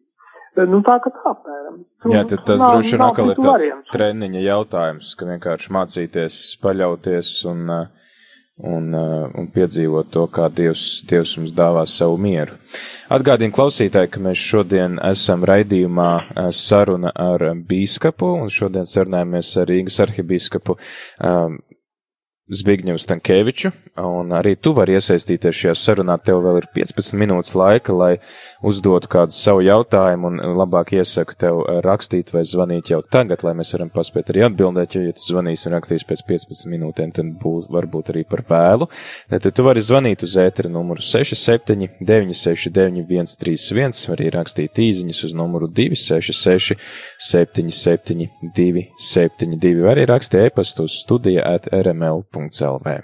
Nu, 0.54 0.78
tā 0.86 1.00
kā 1.02 1.10
tā, 1.10 1.32
apmēram. 1.32 1.80
Jā, 2.12 2.20
tad 2.30 2.44
tas 2.46 2.60
droši 2.62 2.94
vien 2.94 3.02
atkal 3.02 3.32
ir 3.32 3.38
tāds 3.40 3.48
variants. 3.48 3.90
treniņa 3.90 4.42
jautājums, 4.44 5.08
ka 5.18 5.26
vienkārši 5.26 5.72
mācīties, 5.74 6.36
paļauties 6.62 7.30
un, 7.50 7.72
un, 8.62 8.94
un 8.94 9.48
piedzīvot 9.50 10.10
to, 10.14 10.26
kā 10.30 10.46
Dievs, 10.52 11.02
Dievs 11.10 11.34
mums 11.38 11.54
dāvā 11.56 11.84
savu 11.90 12.18
mieru. 12.22 12.54
Atgādīju 13.14 13.54
klausītāji, 13.54 14.12
ka 14.14 14.22
mēs 14.22 14.40
šodien 14.40 14.98
esam 15.04 15.44
raidījumā 15.46 16.10
saruna 16.54 17.12
ar 17.14 17.50
bīskapu, 17.68 18.30
un 18.44 18.52
šodien 18.52 18.88
sarunājamies 18.88 19.54
ar 19.60 19.70
Rīgas 19.70 20.00
arhibīskapu 20.06 20.78
Zbigņevu 22.44 23.00
Stankēviču, 23.00 23.70
un 24.04 24.32
arī 24.36 24.50
tu 24.60 24.74
vari 24.76 24.98
iesaistīties 24.98 25.56
šajā 25.62 25.72
sarunā. 25.80 26.18
Tev 26.20 26.42
vēl 26.44 26.58
ir 26.60 26.66
15 26.76 27.16
minūtes 27.16 27.54
laika, 27.56 27.94
lai 27.96 28.10
uzdotu 28.60 29.08
kādu 29.14 29.32
savu 29.32 29.62
jautājumu, 29.64 30.28
un 30.28 30.58
labāk 30.58 30.92
iesaku 30.98 31.38
tev 31.40 31.62
rakstīt 31.86 32.34
vai 32.34 32.42
zvanīt 32.44 32.90
jau 32.92 32.98
tagad, 33.00 33.40
lai 33.46 33.54
mēs 33.56 33.72
varam 33.72 33.88
paspēt 33.94 34.28
arī 34.34 34.42
atbildēt, 34.44 34.92
jo, 34.92 35.06
ja 35.06 35.14
tu 35.16 35.24
zvanīsi 35.24 35.70
un 35.70 35.76
rakstīsi 35.78 36.08
pēc 36.10 36.24
15 36.28 36.68
minūtēm, 36.68 37.14
tad 37.16 37.30
būs 37.40 37.70
varbūt 37.72 38.12
arī 38.12 38.26
par 38.28 38.44
vēlu. 38.50 38.90
Tad 39.32 39.48
tu 39.48 39.64
vari 39.64 39.80
zvanīt 39.80 40.26
uz 40.28 40.36
ētera 40.36 40.68
numuru 40.68 41.00
67 41.00 41.96
969 42.04 43.32
131, 43.40 44.04
arī 44.18 44.28
rakstīt 44.36 44.82
īziņas 44.84 45.22
uz 45.30 45.34
numuru 45.40 45.70
266 45.72 46.76
77 47.30 48.28
272, 48.52 49.74
vai 49.80 49.96
arī 49.96 50.06
rakstīt 50.12 50.50
e-pastu 50.50 50.84
uz 50.84 51.00
studija 51.06 51.48
at 51.56 51.72
rml 51.72 52.20
Latvijas.CLV. 52.34 53.02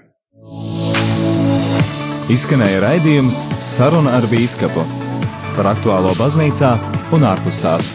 Izskanēja 2.30 2.82
raidījums 2.84 3.42
Saruna 3.62 4.14
ar 4.18 4.26
Bīskapu 4.30 4.84
par 5.56 5.72
aktuālo 5.72 6.12
baznīcā 6.18 6.76
un 7.14 7.26
ārpus 7.26 7.62
tās. 7.64 7.90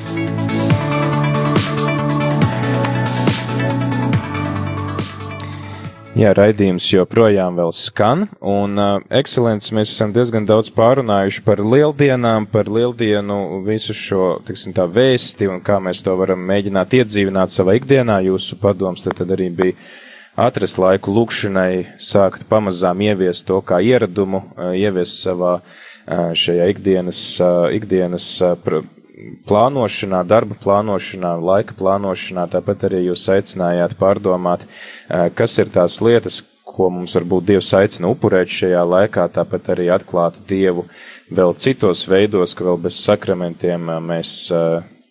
Jā, 6.16 6.30
raidījums 6.32 6.86
joprojām 6.94 7.58
vēl 7.60 7.74
skan, 7.76 8.22
un 8.40 8.80
uh, 8.80 9.02
ekscelents 9.12 9.74
mēs 9.76 9.92
esam 9.92 10.14
diezgan 10.16 10.46
daudz 10.48 10.70
pārunājuši 10.72 11.44
par 11.44 11.60
lieldienām, 11.60 12.48
par 12.48 12.72
lieldienu 12.72 13.60
visu 13.66 13.92
šo, 13.92 14.30
tiksim 14.48 14.72
tā, 14.76 14.88
vēsti 14.88 15.50
un 15.52 15.60
kā 15.60 15.82
mēs 15.84 16.06
to 16.08 16.16
varam 16.16 16.40
mēģināt 16.48 16.96
iedzīvināt 17.02 17.52
savā 17.52 17.76
ikdienā. 17.82 18.22
Jūsu 18.30 18.56
padoms 18.64 19.04
tad, 19.04 19.20
tad 19.20 19.36
arī 19.36 19.50
bija 19.52 19.76
atrast 20.36 20.80
laiku 20.82 21.14
lūkšanai, 21.16 21.98
sākt 22.02 22.46
pamazām 22.52 23.02
ieviest 23.06 23.48
to 23.48 23.62
kā 23.66 23.80
ieradumu, 23.84 24.44
ieviest 24.76 25.24
savā 25.24 25.60
šajā 26.06 26.68
ikdienas, 26.74 27.22
ikdienas 27.76 28.28
plānošanā, 29.48 30.24
darba 30.28 30.58
plānošanā, 30.60 31.36
laika 31.40 31.78
plānošanā, 31.80 32.50
tāpat 32.52 32.90
arī 32.90 33.06
jūs 33.08 33.24
aicinājāt 33.32 33.96
pārdomāt, 34.00 34.68
kas 35.40 35.56
ir 35.62 35.72
tās 35.74 36.02
lietas, 36.04 36.44
ko 36.76 36.90
mums 36.92 37.16
varbūt 37.16 37.46
Dievs 37.48 37.72
aicina 37.78 38.10
upurēt 38.12 38.52
šajā 38.52 38.82
laikā, 38.84 39.30
tāpat 39.38 39.72
arī 39.72 39.88
atklāt 39.96 40.42
Dievu 40.50 40.84
vēl 41.32 41.56
citos 41.62 42.04
veidos, 42.12 42.54
ka 42.58 42.68
vēl 42.68 42.82
bez 42.84 43.00
sakramentiem 43.06 43.88
mēs 44.04 44.50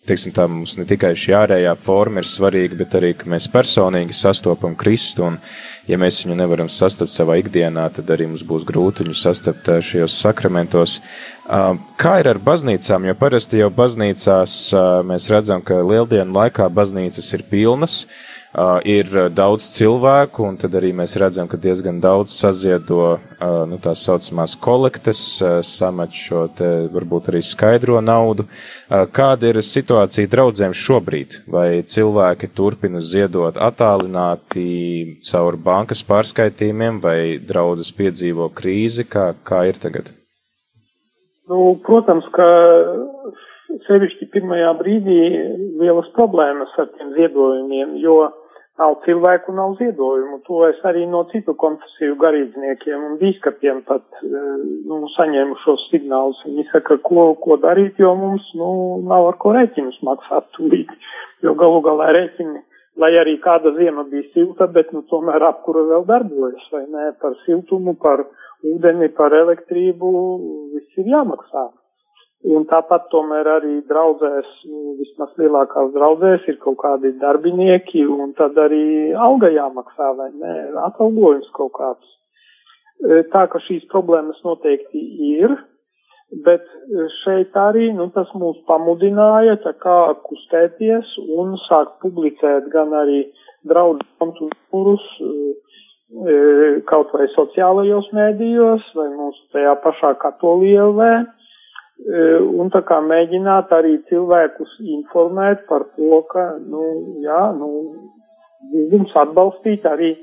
teiksim, 0.07 0.33
tā 0.35 0.45
mums 0.49 0.75
ne 0.79 0.85
tikai 0.87 1.13
šī 1.17 1.33
ārējā 1.37 1.73
forma 1.79 2.21
ir 2.21 2.29
svarīga, 2.29 2.77
bet 2.79 2.95
arī, 2.99 3.11
ka 3.17 3.29
mēs 3.31 3.47
personīgi 3.51 4.15
sastopam 4.15 4.75
Kristu, 4.77 5.25
un 5.29 5.39
ja 5.89 5.99
mēs 6.01 6.21
viņu 6.23 6.37
nevaram 6.39 6.69
sastapt 6.71 7.13
savā 7.13 7.39
ikdienā, 7.41 7.87
tad 7.95 8.09
arī 8.13 8.29
mums 8.29 8.45
būs 8.47 8.65
grūti 8.67 9.05
viņu 9.05 9.17
sastapt 9.19 9.71
eh, 9.73 9.81
šajos 9.85 10.19
sakramentos. 10.25 10.99
Kā 11.45 12.13
ir 12.21 12.31
ar 12.31 12.39
baznīcām, 12.41 13.03
jo 13.05 13.13
parasti 13.19 13.59
jau 13.59 13.67
baznīcās 13.73 14.55
mēs 15.05 15.27
redzam, 15.29 15.61
ka 15.61 15.77
lieldienu 15.85 16.33
laikā 16.33 16.65
baznīcas 16.73 17.27
ir 17.37 17.43
pilnas, 17.51 17.99
Uh, 18.55 18.77
ir 18.87 19.09
daudz 19.35 19.65
cilvēku, 19.75 20.45
un 20.47 20.55
tad 20.55 20.77
arī 20.79 20.93
mēs 20.95 21.17
redzam, 21.19 21.47
ka 21.51 21.57
diezgan 21.59 21.97
daudz 21.99 22.31
saziedo 22.31 22.99
uh, 23.03 23.17
nu, 23.67 23.75
tās 23.83 24.05
saucamās 24.07 24.53
kolektes, 24.63 25.23
uh, 25.43 25.57
samet 25.59 26.13
šo 26.15 26.45
te 26.55 26.69
varbūt 26.93 27.27
arī 27.33 27.41
skaidro 27.43 27.99
naudu. 27.99 28.45
Kāda 28.87 29.49
ir 29.49 29.59
situācija 29.59 30.31
draudzēm 30.31 30.71
šobrīd? 30.71 31.41
Vai 31.51 31.81
cilvēki 31.83 32.47
turpina 32.55 33.01
ziedot 33.03 33.59
attālināti 33.59 34.63
caur 35.27 35.59
bankas 35.59 36.05
pārskaitījumiem, 36.07 37.01
vai 37.03 37.17
draudzes 37.43 37.91
piedzīvo 37.97 38.47
krīzi? 38.55 39.03
Kā, 39.03 39.33
kā 39.43 39.65
ir 39.67 39.81
tagad? 39.83 40.13
Nu, 41.51 41.75
protams, 41.83 42.31
ka 42.31 42.47
sevišķi 43.89 44.31
pirmajā 44.31 44.71
brīdī 44.79 45.19
lielas 45.83 46.07
problēmas 46.15 46.71
ar 46.79 46.87
tiem 46.95 47.11
ziedojumiem, 47.19 47.99
jo 47.99 48.17
uh, 48.29 48.41
Nav 48.75 48.97
cilvēku, 49.05 49.53
nav 49.55 49.77
ziedojumu. 49.79 50.41
To 50.49 50.65
es 50.67 50.81
arī 50.87 51.05
no 51.07 51.21
citu 51.29 51.53
konfesiju 51.61 52.17
garīdzniekiem 52.19 53.05
un 53.07 53.13
bīskapiem 53.21 53.79
pat 53.87 54.03
e, 54.19 54.31
nu, 54.89 54.97
saņēmu 55.13 55.55
šos 55.61 55.85
signālus. 55.93 56.41
Viņi 56.43 56.65
saka, 56.73 56.97
ko, 57.07 57.29
ko 57.39 57.55
darīt, 57.63 58.01
jo 58.03 58.11
mums 58.19 58.49
nu, 58.59 58.71
nav 59.07 59.29
ar 59.29 59.39
ko 59.39 59.53
rēķinus 59.55 60.01
maksāt 60.03 60.49
tūlīt. 60.57 60.91
Jo 61.45 61.55
galu 61.61 61.79
galā 61.87 62.09
rēķini, 62.17 62.65
lai 62.99 63.13
arī 63.21 63.37
kāda 63.47 63.71
ziema 63.79 64.03
bija 64.11 64.27
silta, 64.33 64.67
bet 64.67 64.91
nu, 64.91 65.05
tomēr 65.07 65.47
apkura 65.53 65.85
vēl 65.93 66.03
darbojas, 66.11 66.67
vai 66.75 66.83
ne? 66.83 67.07
Par 67.23 67.39
siltumu, 67.45 67.95
par 67.95 68.27
ūdeni, 68.67 69.07
par 69.15 69.39
elektrību, 69.39 70.11
viss 70.75 70.99
ir 70.99 71.15
jāmaksā. 71.15 71.69
Un 72.45 72.65
tāpat 72.69 73.07
tomēr 73.09 73.47
arī 73.55 73.79
draudzēs, 73.89 74.49
nu, 74.69 74.95
vismaz 74.99 75.31
lielākās 75.41 75.93
draudzēs 75.95 76.43
ir 76.51 76.59
kaut 76.61 76.77
kādi 76.83 77.15
darbinieki, 77.17 78.03
un 78.05 78.35
tad 78.37 78.57
arī 78.61 79.13
alga 79.17 79.49
jāmaksā 79.49 80.11
vai 80.19 80.27
ne, 80.29 80.57
atalgojums 80.83 81.47
kaut 81.57 81.73
kāds. 81.79 82.11
E, 83.01 83.23
tā 83.33 83.47
ka 83.49 83.61
šīs 83.65 83.87
problēmas 83.89 84.37
noteikti 84.45 85.01
ir, 85.31 85.55
bet 86.45 86.67
šeit 87.23 87.57
arī, 87.57 87.87
nu, 87.97 88.11
tas 88.13 88.29
mūs 88.37 88.59
pamudināja 88.69 89.55
tā 89.63 89.73
kā 89.81 89.97
kustēties 90.27 91.15
un 91.39 91.55
sākt 91.65 91.97
publicēt 92.03 92.67
gan 92.75 92.93
arī 92.99 93.23
draudz 93.65 94.05
kontu 94.21 94.51
numurus, 94.51 95.07
e, 95.17 96.35
kaut 96.91 97.09
vai 97.17 97.25
sociālajos 97.33 98.11
mēdījos, 98.13 98.85
vai 98.99 99.07
mūsu 99.15 99.49
tajā 99.55 99.73
pašā 99.87 100.13
katolijā 100.21 100.91
un 102.03 102.69
tā 102.73 102.81
kā 102.85 102.99
mēģināt 103.01 103.71
arī 103.73 103.97
cilvēkus 104.09 104.77
informēt 104.83 105.65
par 105.69 105.87
to, 105.95 106.21
ka, 106.31 106.45
nu, 106.59 106.83
jā, 107.23 107.41
nu, 107.55 107.69
viņus 108.91 109.15
atbalstīt 109.23 109.85
arī 109.87 110.15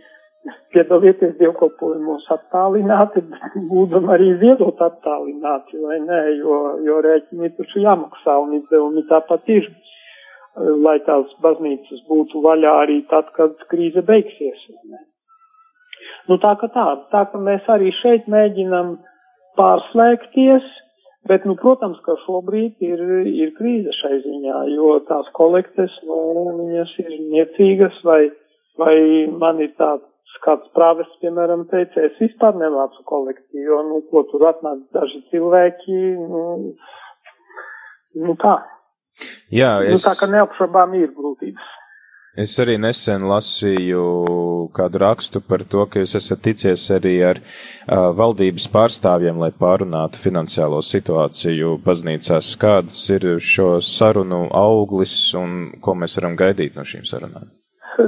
piedalieties 0.75 1.37
dievkalpojumos 1.39 2.27
attālināti, 2.35 3.23
būdam 3.71 4.11
arī 4.11 4.33
ziedot 4.43 4.81
attālināti, 4.83 5.79
vai 5.79 6.01
nē, 6.03 6.21
jo, 6.41 6.59
jo 6.87 6.99
rēķini 7.07 7.53
taču 7.57 7.85
jāmaksā 7.85 8.37
un 8.43 8.57
izdevumi 8.59 9.07
tāpat 9.09 9.49
ir, 9.55 9.71
lai 10.57 10.99
tās 11.07 11.31
baznīcas 11.45 12.03
būtu 12.09 12.43
vaļā 12.45 12.75
arī 12.83 12.99
tad, 13.09 13.31
kad 13.39 13.55
krīze 13.71 14.03
beigsies. 14.05 14.67
Nu 16.29 16.37
tā 16.43 16.53
ka 16.61 16.69
tā, 16.75 16.87
tā 17.15 17.25
ka 17.31 17.39
mēs 17.41 17.69
arī 17.73 17.95
šeit 18.03 18.29
mēģinam 18.31 18.97
pārslēgties, 19.57 20.67
Bet, 21.31 21.45
nu, 21.47 21.55
protams, 21.55 22.01
ka 22.03 22.17
šobrīd 22.25 22.83
ir, 22.83 23.03
ir 23.31 23.53
krīze 23.55 23.93
šai 24.01 24.17
ziņā, 24.25 24.63
jo 24.75 24.97
tās 25.07 25.29
kolektes, 25.39 25.95
nu, 26.09 26.17
viņas 26.59 26.97
ir 27.05 27.13
niecīgas, 27.31 28.01
vai, 28.07 28.25
vai 28.81 28.97
man 29.31 29.63
ir 29.63 29.71
tāds 29.79 30.09
kāds 30.43 30.67
prāves, 30.75 31.11
piemēram, 31.23 31.67
teica, 31.71 32.03
es 32.09 32.17
vispār 32.19 32.57
nevācu 32.59 33.05
kolekti, 33.07 33.63
jo, 33.63 33.79
nu, 33.87 34.01
ko 34.11 34.25
tur 34.33 34.49
atnāk 34.51 34.81
daži 34.97 35.21
cilvēki, 35.31 35.99
nu, 36.19 36.43
nu 38.27 38.37
tā. 38.43 38.57
Jā, 39.53 39.77
es... 39.87 40.01
Nu, 40.01 40.03
tā 40.03 40.17
ka 40.19 40.31
neapšaubām 40.33 40.97
ir 40.99 41.13
grūtības. 41.15 41.71
Es 42.33 42.55
arī 42.63 42.79
nesen 42.81 43.27
lasīju 43.29 44.03
kādu 44.73 45.01
rakstu 45.03 45.43
par 45.45 45.67
to, 45.69 45.83
ka 45.85 46.01
jūs 46.01 46.15
esat 46.17 46.41
ticies 46.47 46.87
arī 46.97 47.19
ar 47.29 47.41
uh, 47.43 48.09
valdības 48.17 48.71
pārstāvjiem, 48.73 49.37
lai 49.37 49.51
pārunātu 49.53 50.17
finansiālo 50.17 50.79
situāciju 50.81 51.75
baznīcās. 51.85 52.55
Kādas 52.63 53.03
ir 53.13 53.27
šo 53.37 53.83
sarunu 53.85 54.47
auglis 54.49 55.13
un 55.37 55.75
ko 55.85 55.93
mēs 55.93 56.17
varam 56.17 56.39
gaidīt 56.41 56.79
no 56.79 56.89
šīm 56.89 57.05
sarunām? 57.05 57.53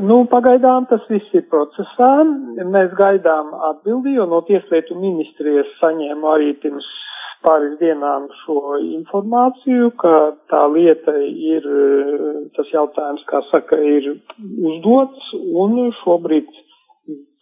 Nu, 0.09 0.23
pagaidām 0.33 0.89
tas 0.89 1.05
viss 1.13 1.37
ir 1.37 1.45
procesā. 1.53 2.13
Mēs 2.65 2.97
gaidām 2.97 3.53
atbildi, 3.75 4.17
jo 4.17 4.25
no 4.31 4.41
tieslietu 4.49 4.97
ministrijas 4.97 5.69
saņēmu 5.83 6.33
arī 6.33 6.55
pirms 6.65 6.89
pāris 7.45 7.79
dienām 7.81 8.27
šo 8.43 8.77
informāciju, 8.83 9.91
ka 10.01 10.15
tā 10.53 10.65
lieta 10.73 11.15
ir, 11.23 11.67
tas 12.57 12.71
jautājums, 12.73 13.25
kā 13.31 13.43
saka, 13.51 13.79
ir 13.79 14.11
uzdots 14.73 15.33
un 15.65 15.93
šobrīd 16.03 16.51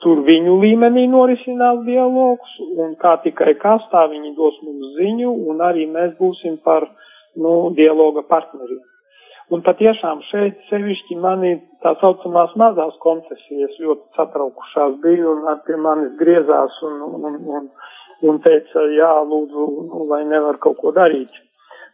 tur 0.03 0.22
viņu 0.26 0.59
līmenī 0.62 1.07
norisinās 1.11 1.84
dialogs 1.86 2.57
un 2.84 2.96
kā 3.03 3.16
tikai 3.26 3.55
kastā 3.62 4.09
viņi 4.11 4.34
dos 4.38 4.57
mums 4.66 4.96
ziņu 4.98 5.34
un 5.53 5.62
arī 5.62 5.86
mēs 5.90 6.16
būsim 6.18 6.59
par 6.66 6.88
nu, 7.36 7.70
dialoga 7.78 8.26
partneriem. 8.28 8.82
Un 9.53 9.61
patiešām 9.66 10.22
šeit 10.30 10.61
sevišķi 10.70 11.16
mani 11.20 11.53
tā 11.84 11.92
saucamās 12.00 12.55
mazās 12.61 12.94
konfesijas 13.05 13.74
ļoti 13.82 14.16
satraukušās 14.16 14.94
bija 15.03 15.26
un 15.28 15.42
pie 15.66 15.76
manis 15.86 16.14
griezās 16.20 16.78
un, 16.88 17.03
un, 17.09 17.26
un, 17.28 17.36
un 17.59 17.66
teica, 18.45 18.85
jā, 18.97 19.14
lūdzu, 19.29 19.64
vai 20.11 20.23
nevar 20.29 20.61
kaut 20.62 20.79
ko 20.83 20.93
darīt. 20.95 21.33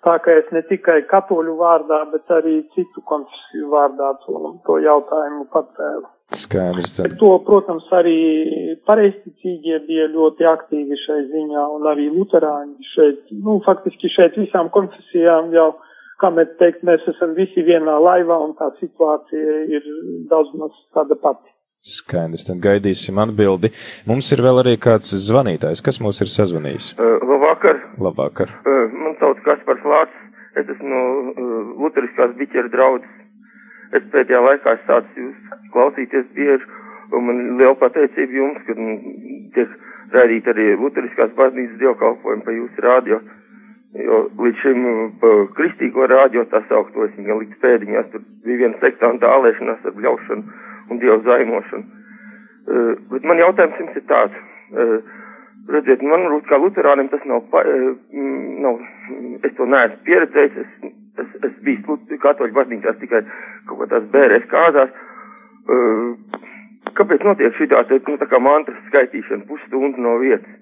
Tā 0.07 0.15
kā 0.23 0.37
es 0.39 0.47
ne 0.55 0.63
tikai 0.63 1.01
katoļu 1.11 1.57
vārdā, 1.59 2.05
bet 2.13 2.31
arī 2.31 2.61
citu 2.77 3.03
konfesiju 3.11 3.73
vārdā 3.73 4.13
to, 4.23 4.55
to 4.67 4.79
jautājumu 4.85 5.49
pacēlu. 5.55 6.07
Skaidrs. 6.39 6.93
Tad. 6.99 7.17
To, 7.19 7.33
protams, 7.45 7.87
arī 7.97 8.19
pareizticīgie 8.87 9.79
bija 9.89 10.07
ļoti 10.13 10.47
aktīvi 10.47 10.99
šai 11.07 11.23
ziņā 11.33 11.67
un 11.75 11.89
arī 11.89 12.11
luterāņi 12.13 12.91
šeit, 12.93 13.23
nu, 13.33 13.59
faktiski 13.65 14.11
šeit 14.13 14.37
visām 14.37 14.69
konfesijām 14.75 15.51
jau, 15.57 15.71
kā 16.21 16.31
mēs 16.37 16.53
teikt, 16.61 16.85
mēs 16.87 17.07
esam 17.15 17.33
visi 17.39 17.65
vienā 17.65 17.97
laivā 18.05 18.39
un 18.45 18.53
tā 18.61 18.69
situācija 18.79 19.63
ir 19.73 19.89
daudz 20.31 20.53
maz 20.61 20.77
tāda 20.95 21.17
pati. 21.17 21.49
Skaidrs, 21.85 22.49
tad 22.49 22.63
gaidīsim 22.65 23.21
atbildi. 23.23 23.71
Mums 24.09 24.33
ir 24.35 24.43
vēl 24.45 24.63
arī 24.65 24.75
kāds 24.83 25.15
zvanītājs, 25.29 25.85
kas 25.85 26.01
mūs 26.05 26.23
ir 26.25 26.33
sazvanījis. 26.33 26.95
Uh, 26.99 27.19
labvakar. 27.23 27.79
Labvakar. 28.03 28.57
Uh, 28.65 28.91
man 28.93 29.15
sauc 29.23 29.39
Kaspars 29.47 29.87
Lācis, 29.87 30.43
es 30.59 30.75
esmu 30.75 30.91
no 30.91 31.05
uh, 31.05 31.63
Luteriskās 31.85 32.35
biķera 32.41 32.73
draudzes 32.75 33.19
Es 33.97 34.05
pēdējā 34.13 34.41
laikā 34.45 34.75
sācu 34.85 35.23
jūs 35.23 35.61
klausīties 35.73 36.27
bieži, 36.37 36.67
un 37.17 37.25
man 37.25 37.39
liela 37.57 37.77
pateicība 37.81 38.37
jums, 38.37 38.61
ka 38.67 38.77
nu, 38.77 38.97
tiek 39.55 39.71
raidīt 40.13 40.49
arī 40.53 40.75
Luteriskās 40.77 41.33
baznīcas 41.39 41.79
dievkalpojumi 41.81 42.45
pa 42.45 42.57
jūsu 42.57 42.85
rādio. 42.85 43.21
Jo 43.97 44.19
līdz 44.37 44.59
šim 44.61 44.83
pa 45.23 45.31
kristīgo 45.57 46.05
rādio 46.13 46.45
tā 46.53 46.61
saukto 46.69 47.07
esmu 47.07 47.25
gan 47.25 47.41
līdz 47.41 47.61
pēdiņās, 47.63 48.11
tur 48.13 48.25
bija 48.45 48.61
viena 48.65 48.81
sektanta 48.83 49.31
ālēšanās 49.39 49.87
ar 49.89 49.97
bļaušanu 49.97 50.59
un 50.91 51.01
dievu 51.03 51.23
zaimošanu. 51.27 52.05
Uh, 52.69 52.93
bet 53.13 53.25
man 53.25 53.41
jautājums 53.41 53.81
jums 53.81 53.97
ir 53.97 54.07
tāds. 54.11 54.45
Uh, 54.73 54.99
redziet, 55.73 56.03
man 56.05 56.29
kā 56.49 56.61
luterānim 56.61 57.09
tas 57.13 57.25
nav, 57.29 57.45
pa, 57.53 57.65
uh, 57.65 57.93
nav, 58.65 58.81
es 59.45 59.55
to 59.57 59.69
neesmu 59.69 60.03
pieredzējis, 60.09 60.65
es 60.65 60.93
es, 61.23 61.35
es 61.49 61.55
biju 61.65 61.99
katoļu 62.23 62.55
baznīcās 62.57 62.99
tikai 63.03 63.23
kaut 63.69 63.83
kā 63.83 63.89
tās 63.93 64.07
bērēs 64.15 64.47
kāzās. 64.53 64.95
Kāpēc 66.99 67.25
notiek 67.27 67.57
šī 67.59 67.69
tā, 67.71 67.83
nu, 67.91 68.17
tā 68.21 68.29
kā 68.31 68.41
mantras 68.43 68.79
skaitīšana 68.89 69.47
pusstundu 69.49 70.03
no 70.03 70.17
vietas? 70.23 70.58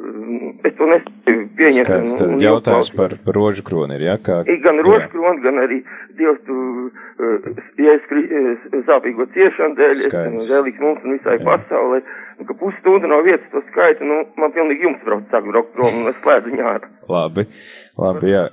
Es 0.00 0.76
to 0.78 0.86
nespēju 0.88 1.42
pieņemt. 1.58 1.84
Skaidrs, 1.84 2.14
tad 2.16 2.30
nu, 2.32 2.38
jautājums 2.40 2.90
par, 2.96 3.14
par 3.24 3.36
rožu 3.36 3.64
kroni 3.66 3.98
ir, 3.98 4.04
jā? 4.06 4.14
Kā, 4.24 4.38
gan 4.64 4.80
rožu 4.86 5.10
kroni, 5.12 5.42
gan 5.44 5.60
arī 5.60 5.80
Dievs 6.16 6.40
tu, 6.46 6.56
uh, 6.88 7.50
ja 7.80 7.96
es 7.98 8.06
uh, 8.08 8.78
sāpīgo 8.88 9.26
ciešanu 9.34 9.76
dēļ, 9.76 9.92
es 10.06 10.48
vēlīgs 10.48 10.80
mums 10.80 11.04
un 11.04 11.18
visai 11.18 11.36
jā. 11.36 11.44
pasaulē, 11.44 12.00
nu, 12.38 12.48
ka 12.48 12.56
pusstundu 12.62 13.12
no 13.12 13.20
vietas 13.26 13.52
to 13.52 13.62
skaitu, 13.68 14.08
nu, 14.08 14.22
man 14.40 14.56
pilnīgi 14.56 14.88
jums 14.88 15.04
brauc 15.04 15.28
sāk 15.32 15.44
braukt 15.50 15.76
prom 15.76 16.00
un 16.00 16.10
es 16.14 16.18
slēdzu 16.24 16.56
ņāru. 16.56 16.90
Labi, 17.12 17.46
labi, 18.00 18.32
jā. 18.32 18.48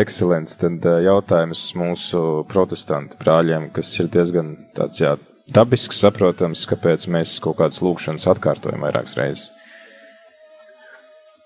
Ekscelents, 0.00 0.56
tad 0.62 0.84
jautājums 1.04 1.64
mūsu 1.76 2.20
protestantu 2.48 3.20
brāļiem, 3.20 3.72
kas 3.74 3.90
ir 4.00 4.08
diezgan 4.12 4.54
tāds, 4.76 5.02
jā, 5.02 5.16
dabisks, 5.52 6.00
saprotams, 6.00 6.64
kāpēc 6.70 7.08
mēs 7.10 7.36
kaut 7.42 7.58
kādas 7.60 7.82
lūkšanas 7.84 8.28
atkārtojam 8.32 8.86
vairākas 8.86 9.18
reizes. 9.18 9.48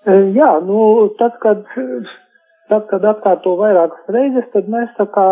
Jā, 0.05 0.51
nu, 0.61 0.79
tad, 1.17 1.39
kad, 1.41 1.63
tad, 2.69 2.83
kad 2.91 3.05
atkārto 3.09 3.55
vairākas 3.57 4.11
reizes, 4.13 4.45
tad 4.53 4.67
mēs 4.69 4.91
tā 4.99 5.07
kā 5.09 5.29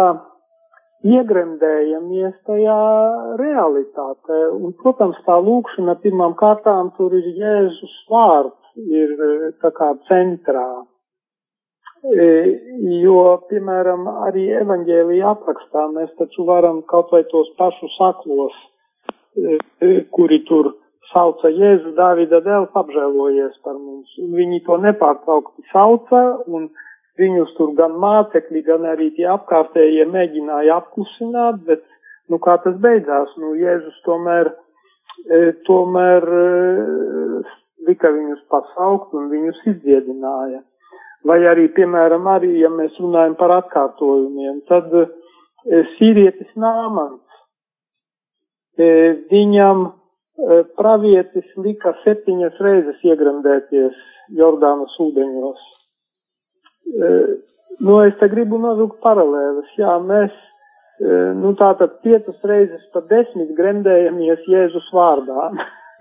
iegremdējamies 1.06 2.34
tajā 2.48 2.80
realitātē. 3.38 4.40
Un, 4.56 4.74
protams, 4.82 5.20
tā 5.28 5.38
lūkšana 5.46 6.00
pirmām 6.02 6.34
kārtām 6.40 6.90
tur 6.98 7.14
ir 7.20 7.30
Jēzus 7.38 7.94
vārds, 8.10 8.74
ir 8.82 9.14
tā 9.62 9.70
kā 9.78 9.94
centrā. 10.10 10.68
E, 12.04 12.30
jo, 13.00 13.20
piemēram, 13.48 14.08
arī 14.26 14.50
evaņģēlija 14.64 15.36
aprakstā 15.38 15.86
mēs 15.94 16.10
taču 16.18 16.48
varam 16.50 16.82
kaut 16.90 17.14
vai 17.14 17.22
tos 17.30 17.52
pašus 17.60 17.94
aklos, 18.10 18.58
e, 19.38 19.60
e, 19.86 19.92
kuri 20.12 20.42
tur 20.50 20.74
sauca 21.14 21.52
Jēzu 21.54 21.94
Dāvida 21.98 22.42
dēls 22.46 22.74
apžēlojies 22.78 23.56
par 23.66 23.78
mums. 23.78 24.12
Un 24.22 24.34
viņi 24.38 24.64
to 24.68 24.78
nepārtraukti 24.84 25.66
sauca, 25.72 26.24
un 26.48 26.68
viņus 27.22 27.56
tur 27.58 27.74
gan 27.78 27.96
mācekļi, 28.02 28.66
gan 28.68 28.86
arī 28.90 29.12
tie 29.18 29.30
apkārtējie 29.32 30.06
mēģināja 30.10 30.82
apklusināt, 30.82 31.64
bet, 31.70 31.86
nu, 32.30 32.42
kā 32.42 32.58
tas 32.66 32.76
beidzās, 32.82 33.34
nu, 33.38 33.54
Jēzus 33.60 34.00
tomēr, 34.08 34.52
tomēr 35.70 36.30
lika 37.88 38.12
viņus 38.14 38.44
pasaukt 38.52 39.14
un 39.18 39.30
viņus 39.32 39.66
izdziedināja. 39.74 40.64
Vai 41.28 41.40
arī, 41.48 41.70
piemēram, 41.76 42.28
arī, 42.28 42.52
ja 42.60 42.70
mēs 42.72 42.96
runājam 43.00 43.38
par 43.40 43.54
atkārtojumiem, 43.62 44.60
tad 44.68 44.92
e, 45.00 45.06
sīrietis 45.96 46.50
Nāmans, 46.60 47.38
e, 48.76 48.90
viņam 49.32 49.86
e, 49.88 49.92
pravietis 50.80 51.46
lika 51.62 51.94
septiņas 52.04 52.58
reizes 52.64 53.04
iegremdēties 53.06 54.00
Jordānas 54.34 54.96
ūdeņos. 55.00 55.62
E, 56.84 57.12
nu, 57.80 58.00
es 58.08 58.18
te 58.20 58.30
gribu 58.32 58.60
novilkt 58.62 59.00
paralēlas. 59.04 59.70
Jā, 59.80 59.98
mēs, 60.04 60.34
e, 61.00 61.20
nu, 61.38 61.54
tātad 61.60 62.00
piecas 62.06 62.40
reizes 62.50 62.84
pa 62.94 63.04
desmit 63.10 63.54
gremdējamies 63.58 64.50
Jēzus 64.50 64.90
vārdā. 64.96 65.52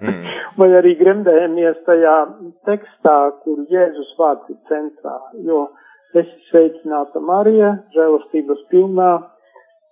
Mm. 0.03 0.25
Vai 0.59 0.69
arī 0.77 0.97
gremdējamies 0.99 1.85
tajā 1.87 2.17
tekstā, 2.69 3.19
kur 3.45 3.63
Jēzus 3.73 4.11
vārds 4.19 4.51
ir 4.53 4.59
centrā, 4.69 5.17
jo 5.47 5.67
esi 6.13 6.35
sveicināta 6.51 7.23
Marija, 7.25 7.77
žēlastības 7.95 8.67
pilnā, 8.73 9.13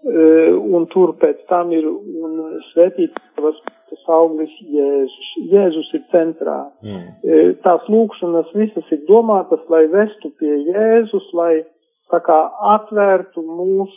un 0.01 0.87
tur 0.93 1.13
pēc 1.21 1.43
tam 1.51 1.73
ir 1.77 1.85
un 1.87 2.39
svētītavas 2.71 3.59
tas 3.91 4.07
auglis 4.15 4.53
Jēzus. 4.63 5.33
Jēzus 5.51 5.91
ir 5.99 6.05
centrā. 6.13 6.61
Mm. 6.85 7.03
E, 7.21 7.41
tās 7.65 7.85
lūkšanas 7.91 8.55
visas 8.55 8.87
ir 8.95 9.03
domātas, 9.09 9.61
lai 9.73 9.85
vestu 9.93 10.31
pie 10.41 10.55
Jēzus, 10.71 11.27
lai 11.37 11.65
tā 12.11 12.23
kā 12.25 12.39
atvērtu 12.77 13.45
mūs 13.45 13.93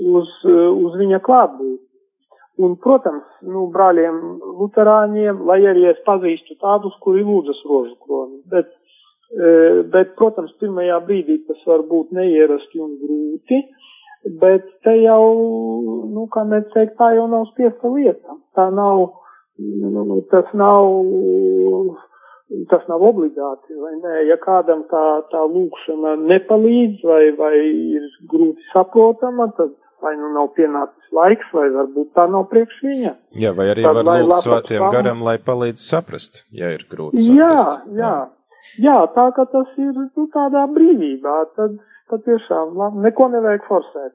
uz, 0.00 0.28
uz 0.44 1.00
viņa 1.00 1.22
klātbūtni. 1.24 1.80
Un, 2.62 2.74
protams, 2.76 3.24
nu, 3.48 3.64
brāļiem 3.72 4.18
luterāņiem, 4.60 5.40
lai 5.48 5.62
arī 5.70 5.86
es 5.88 6.00
pazīstu 6.04 6.58
tādus, 6.60 6.92
kuri 7.00 7.24
lūdzas 7.24 7.62
rožu 7.64 7.94
kroni, 8.04 8.42
bet, 8.52 8.68
bet, 9.94 10.12
protams, 10.18 10.52
pirmajā 10.60 10.98
brīdī 11.06 11.38
tas 11.46 11.62
var 11.66 11.86
būt 11.88 12.12
neierasti 12.12 12.82
un 12.84 12.92
grūti, 13.00 13.62
bet 14.42 14.68
te 14.86 14.94
jau, 15.02 15.24
nu, 16.12 16.28
kā 16.32 16.44
mēs 16.48 16.68
teikt, 16.74 16.96
tā 17.00 17.12
jau 17.16 17.26
nav 17.30 17.48
spiesta 17.52 17.90
lieta. 17.92 18.38
Tā 18.56 18.68
nav, 18.74 19.04
nu, 19.58 20.20
tas 20.30 20.48
nav, 20.58 20.88
tas 22.70 22.86
nav 22.90 23.04
obligāti, 23.08 23.76
vai 23.80 23.94
nē, 24.00 24.16
ja 24.30 24.38
kādam 24.42 24.84
tā, 24.90 25.04
tā 25.32 25.44
lūkšana 25.48 26.16
nepalīdz 26.22 27.06
vai, 27.08 27.22
vai 27.38 27.54
ir 27.60 28.10
grūti 28.30 28.72
saprotama, 28.72 29.50
tad 29.58 29.74
vai 30.02 30.16
nu 30.18 30.32
nav 30.34 30.50
pienācis 30.56 31.14
laiks, 31.14 31.48
vai 31.54 31.68
varbūt 31.76 32.10
tā 32.16 32.26
nav 32.30 32.48
priekš 32.50 32.80
viņa. 32.82 33.12
Jā, 33.38 33.52
vai 33.54 33.68
arī 33.70 33.84
Tad, 33.86 34.00
var 34.00 34.24
lūgt 34.24 34.46
svētiem 34.46 34.80
spām... 34.80 34.94
garam, 34.96 35.22
lai 35.26 35.36
palīdz 35.42 35.84
saprast, 35.86 36.42
ja 36.50 36.72
ir 36.74 36.82
grūti 36.90 37.22
saprast. 37.22 37.38
Jā, 37.38 38.02
jā. 38.02 38.14
Jā, 38.78 38.98
tā 39.14 39.24
ka 39.34 39.46
tas 39.50 39.70
ir 39.78 39.90
nu, 39.94 40.26
tādā 40.34 40.68
brīvībā, 40.70 41.38
tad, 41.58 41.78
tad 42.12 42.26
tiešām 42.28 42.76
neko 43.02 43.28
nevajag 43.32 43.64
forsēt. 43.70 44.14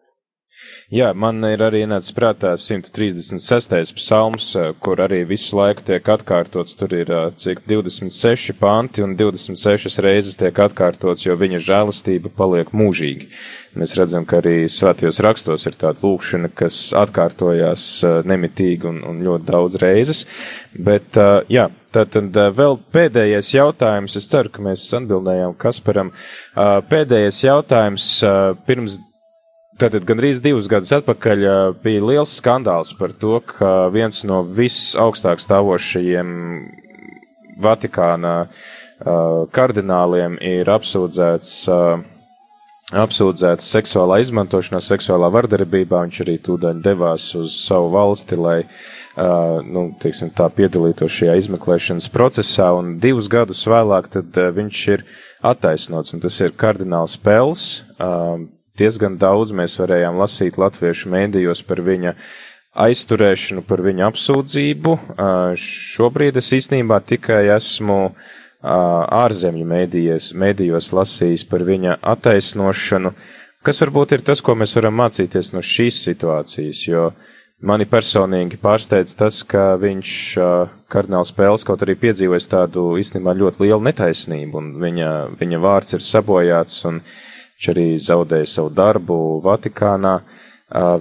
Jā, 0.88 1.10
man 1.12 1.44
ir 1.44 1.62
arī 1.66 1.82
nācis 1.90 2.14
prātā 2.16 2.54
136. 2.58 3.92
psalms, 3.98 4.48
kur 4.80 5.02
arī 5.04 5.22
visu 5.28 5.58
laiku 5.60 5.84
tiek 5.90 6.12
atkārtots. 6.14 6.78
Tur 6.80 6.96
ir 6.96 7.12
cik 7.36 7.66
26 7.68 8.56
panti 8.58 9.04
un 9.04 9.18
26 9.20 10.00
reizes 10.04 10.40
tiek 10.40 10.62
atkārtots, 10.68 11.26
jo 11.28 11.36
viņa 11.40 11.60
žēlastība 11.68 12.32
paliek 12.38 12.72
mūžīgi. 12.72 13.28
Mēs 13.78 13.98
redzam, 14.00 14.26
ka 14.26 14.40
arī 14.40 14.64
svētajos 14.72 15.20
rakstos 15.22 15.68
ir 15.70 15.76
tāda 15.78 16.02
lūkšana, 16.02 16.50
kas 16.56 16.80
atkārtojās 16.98 17.90
nemitīgi 18.26 18.88
un, 18.90 19.04
un 19.12 19.20
ļoti 19.28 19.52
daudz 19.52 19.78
reizes. 19.84 20.24
Bet, 20.74 21.20
jā, 21.52 21.70
Tātad 21.98 22.36
vēl 22.54 22.76
pēdējais 22.94 23.48
jautājums. 23.56 24.18
Es 24.20 24.28
ceru, 24.30 24.52
ka 24.54 24.62
mēs 24.62 24.84
atbildējām 24.94 25.56
Kasparam. 25.58 26.12
Pēdējais 26.92 27.40
jautājums 27.48 28.10
pirms 28.68 29.00
Tātad 29.78 30.08
gandrīz 30.10 30.40
divus 30.42 30.66
gadus 30.66 30.90
atpakaļ 30.98 31.44
bija 31.84 32.02
liels 32.02 32.32
skandāls 32.40 32.96
par 32.98 33.12
to, 33.14 33.36
ka 33.46 33.92
viens 33.94 34.24
no 34.26 34.40
visaugstāk 34.42 35.38
stāvošajiem 35.44 36.32
Vatikāna 37.62 38.48
kardināliem 39.54 40.40
ir 40.42 40.70
apsūdzēts 40.74 41.54
apsūdzēts 42.88 43.68
seksuālā 43.68 44.22
izmantošanā, 44.24 44.80
seksuālā 44.82 45.30
vardarbībā. 45.36 46.02
Viņš 46.08 46.24
arī 46.24 46.38
tūdaļ 46.42 46.82
devās 46.82 47.30
uz 47.38 47.58
savu 47.60 47.92
valsti, 47.94 48.38
lai, 48.40 48.58
nu, 49.68 49.90
teiksim, 50.02 50.32
tā 50.34 50.48
piedalītos 50.58 51.20
šajā 51.20 51.36
izmeklēšanas 51.44 52.10
procesā, 52.14 52.72
un 52.80 52.96
divus 53.04 53.28
gadus 53.30 53.66
vēlāk 53.68 54.10
viņš 54.58 54.86
ir 54.96 55.06
attaisnots, 55.46 56.16
un 56.16 56.24
tas 56.24 56.40
ir 56.42 56.56
kardināls 56.58 57.20
Pels. 57.22 57.68
Uh, 58.78 58.82
diezgan 58.82 59.18
daudz 59.18 59.54
mēs 59.58 59.78
varējām 59.82 60.20
lasīt 60.22 60.58
latviešu 60.60 61.12
mēdījos 61.14 61.64
par 61.68 61.82
viņa 61.86 62.14
aizturēšanu, 62.78 63.64
par 63.66 63.82
viņa 63.86 64.10
apsūdzību. 64.12 64.94
Uh, 64.94 65.54
šobrīd 65.58 66.38
es 66.38 66.52
īstenībā 66.60 67.00
tikai 67.10 67.48
esmu 67.56 68.00
uh, 68.10 68.20
ārzemju 69.24 69.66
mēdījos, 69.66 70.34
mēdījos 70.38 70.92
lasījis 70.94 71.48
par 71.50 71.66
viņa 71.66 71.98
attaisnošanu, 72.14 73.14
kas 73.66 73.82
varbūt 73.84 74.18
ir 74.18 74.28
tas, 74.28 74.44
ko 74.46 74.56
mēs 74.56 74.78
varam 74.78 75.00
mācīties 75.02 75.54
no 75.56 75.64
šīs 75.66 76.04
situācijas, 76.06 76.84
jo 76.88 77.08
mani 77.66 77.88
personīgi 77.90 78.60
pārsteidz 78.62 79.16
tas, 79.18 79.42
ka 79.42 79.72
viņš, 79.82 80.12
kardināls 80.94 81.34
Pēls, 81.34 81.66
kaut 81.66 81.82
arī 81.82 81.98
piedzīvojis 81.98 82.46
tādu 82.52 82.92
īstenībā 83.02 83.34
ļoti 83.40 83.66
lielu 83.66 83.82
netaisnību, 83.90 84.62
un 84.62 84.70
viņa, 84.84 85.10
viņa 85.42 85.64
vārds 85.66 85.98
ir 85.98 86.06
sabojāts, 86.06 86.84
un 86.86 87.02
viņš 87.58 87.70
arī 87.74 87.98
zaudēja 87.98 88.46
savu 88.46 88.70
darbu 88.70 89.42
Vatikānā. 89.42 90.20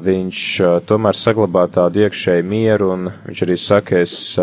Viņš 0.01 0.41
tomēr 0.87 1.17
saglabā 1.19 1.67
tādu 1.69 2.05
iekšēju 2.07 2.45
mieru, 2.47 2.93
un 2.95 3.11
viņš 3.27 3.43
arī 3.43 3.57
saka, 3.59 3.99
es 4.01 4.39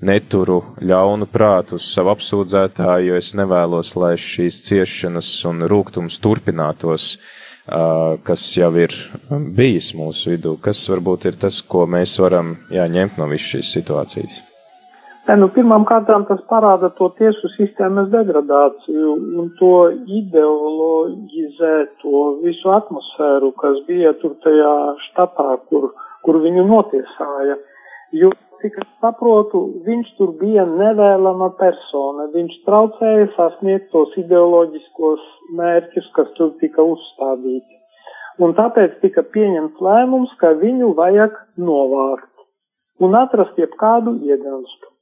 neturu 0.00 0.62
ļaunu 0.80 1.28
prātu 1.30 1.76
uz 1.76 1.84
savu 1.92 2.10
apsūdzētāju, 2.14 3.12
jo 3.12 3.18
es 3.20 3.34
nevēlos, 3.38 3.94
lai 3.94 4.16
šīs 4.18 4.62
ciešanas 4.66 5.30
un 5.46 5.68
rūgtums 5.68 6.18
turpinātos, 6.18 7.18
kas 8.24 8.48
jau 8.56 8.72
ir 8.80 8.96
bijis 9.54 9.92
mūsu 9.94 10.34
vidū. 10.34 10.56
Kas 10.60 10.82
varbūt 10.90 11.28
ir 11.30 11.38
tas, 11.38 11.60
ko 11.62 11.86
mēs 11.86 12.18
varam 12.18 12.56
jā, 12.72 12.88
ņemt 12.88 13.20
no 13.20 13.30
visas 13.30 13.54
šīs 13.54 13.76
situācijas? 13.78 14.53
Ne, 15.24 15.38
nu, 15.40 15.46
pirmām 15.48 15.86
kārtām 15.88 16.26
tas 16.28 16.40
parāda 16.50 16.90
to 16.98 17.06
tiesu 17.18 17.48
sistēmas 17.54 18.10
degradāciju 18.12 19.12
un 19.40 19.46
to 19.56 19.70
ideologizēto 20.20 22.24
visu 22.42 22.68
atmosfēru, 22.74 23.48
kas 23.62 23.78
bija 23.86 24.10
tur 24.20 24.34
tajā 24.44 24.74
štatā, 25.06 25.46
kur, 25.70 25.84
kur 26.26 26.34
viņu 26.44 26.64
notiesāja. 26.68 27.56
Jo 28.20 28.28
cik 28.60 28.74
es 28.84 28.90
saprotu, 29.00 29.58
viņš 29.88 30.08
tur 30.18 30.30
bija 30.44 30.64
nevēlama 30.68 31.48
persona. 31.56 32.28
Viņš 32.36 32.54
traucēja 32.68 33.26
sasniegt 33.38 33.88
tos 33.96 34.12
ideoloģiskos 34.20 35.22
mērķus, 35.56 36.06
kas 36.20 36.28
tur 36.36 36.52
tika 36.60 36.84
uzstādīti. 36.84 37.74
Un 38.44 38.52
tāpēc 38.58 38.90
tika 39.00 39.22
pieņemts 39.24 39.80
lēmums, 39.88 40.32
ka 40.40 40.48
viņu 40.60 40.88
vajag 41.00 41.32
novākt 41.56 42.34
un 43.00 43.16
atrast 43.16 43.56
jebkādu 43.56 44.20
ieganstu. 44.20 44.93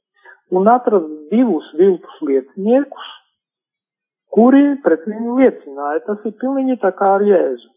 Un 0.53 0.69
atrast 0.69 1.09
divus 1.31 1.67
viltus 1.79 2.17
lieciniekus, 2.21 3.11
kuri 4.33 4.63
pret 4.85 5.05
viņu 5.09 5.37
liecināja. 5.39 6.03
Tas 6.07 6.25
ir 6.29 6.35
pilnīgi 6.41 6.79
tā 6.81 6.93
kā 6.97 7.15
ar 7.17 7.25
Jēzu. 7.25 7.69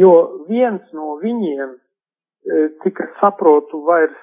Jo 0.00 0.12
viens 0.48 0.82
no 0.96 1.18
viņiem, 1.22 1.74
e, 1.74 2.62
cik 2.82 3.02
es 3.04 3.12
saprotu, 3.20 3.84
vairs 3.86 4.16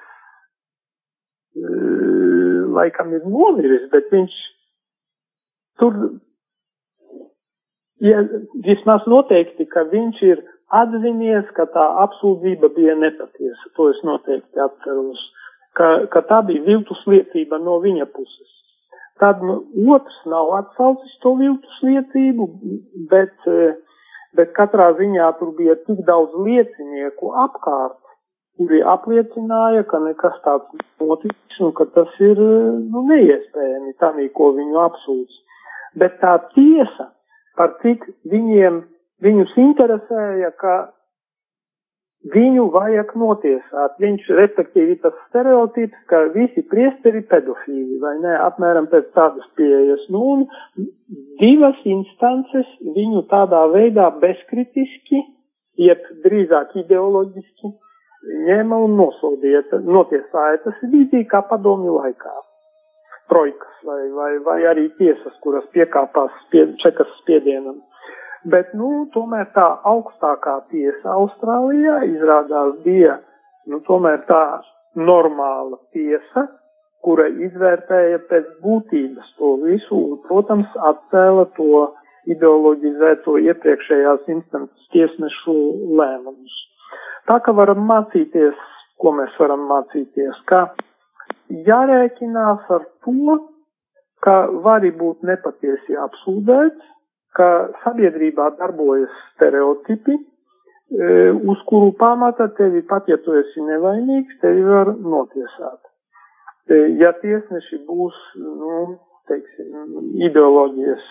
laikam 2.72 3.12
ir 3.12 3.24
nomiris, 3.28 3.88
bet 3.92 4.08
viņš 4.12 4.36
tur, 5.80 5.98
ja, 8.00 8.22
vismaz 8.66 9.04
noteikti, 9.10 9.66
ka 9.68 9.84
viņš 9.92 10.22
ir 10.30 10.42
atzinies, 10.72 11.48
ka 11.56 11.68
tā 11.74 11.84
apsūdzība 12.06 12.72
bija 12.76 12.96
nepatiesa. 12.96 13.72
To 13.76 13.90
es 13.92 14.00
noteikti 14.06 14.64
atceros. 14.64 15.20
Ka, 15.78 15.88
ka 16.12 16.20
tā 16.28 16.42
bija 16.48 16.64
viltus 16.66 17.00
liecība 17.08 17.58
no 17.62 17.78
viņa 17.80 18.06
puses. 18.12 18.50
Tad 19.22 19.40
nu, 19.46 19.60
otrs 19.94 20.18
nav 20.28 20.50
atsaucis 20.58 21.14
to 21.22 21.34
viltus 21.38 21.80
liecību, 21.86 22.48
bet, 23.12 23.48
bet 24.36 24.52
katrā 24.56 24.90
ziņā 24.98 25.28
tur 25.38 25.52
bija 25.56 25.76
tik 25.86 26.02
daudz 26.08 26.34
liecinieku 26.46 27.32
apkārt, 27.44 27.98
kuri 28.58 28.82
apliecināja, 28.94 29.84
ka 29.88 30.00
nekas 30.04 30.36
tāds 30.44 30.82
notiks 31.00 31.60
un 31.64 31.72
ka 31.78 31.86
tas 31.96 32.20
ir 32.20 32.40
nu, 32.40 33.04
neiespējami 33.08 33.94
tam, 34.02 34.18
ko 34.36 34.50
viņu 34.58 34.80
apsūdz. 34.86 35.38
Bet 36.00 36.18
tā 36.20 36.36
tiesa, 36.56 37.10
par 37.56 37.76
cik 37.82 38.04
viņiem, 38.32 38.82
viņus 39.24 39.56
interesēja, 39.68 40.52
ka 40.60 40.76
viņu 42.30 42.68
vajag 42.74 43.12
notiesāt. 43.18 43.98
Viņš, 44.02 44.28
respektīvi, 44.38 44.96
tas 45.02 45.16
stereotips, 45.28 45.98
ka 46.10 46.24
visi 46.36 46.62
priesteri 46.70 47.24
pedofīli, 47.26 47.98
vai 48.02 48.14
ne, 48.22 48.36
apmēram 48.46 48.88
pēc 48.92 49.10
tādas 49.16 49.46
pieejas. 49.58 50.04
Nu, 50.14 50.22
un 50.36 50.46
divas 51.42 51.78
instances 51.84 52.68
viņu 52.82 53.26
tādā 53.32 53.64
veidā 53.74 54.08
bezkritiski, 54.22 55.24
jeb 55.80 56.04
drīzāk 56.24 56.76
ideoloģiski 56.84 57.72
ņēma 58.46 58.78
un 58.86 58.96
nosodīja, 59.00 59.64
notiesāja. 59.82 60.62
Tas 60.64 60.82
ir 60.82 60.94
līdzīgi 60.94 61.28
kā 61.32 61.42
padomju 61.50 61.98
laikā. 61.98 62.34
Trojkas 63.32 63.86
vai, 63.86 64.02
vai, 64.12 64.32
vai 64.44 64.58
arī 64.68 64.88
tiesas, 64.98 65.34
kuras 65.42 65.64
piekāpās 65.74 66.34
spie, 66.44 66.66
čekas 66.82 67.10
spiedienam. 67.22 67.80
Bet, 68.50 68.72
nu, 68.74 69.06
tomēr 69.14 69.52
tā 69.54 69.68
augstākā 69.86 70.56
tiesa 70.72 71.14
Austrālijā 71.14 72.00
izrādās 72.08 72.74
bija, 72.82 73.20
nu, 73.70 73.78
tomēr 73.86 74.24
tā 74.26 74.42
normāla 74.98 75.78
tiesa, 75.94 76.48
kura 77.06 77.28
izvērtēja 77.46 78.18
pēc 78.30 78.48
būtības 78.62 79.30
to 79.38 79.52
visu 79.62 79.98
un, 79.98 80.18
protams, 80.26 80.66
atcēla 80.90 81.46
to 81.56 81.86
ideoloģizēto 82.34 83.36
iepriekšējās 83.46 84.28
instances 84.34 84.90
tiesnešu 84.94 85.56
lēmumus. 85.98 86.58
Tā 87.30 87.38
ka 87.46 87.54
varam 87.54 87.82
mācīties, 87.86 88.58
ko 88.98 89.14
mēs 89.18 89.34
varam 89.38 89.66
mācīties, 89.70 90.38
ka 90.50 90.64
jārēķinās 91.70 92.70
ar 92.74 92.86
to, 93.06 93.38
ka 94.22 94.36
vari 94.66 94.90
būt 94.94 95.22
nepatiesi 95.26 95.98
apsūdzēts, 95.98 96.90
ka 97.36 97.48
sabiedrībā 97.84 98.50
darbojas 98.58 99.12
stereotipi, 99.34 100.18
e, 100.18 101.30
uz 101.52 101.62
kuru 101.68 101.92
pamata 101.98 102.48
tevi 102.58 102.82
pat, 102.88 103.08
ja 103.08 103.18
tu 103.24 103.36
esi 103.40 103.64
nevainīgs, 103.68 104.40
tevi 104.44 104.66
var 104.68 104.92
notiesāt. 104.96 105.80
E, 106.68 106.82
ja 107.02 107.12
tiesneši 107.22 107.82
būs, 107.88 108.18
nu, 108.40 108.98
teiksim, 109.30 109.96
ideoloģijas 110.28 111.08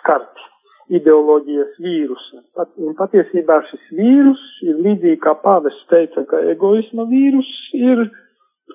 skarti 0.00 0.48
ideoloģijas 0.90 1.76
vīrusa. 1.82 2.42
Pat, 2.58 2.70
un 2.82 2.96
patiesībā 2.98 3.60
šis 3.68 3.82
vīrus 3.94 4.42
ir 4.66 4.80
līdzīgi 4.84 5.20
kā 5.22 5.36
pāvests 5.44 5.86
teica, 5.90 6.24
ka 6.30 6.42
egoisma 6.50 7.06
vīrus 7.10 7.50
ir, 7.78 8.02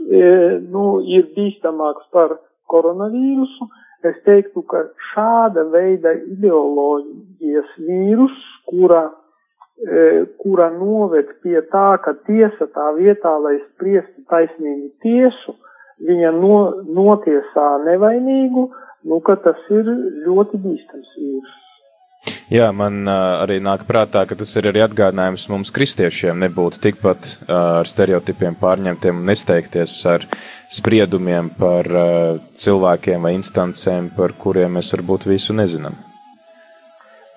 e, 0.06 0.22
nu, 0.72 0.86
ir 1.04 1.28
bīstamāks 1.36 2.08
par 2.16 2.38
koronavīrusu. 2.72 3.68
Es 4.06 4.18
teiktu, 4.28 4.62
ka 4.70 4.84
šāda 5.12 5.64
veida 5.74 6.14
ideoloģijas 6.20 7.72
vīrus, 7.88 8.36
kura, 8.70 9.02
e, 9.82 10.26
kura 10.42 10.70
noved 10.76 11.32
pie 11.42 11.58
tā, 11.72 11.88
ka 12.06 12.14
tiesa 12.28 12.70
tā 12.76 12.92
vietā, 13.00 13.34
lai 13.42 13.58
spriestu 13.64 14.26
taisnīgu 14.30 14.92
tiesu, 15.06 15.56
viņa 16.06 16.34
no, 16.38 16.60
notiesā 17.00 17.68
nevainīgu, 17.88 18.68
nu, 19.10 19.22
ka 19.26 19.40
tas 19.48 19.70
ir 19.74 19.90
ļoti 20.28 20.62
bīstams 20.68 21.16
vīrus. 21.18 21.62
Jā, 22.46 22.68
man 22.78 23.08
uh, 23.10 23.42
arī 23.42 23.56
nāk 23.58 23.88
prātā, 23.90 24.22
ka 24.30 24.36
tas 24.38 24.52
ir 24.60 24.68
arī 24.70 24.84
atgādinājums 24.86 25.48
mums, 25.50 25.72
kristiešiem, 25.74 26.38
nebūt 26.44 26.78
tikpat 26.84 27.26
uh, 27.26 27.80
ar 27.80 27.90
stereotipiem 27.90 28.54
pārņemtiem 28.62 29.18
un 29.18 29.32
nesteigties 29.32 29.96
ar 30.12 30.28
spriedumiem 30.70 31.50
par 31.58 31.90
uh, 31.90 32.38
cilvēkiem 32.54 33.26
vai 33.26 33.34
instancēm, 33.40 34.12
par 34.14 34.38
kuriem 34.38 34.78
mēs 34.78 34.94
varbūt 34.94 35.26
visu 35.32 35.58
nezinām. 35.58 35.98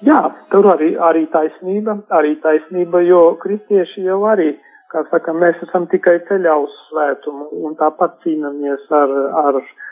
Jā, 0.05 0.21
tur 0.53 0.69
arī, 0.75 0.93
arī 1.01 1.25
taisnība, 1.33 2.03
arī 2.13 2.37
taisnība, 2.45 3.01
jo 3.09 3.23
kristieši 3.41 4.05
jau 4.11 4.21
arī, 4.29 4.53
kā 4.93 5.07
saka, 5.09 5.33
mēs 5.33 5.57
esam 5.65 5.89
tikai 5.89 6.19
ceļā 6.29 6.61
uz 6.69 6.77
svētumu 6.91 7.49
un 7.65 7.81
tāpat 7.81 8.21
cīnamies 8.27 8.85
ar, 8.93 9.17
ar 9.47 9.63
Eh, 9.63 9.88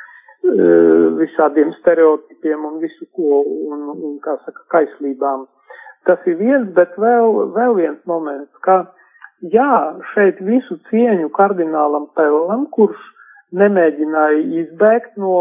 visādiem 1.21 1.73
stereotipiem 1.81 2.65
un 2.65 2.79
visu 2.83 3.07
ko, 3.17 3.43
un, 3.73 3.89
un 3.97 4.19
kā 4.25 4.37
saka, 4.45 4.63
kaislībām. 4.75 5.47
Tas 6.07 6.23
ir 6.31 6.39
viens, 6.39 6.69
bet 6.77 6.95
vēl, 7.03 7.53
vēl 7.57 7.75
viens 7.81 8.01
moments, 8.07 8.53
ka, 8.63 8.85
jā, 9.43 9.97
šeit 10.15 10.39
visu 10.41 10.79
cieņu 10.91 11.33
kardinālam 11.35 12.07
Pellam, 12.15 12.69
kurš 12.71 13.01
nemēģināja 13.57 14.45
izbēgt 14.63 15.19
no, 15.23 15.35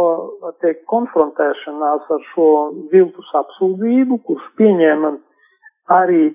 teikt, 0.61 0.85
konfrontēšanās 0.89 2.09
ar 2.15 2.25
šo 2.33 2.49
viltus 2.91 3.29
apsūdzību, 3.41 4.19
kurš 4.25 4.49
pieņēma 4.59 5.15
arī 5.95 6.33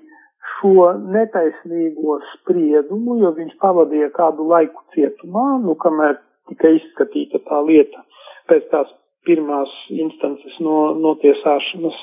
šo 0.57 0.91
netaisnīgo 1.11 2.19
spriedumu, 2.33 3.19
jo 3.23 3.31
viņš 3.37 3.55
pavadīja 3.61 4.11
kādu 4.15 4.47
laiku 4.51 4.83
cietumā, 4.95 5.47
nu, 5.63 5.75
kamēr 5.79 6.19
tika 6.51 6.71
izskatīta 6.75 7.39
tā 7.47 7.61
lieta 7.67 8.03
pēc 8.51 8.67
tās 8.73 8.91
pirmās 9.27 9.71
instances 9.95 10.57
no, 10.65 10.93
notiesāšanas. 10.99 11.99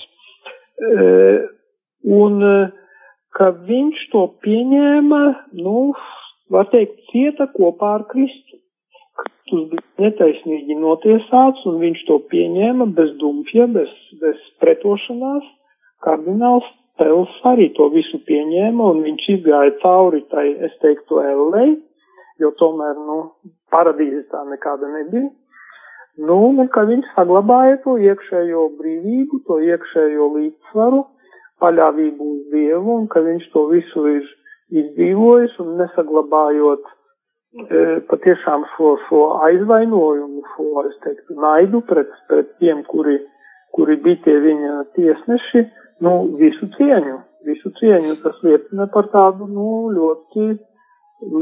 E, 0.78 1.09
un 2.18 2.40
ka 3.36 3.51
viņš 3.68 4.05
to 4.12 4.24
pieņēma, 4.46 5.20
nu, 5.61 5.92
var 6.55 6.70
teikt, 6.72 6.99
cieta 7.12 7.49
kopā 7.55 7.99
ar 7.99 8.09
Kristu. 8.11 8.62
Kristus 9.18 9.64
bija 9.72 10.07
netaisnīgi 10.07 10.76
notiesāts, 10.78 11.64
un 11.66 11.80
viņš 11.82 12.05
to 12.07 12.20
pieņēma 12.32 12.86
bez 12.99 13.14
dumpja, 13.18 13.66
bez, 13.74 13.90
bez 14.22 14.42
pretošanās. 14.62 15.46
Kardināls 16.07 16.66
Pels 16.99 17.34
arī 17.46 17.68
to 17.76 17.86
visu 17.94 18.18
pieņēma, 18.26 18.86
un 18.92 19.05
viņš 19.07 19.26
izgāja 19.36 19.74
cauri 19.84 20.24
tai, 20.32 20.49
es 20.66 20.72
teiktu, 20.82 21.20
ellei, 21.22 21.76
jo 22.42 22.51
tomēr, 22.59 22.99
nu, 23.07 23.18
paradīze 23.70 24.24
tā 24.32 24.40
nekāda 24.49 24.90
nebija. 24.96 25.28
Nu, 26.19 26.37
un 26.51 26.66
ka 26.75 26.83
viņš 26.89 27.12
saglabāja 27.14 27.79
to 27.85 27.95
iekšējo 28.03 28.64
brīvību, 28.81 29.39
to 29.47 29.61
iekšējo 29.62 30.27
līdzsvaru, 30.35 31.05
paļāvību 31.62 32.31
uz 32.35 32.41
Dievu, 32.55 32.97
un 33.03 33.07
ka 33.12 33.23
viņš 33.23 33.47
to 33.53 33.64
visu 33.71 34.07
ir 34.11 34.25
izdzīvojis 34.83 35.55
un 35.62 35.77
nesaglabājot 35.79 36.89
e, 36.89 37.85
patiešām 38.11 38.66
šo, 38.75 38.97
šo 39.07 39.23
aizvainojumu, 39.47 40.43
šo, 40.57 40.69
es 40.91 40.99
teiktu, 41.07 41.39
naidu 41.45 41.85
pret, 41.87 42.11
pret 42.31 42.51
tiem, 42.59 42.83
kuri, 42.91 43.21
kuri 43.79 43.99
bija 44.03 44.23
tie 44.27 44.37
viņa 44.43 44.75
tiesneši, 44.99 45.64
nu, 46.03 46.14
visu 46.43 46.66
cieņu, 46.75 47.16
visu 47.47 47.75
cieņu, 47.79 48.19
tas 48.25 48.43
liecina 48.43 48.91
par 48.95 49.11
tādu, 49.14 49.47
nu, 49.51 49.71
ļoti 49.95 50.51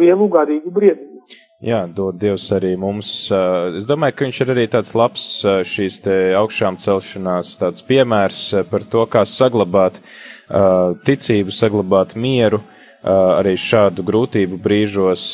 lielu 0.01 0.29
garīgu 0.37 0.73
briedību. 0.73 1.16
Jā, 1.65 1.87
dod 1.89 2.19
Dievs 2.21 2.51
arī 2.53 2.75
mums. 2.77 3.11
Es 3.79 3.87
domāju, 3.89 4.13
ka 4.13 4.27
viņš 4.27 4.41
ir 4.45 4.51
arī 4.53 4.65
tāds 4.69 4.91
labs 4.93 5.25
šīs 5.65 6.03
te 6.05 6.17
augšām 6.37 6.77
celšanās 6.83 7.55
tāds 7.63 7.85
piemērs 7.89 8.41
par 8.69 8.85
to, 8.85 9.07
kā 9.09 9.23
saglabāt 9.25 10.03
ticību, 11.09 11.55
saglabāt 11.57 12.13
mieru 12.13 12.61
arī 13.07 13.55
šādu 13.59 14.03
grūtību 14.07 14.59
brīžos, 14.63 15.25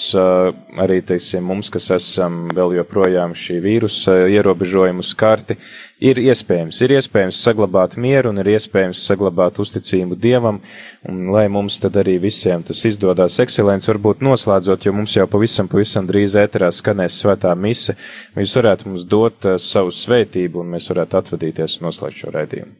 arī, 0.83 0.99
teiksim, 1.09 1.45
mums, 1.47 1.71
kas 1.73 1.89
esam 1.97 2.51
vēl 2.53 2.77
joprojām 2.77 3.33
šī 3.39 3.59
vīrusa 3.65 4.17
ierobežojumu 4.33 5.05
skarti, 5.07 5.57
ir 6.05 6.21
iespējams, 6.21 6.83
ir 6.85 6.97
iespējams 6.99 7.41
saglabāt 7.47 7.97
mieru 7.97 8.33
un 8.33 8.43
ir 8.43 8.53
iespējams 8.55 9.05
saglabāt 9.09 9.61
uzticību 9.63 10.19
Dievam, 10.21 10.61
un 11.09 11.25
lai 11.33 11.47
mums 11.53 11.81
tad 11.83 11.97
arī 12.03 12.19
visiem 12.23 12.65
tas 12.67 12.85
izdodās 12.89 13.41
ekscelents, 13.43 13.89
varbūt 13.89 14.25
noslēdzot, 14.27 14.87
jo 14.87 14.97
mums 14.97 15.17
jau 15.17 15.29
pavisam, 15.31 15.71
pavisam 15.73 16.09
drīz 16.09 16.37
ēterā 16.41 16.69
skanēs 16.75 17.23
svētā 17.25 17.55
mise, 17.57 17.97
jūs 18.37 18.57
varētu 18.61 18.91
mums 18.91 19.09
dot 19.09 19.49
savu 19.63 19.95
svētību 19.95 20.61
un 20.61 20.75
mēs 20.77 20.93
varētu 20.93 21.23
atvadīties 21.23 21.81
un 21.81 21.89
noslēgt 21.89 22.21
šo 22.21 22.37
raidījumu. 22.37 22.77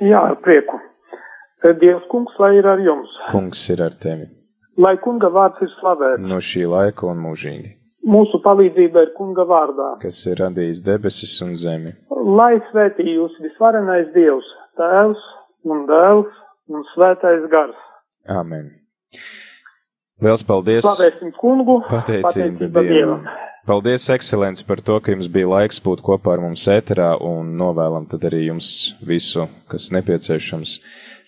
Jā, 0.00 0.24
prieku. 0.40 0.80
Dievs 1.80 2.06
kungs, 2.10 2.36
lai 2.40 2.54
ir 2.58 2.66
ar 2.66 2.80
jums. 2.80 3.16
Kungs 3.30 3.62
ir 3.72 3.82
ar 3.84 3.96
tevi. 4.04 4.30
Lai 4.80 4.96
kunga 5.04 5.28
vārds 5.32 5.60
ir 5.64 5.70
slavēts. 5.76 6.24
No 6.24 6.38
šī 6.40 6.64
laika 6.70 7.08
un 7.10 7.20
mūžīgi. 7.20 7.74
Mūsu 8.10 8.40
palīdzība 8.44 9.02
ir 9.04 9.10
kunga 9.16 9.44
vārdā. 9.44 9.90
Kas 10.00 10.22
ir 10.30 10.40
radījis 10.40 10.80
debesis 10.86 11.34
un 11.44 11.52
zemi. 11.58 11.92
Lai 12.38 12.54
svētī 12.70 13.04
jūs 13.12 13.36
visvarenais 13.44 14.08
Dievs, 14.14 14.48
Tēvs 14.80 15.26
un 15.68 15.84
Dēls 15.90 16.40
un 16.72 16.86
Svētais 16.94 17.44
Gars. 17.52 17.76
Amen. 18.28 18.70
Liels 20.24 20.44
paldies! 20.48 20.84
Slavēsim 20.84 21.36
kungu! 21.36 21.82
Pateicība 21.92 22.68
Dievam! 22.72 22.88
Dievam. 22.88 23.30
Paldies, 23.68 24.08
ekscelents, 24.08 24.64
par 24.64 24.80
to, 24.80 24.96
ka 25.04 25.12
jums 25.12 25.28
bija 25.28 25.50
laiks 25.50 25.82
būt 25.84 26.00
kopā 26.04 26.36
ar 26.36 26.44
mums 26.46 26.64
ēterā 26.72 27.12
un 27.20 27.54
novēlam 27.60 28.08
tad 28.10 28.24
arī 28.30 28.46
jums 28.48 28.96
visu, 29.04 29.50
kas 29.68 29.90
nepieciešams 29.92 30.78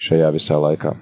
šajā 0.03 0.31
visā 0.35 0.61
laikā. 0.61 0.95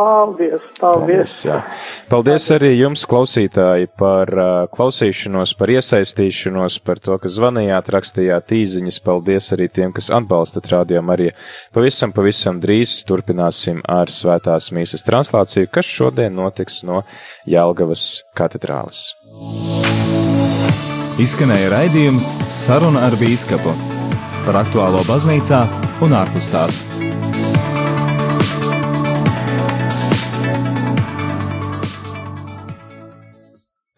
Paldies, 0.00 0.62
paldies. 0.80 1.32
Paldies, 1.44 1.80
paldies 2.08 2.44
arī 2.54 2.70
jums, 2.78 3.02
klausītāji, 3.10 3.90
par 4.00 4.32
uh, 4.32 4.48
klausīšanos, 4.72 5.52
par 5.60 5.74
iesaistīšanos, 5.74 6.78
par 6.86 7.02
to, 7.04 7.18
ka 7.20 7.28
zvanījāt, 7.28 7.90
rakstījāt 7.92 8.54
īziņas. 8.56 9.00
Paldies 9.04 9.50
arī 9.52 9.68
tiem, 9.68 9.92
kas 9.92 10.08
atbalstat 10.16 10.70
rādījumu 10.72 11.16
arī. 11.18 11.28
Pavisam, 11.76 12.16
pavisam 12.16 12.62
drīz 12.64 12.96
turpināsim 13.04 13.84
ar 13.84 14.08
svētās 14.08 14.72
mīsas 14.72 15.04
translāciju, 15.04 15.68
kas 15.68 15.92
šodien 16.00 16.32
notiks 16.38 16.80
no 16.88 17.04
Jelgavas 17.44 18.22
katedrāles. 18.40 19.10
Izskanēja 21.20 21.68
raidījums 21.74 22.30
Saruna 22.48 23.02
ar 23.04 23.16
Bīskapu 23.20 23.74
par 24.46 24.62
aktuālo 24.62 25.02
baznīcā 25.04 25.60
un 26.06 26.16
ārpus 26.16 26.48
tās. 26.54 26.80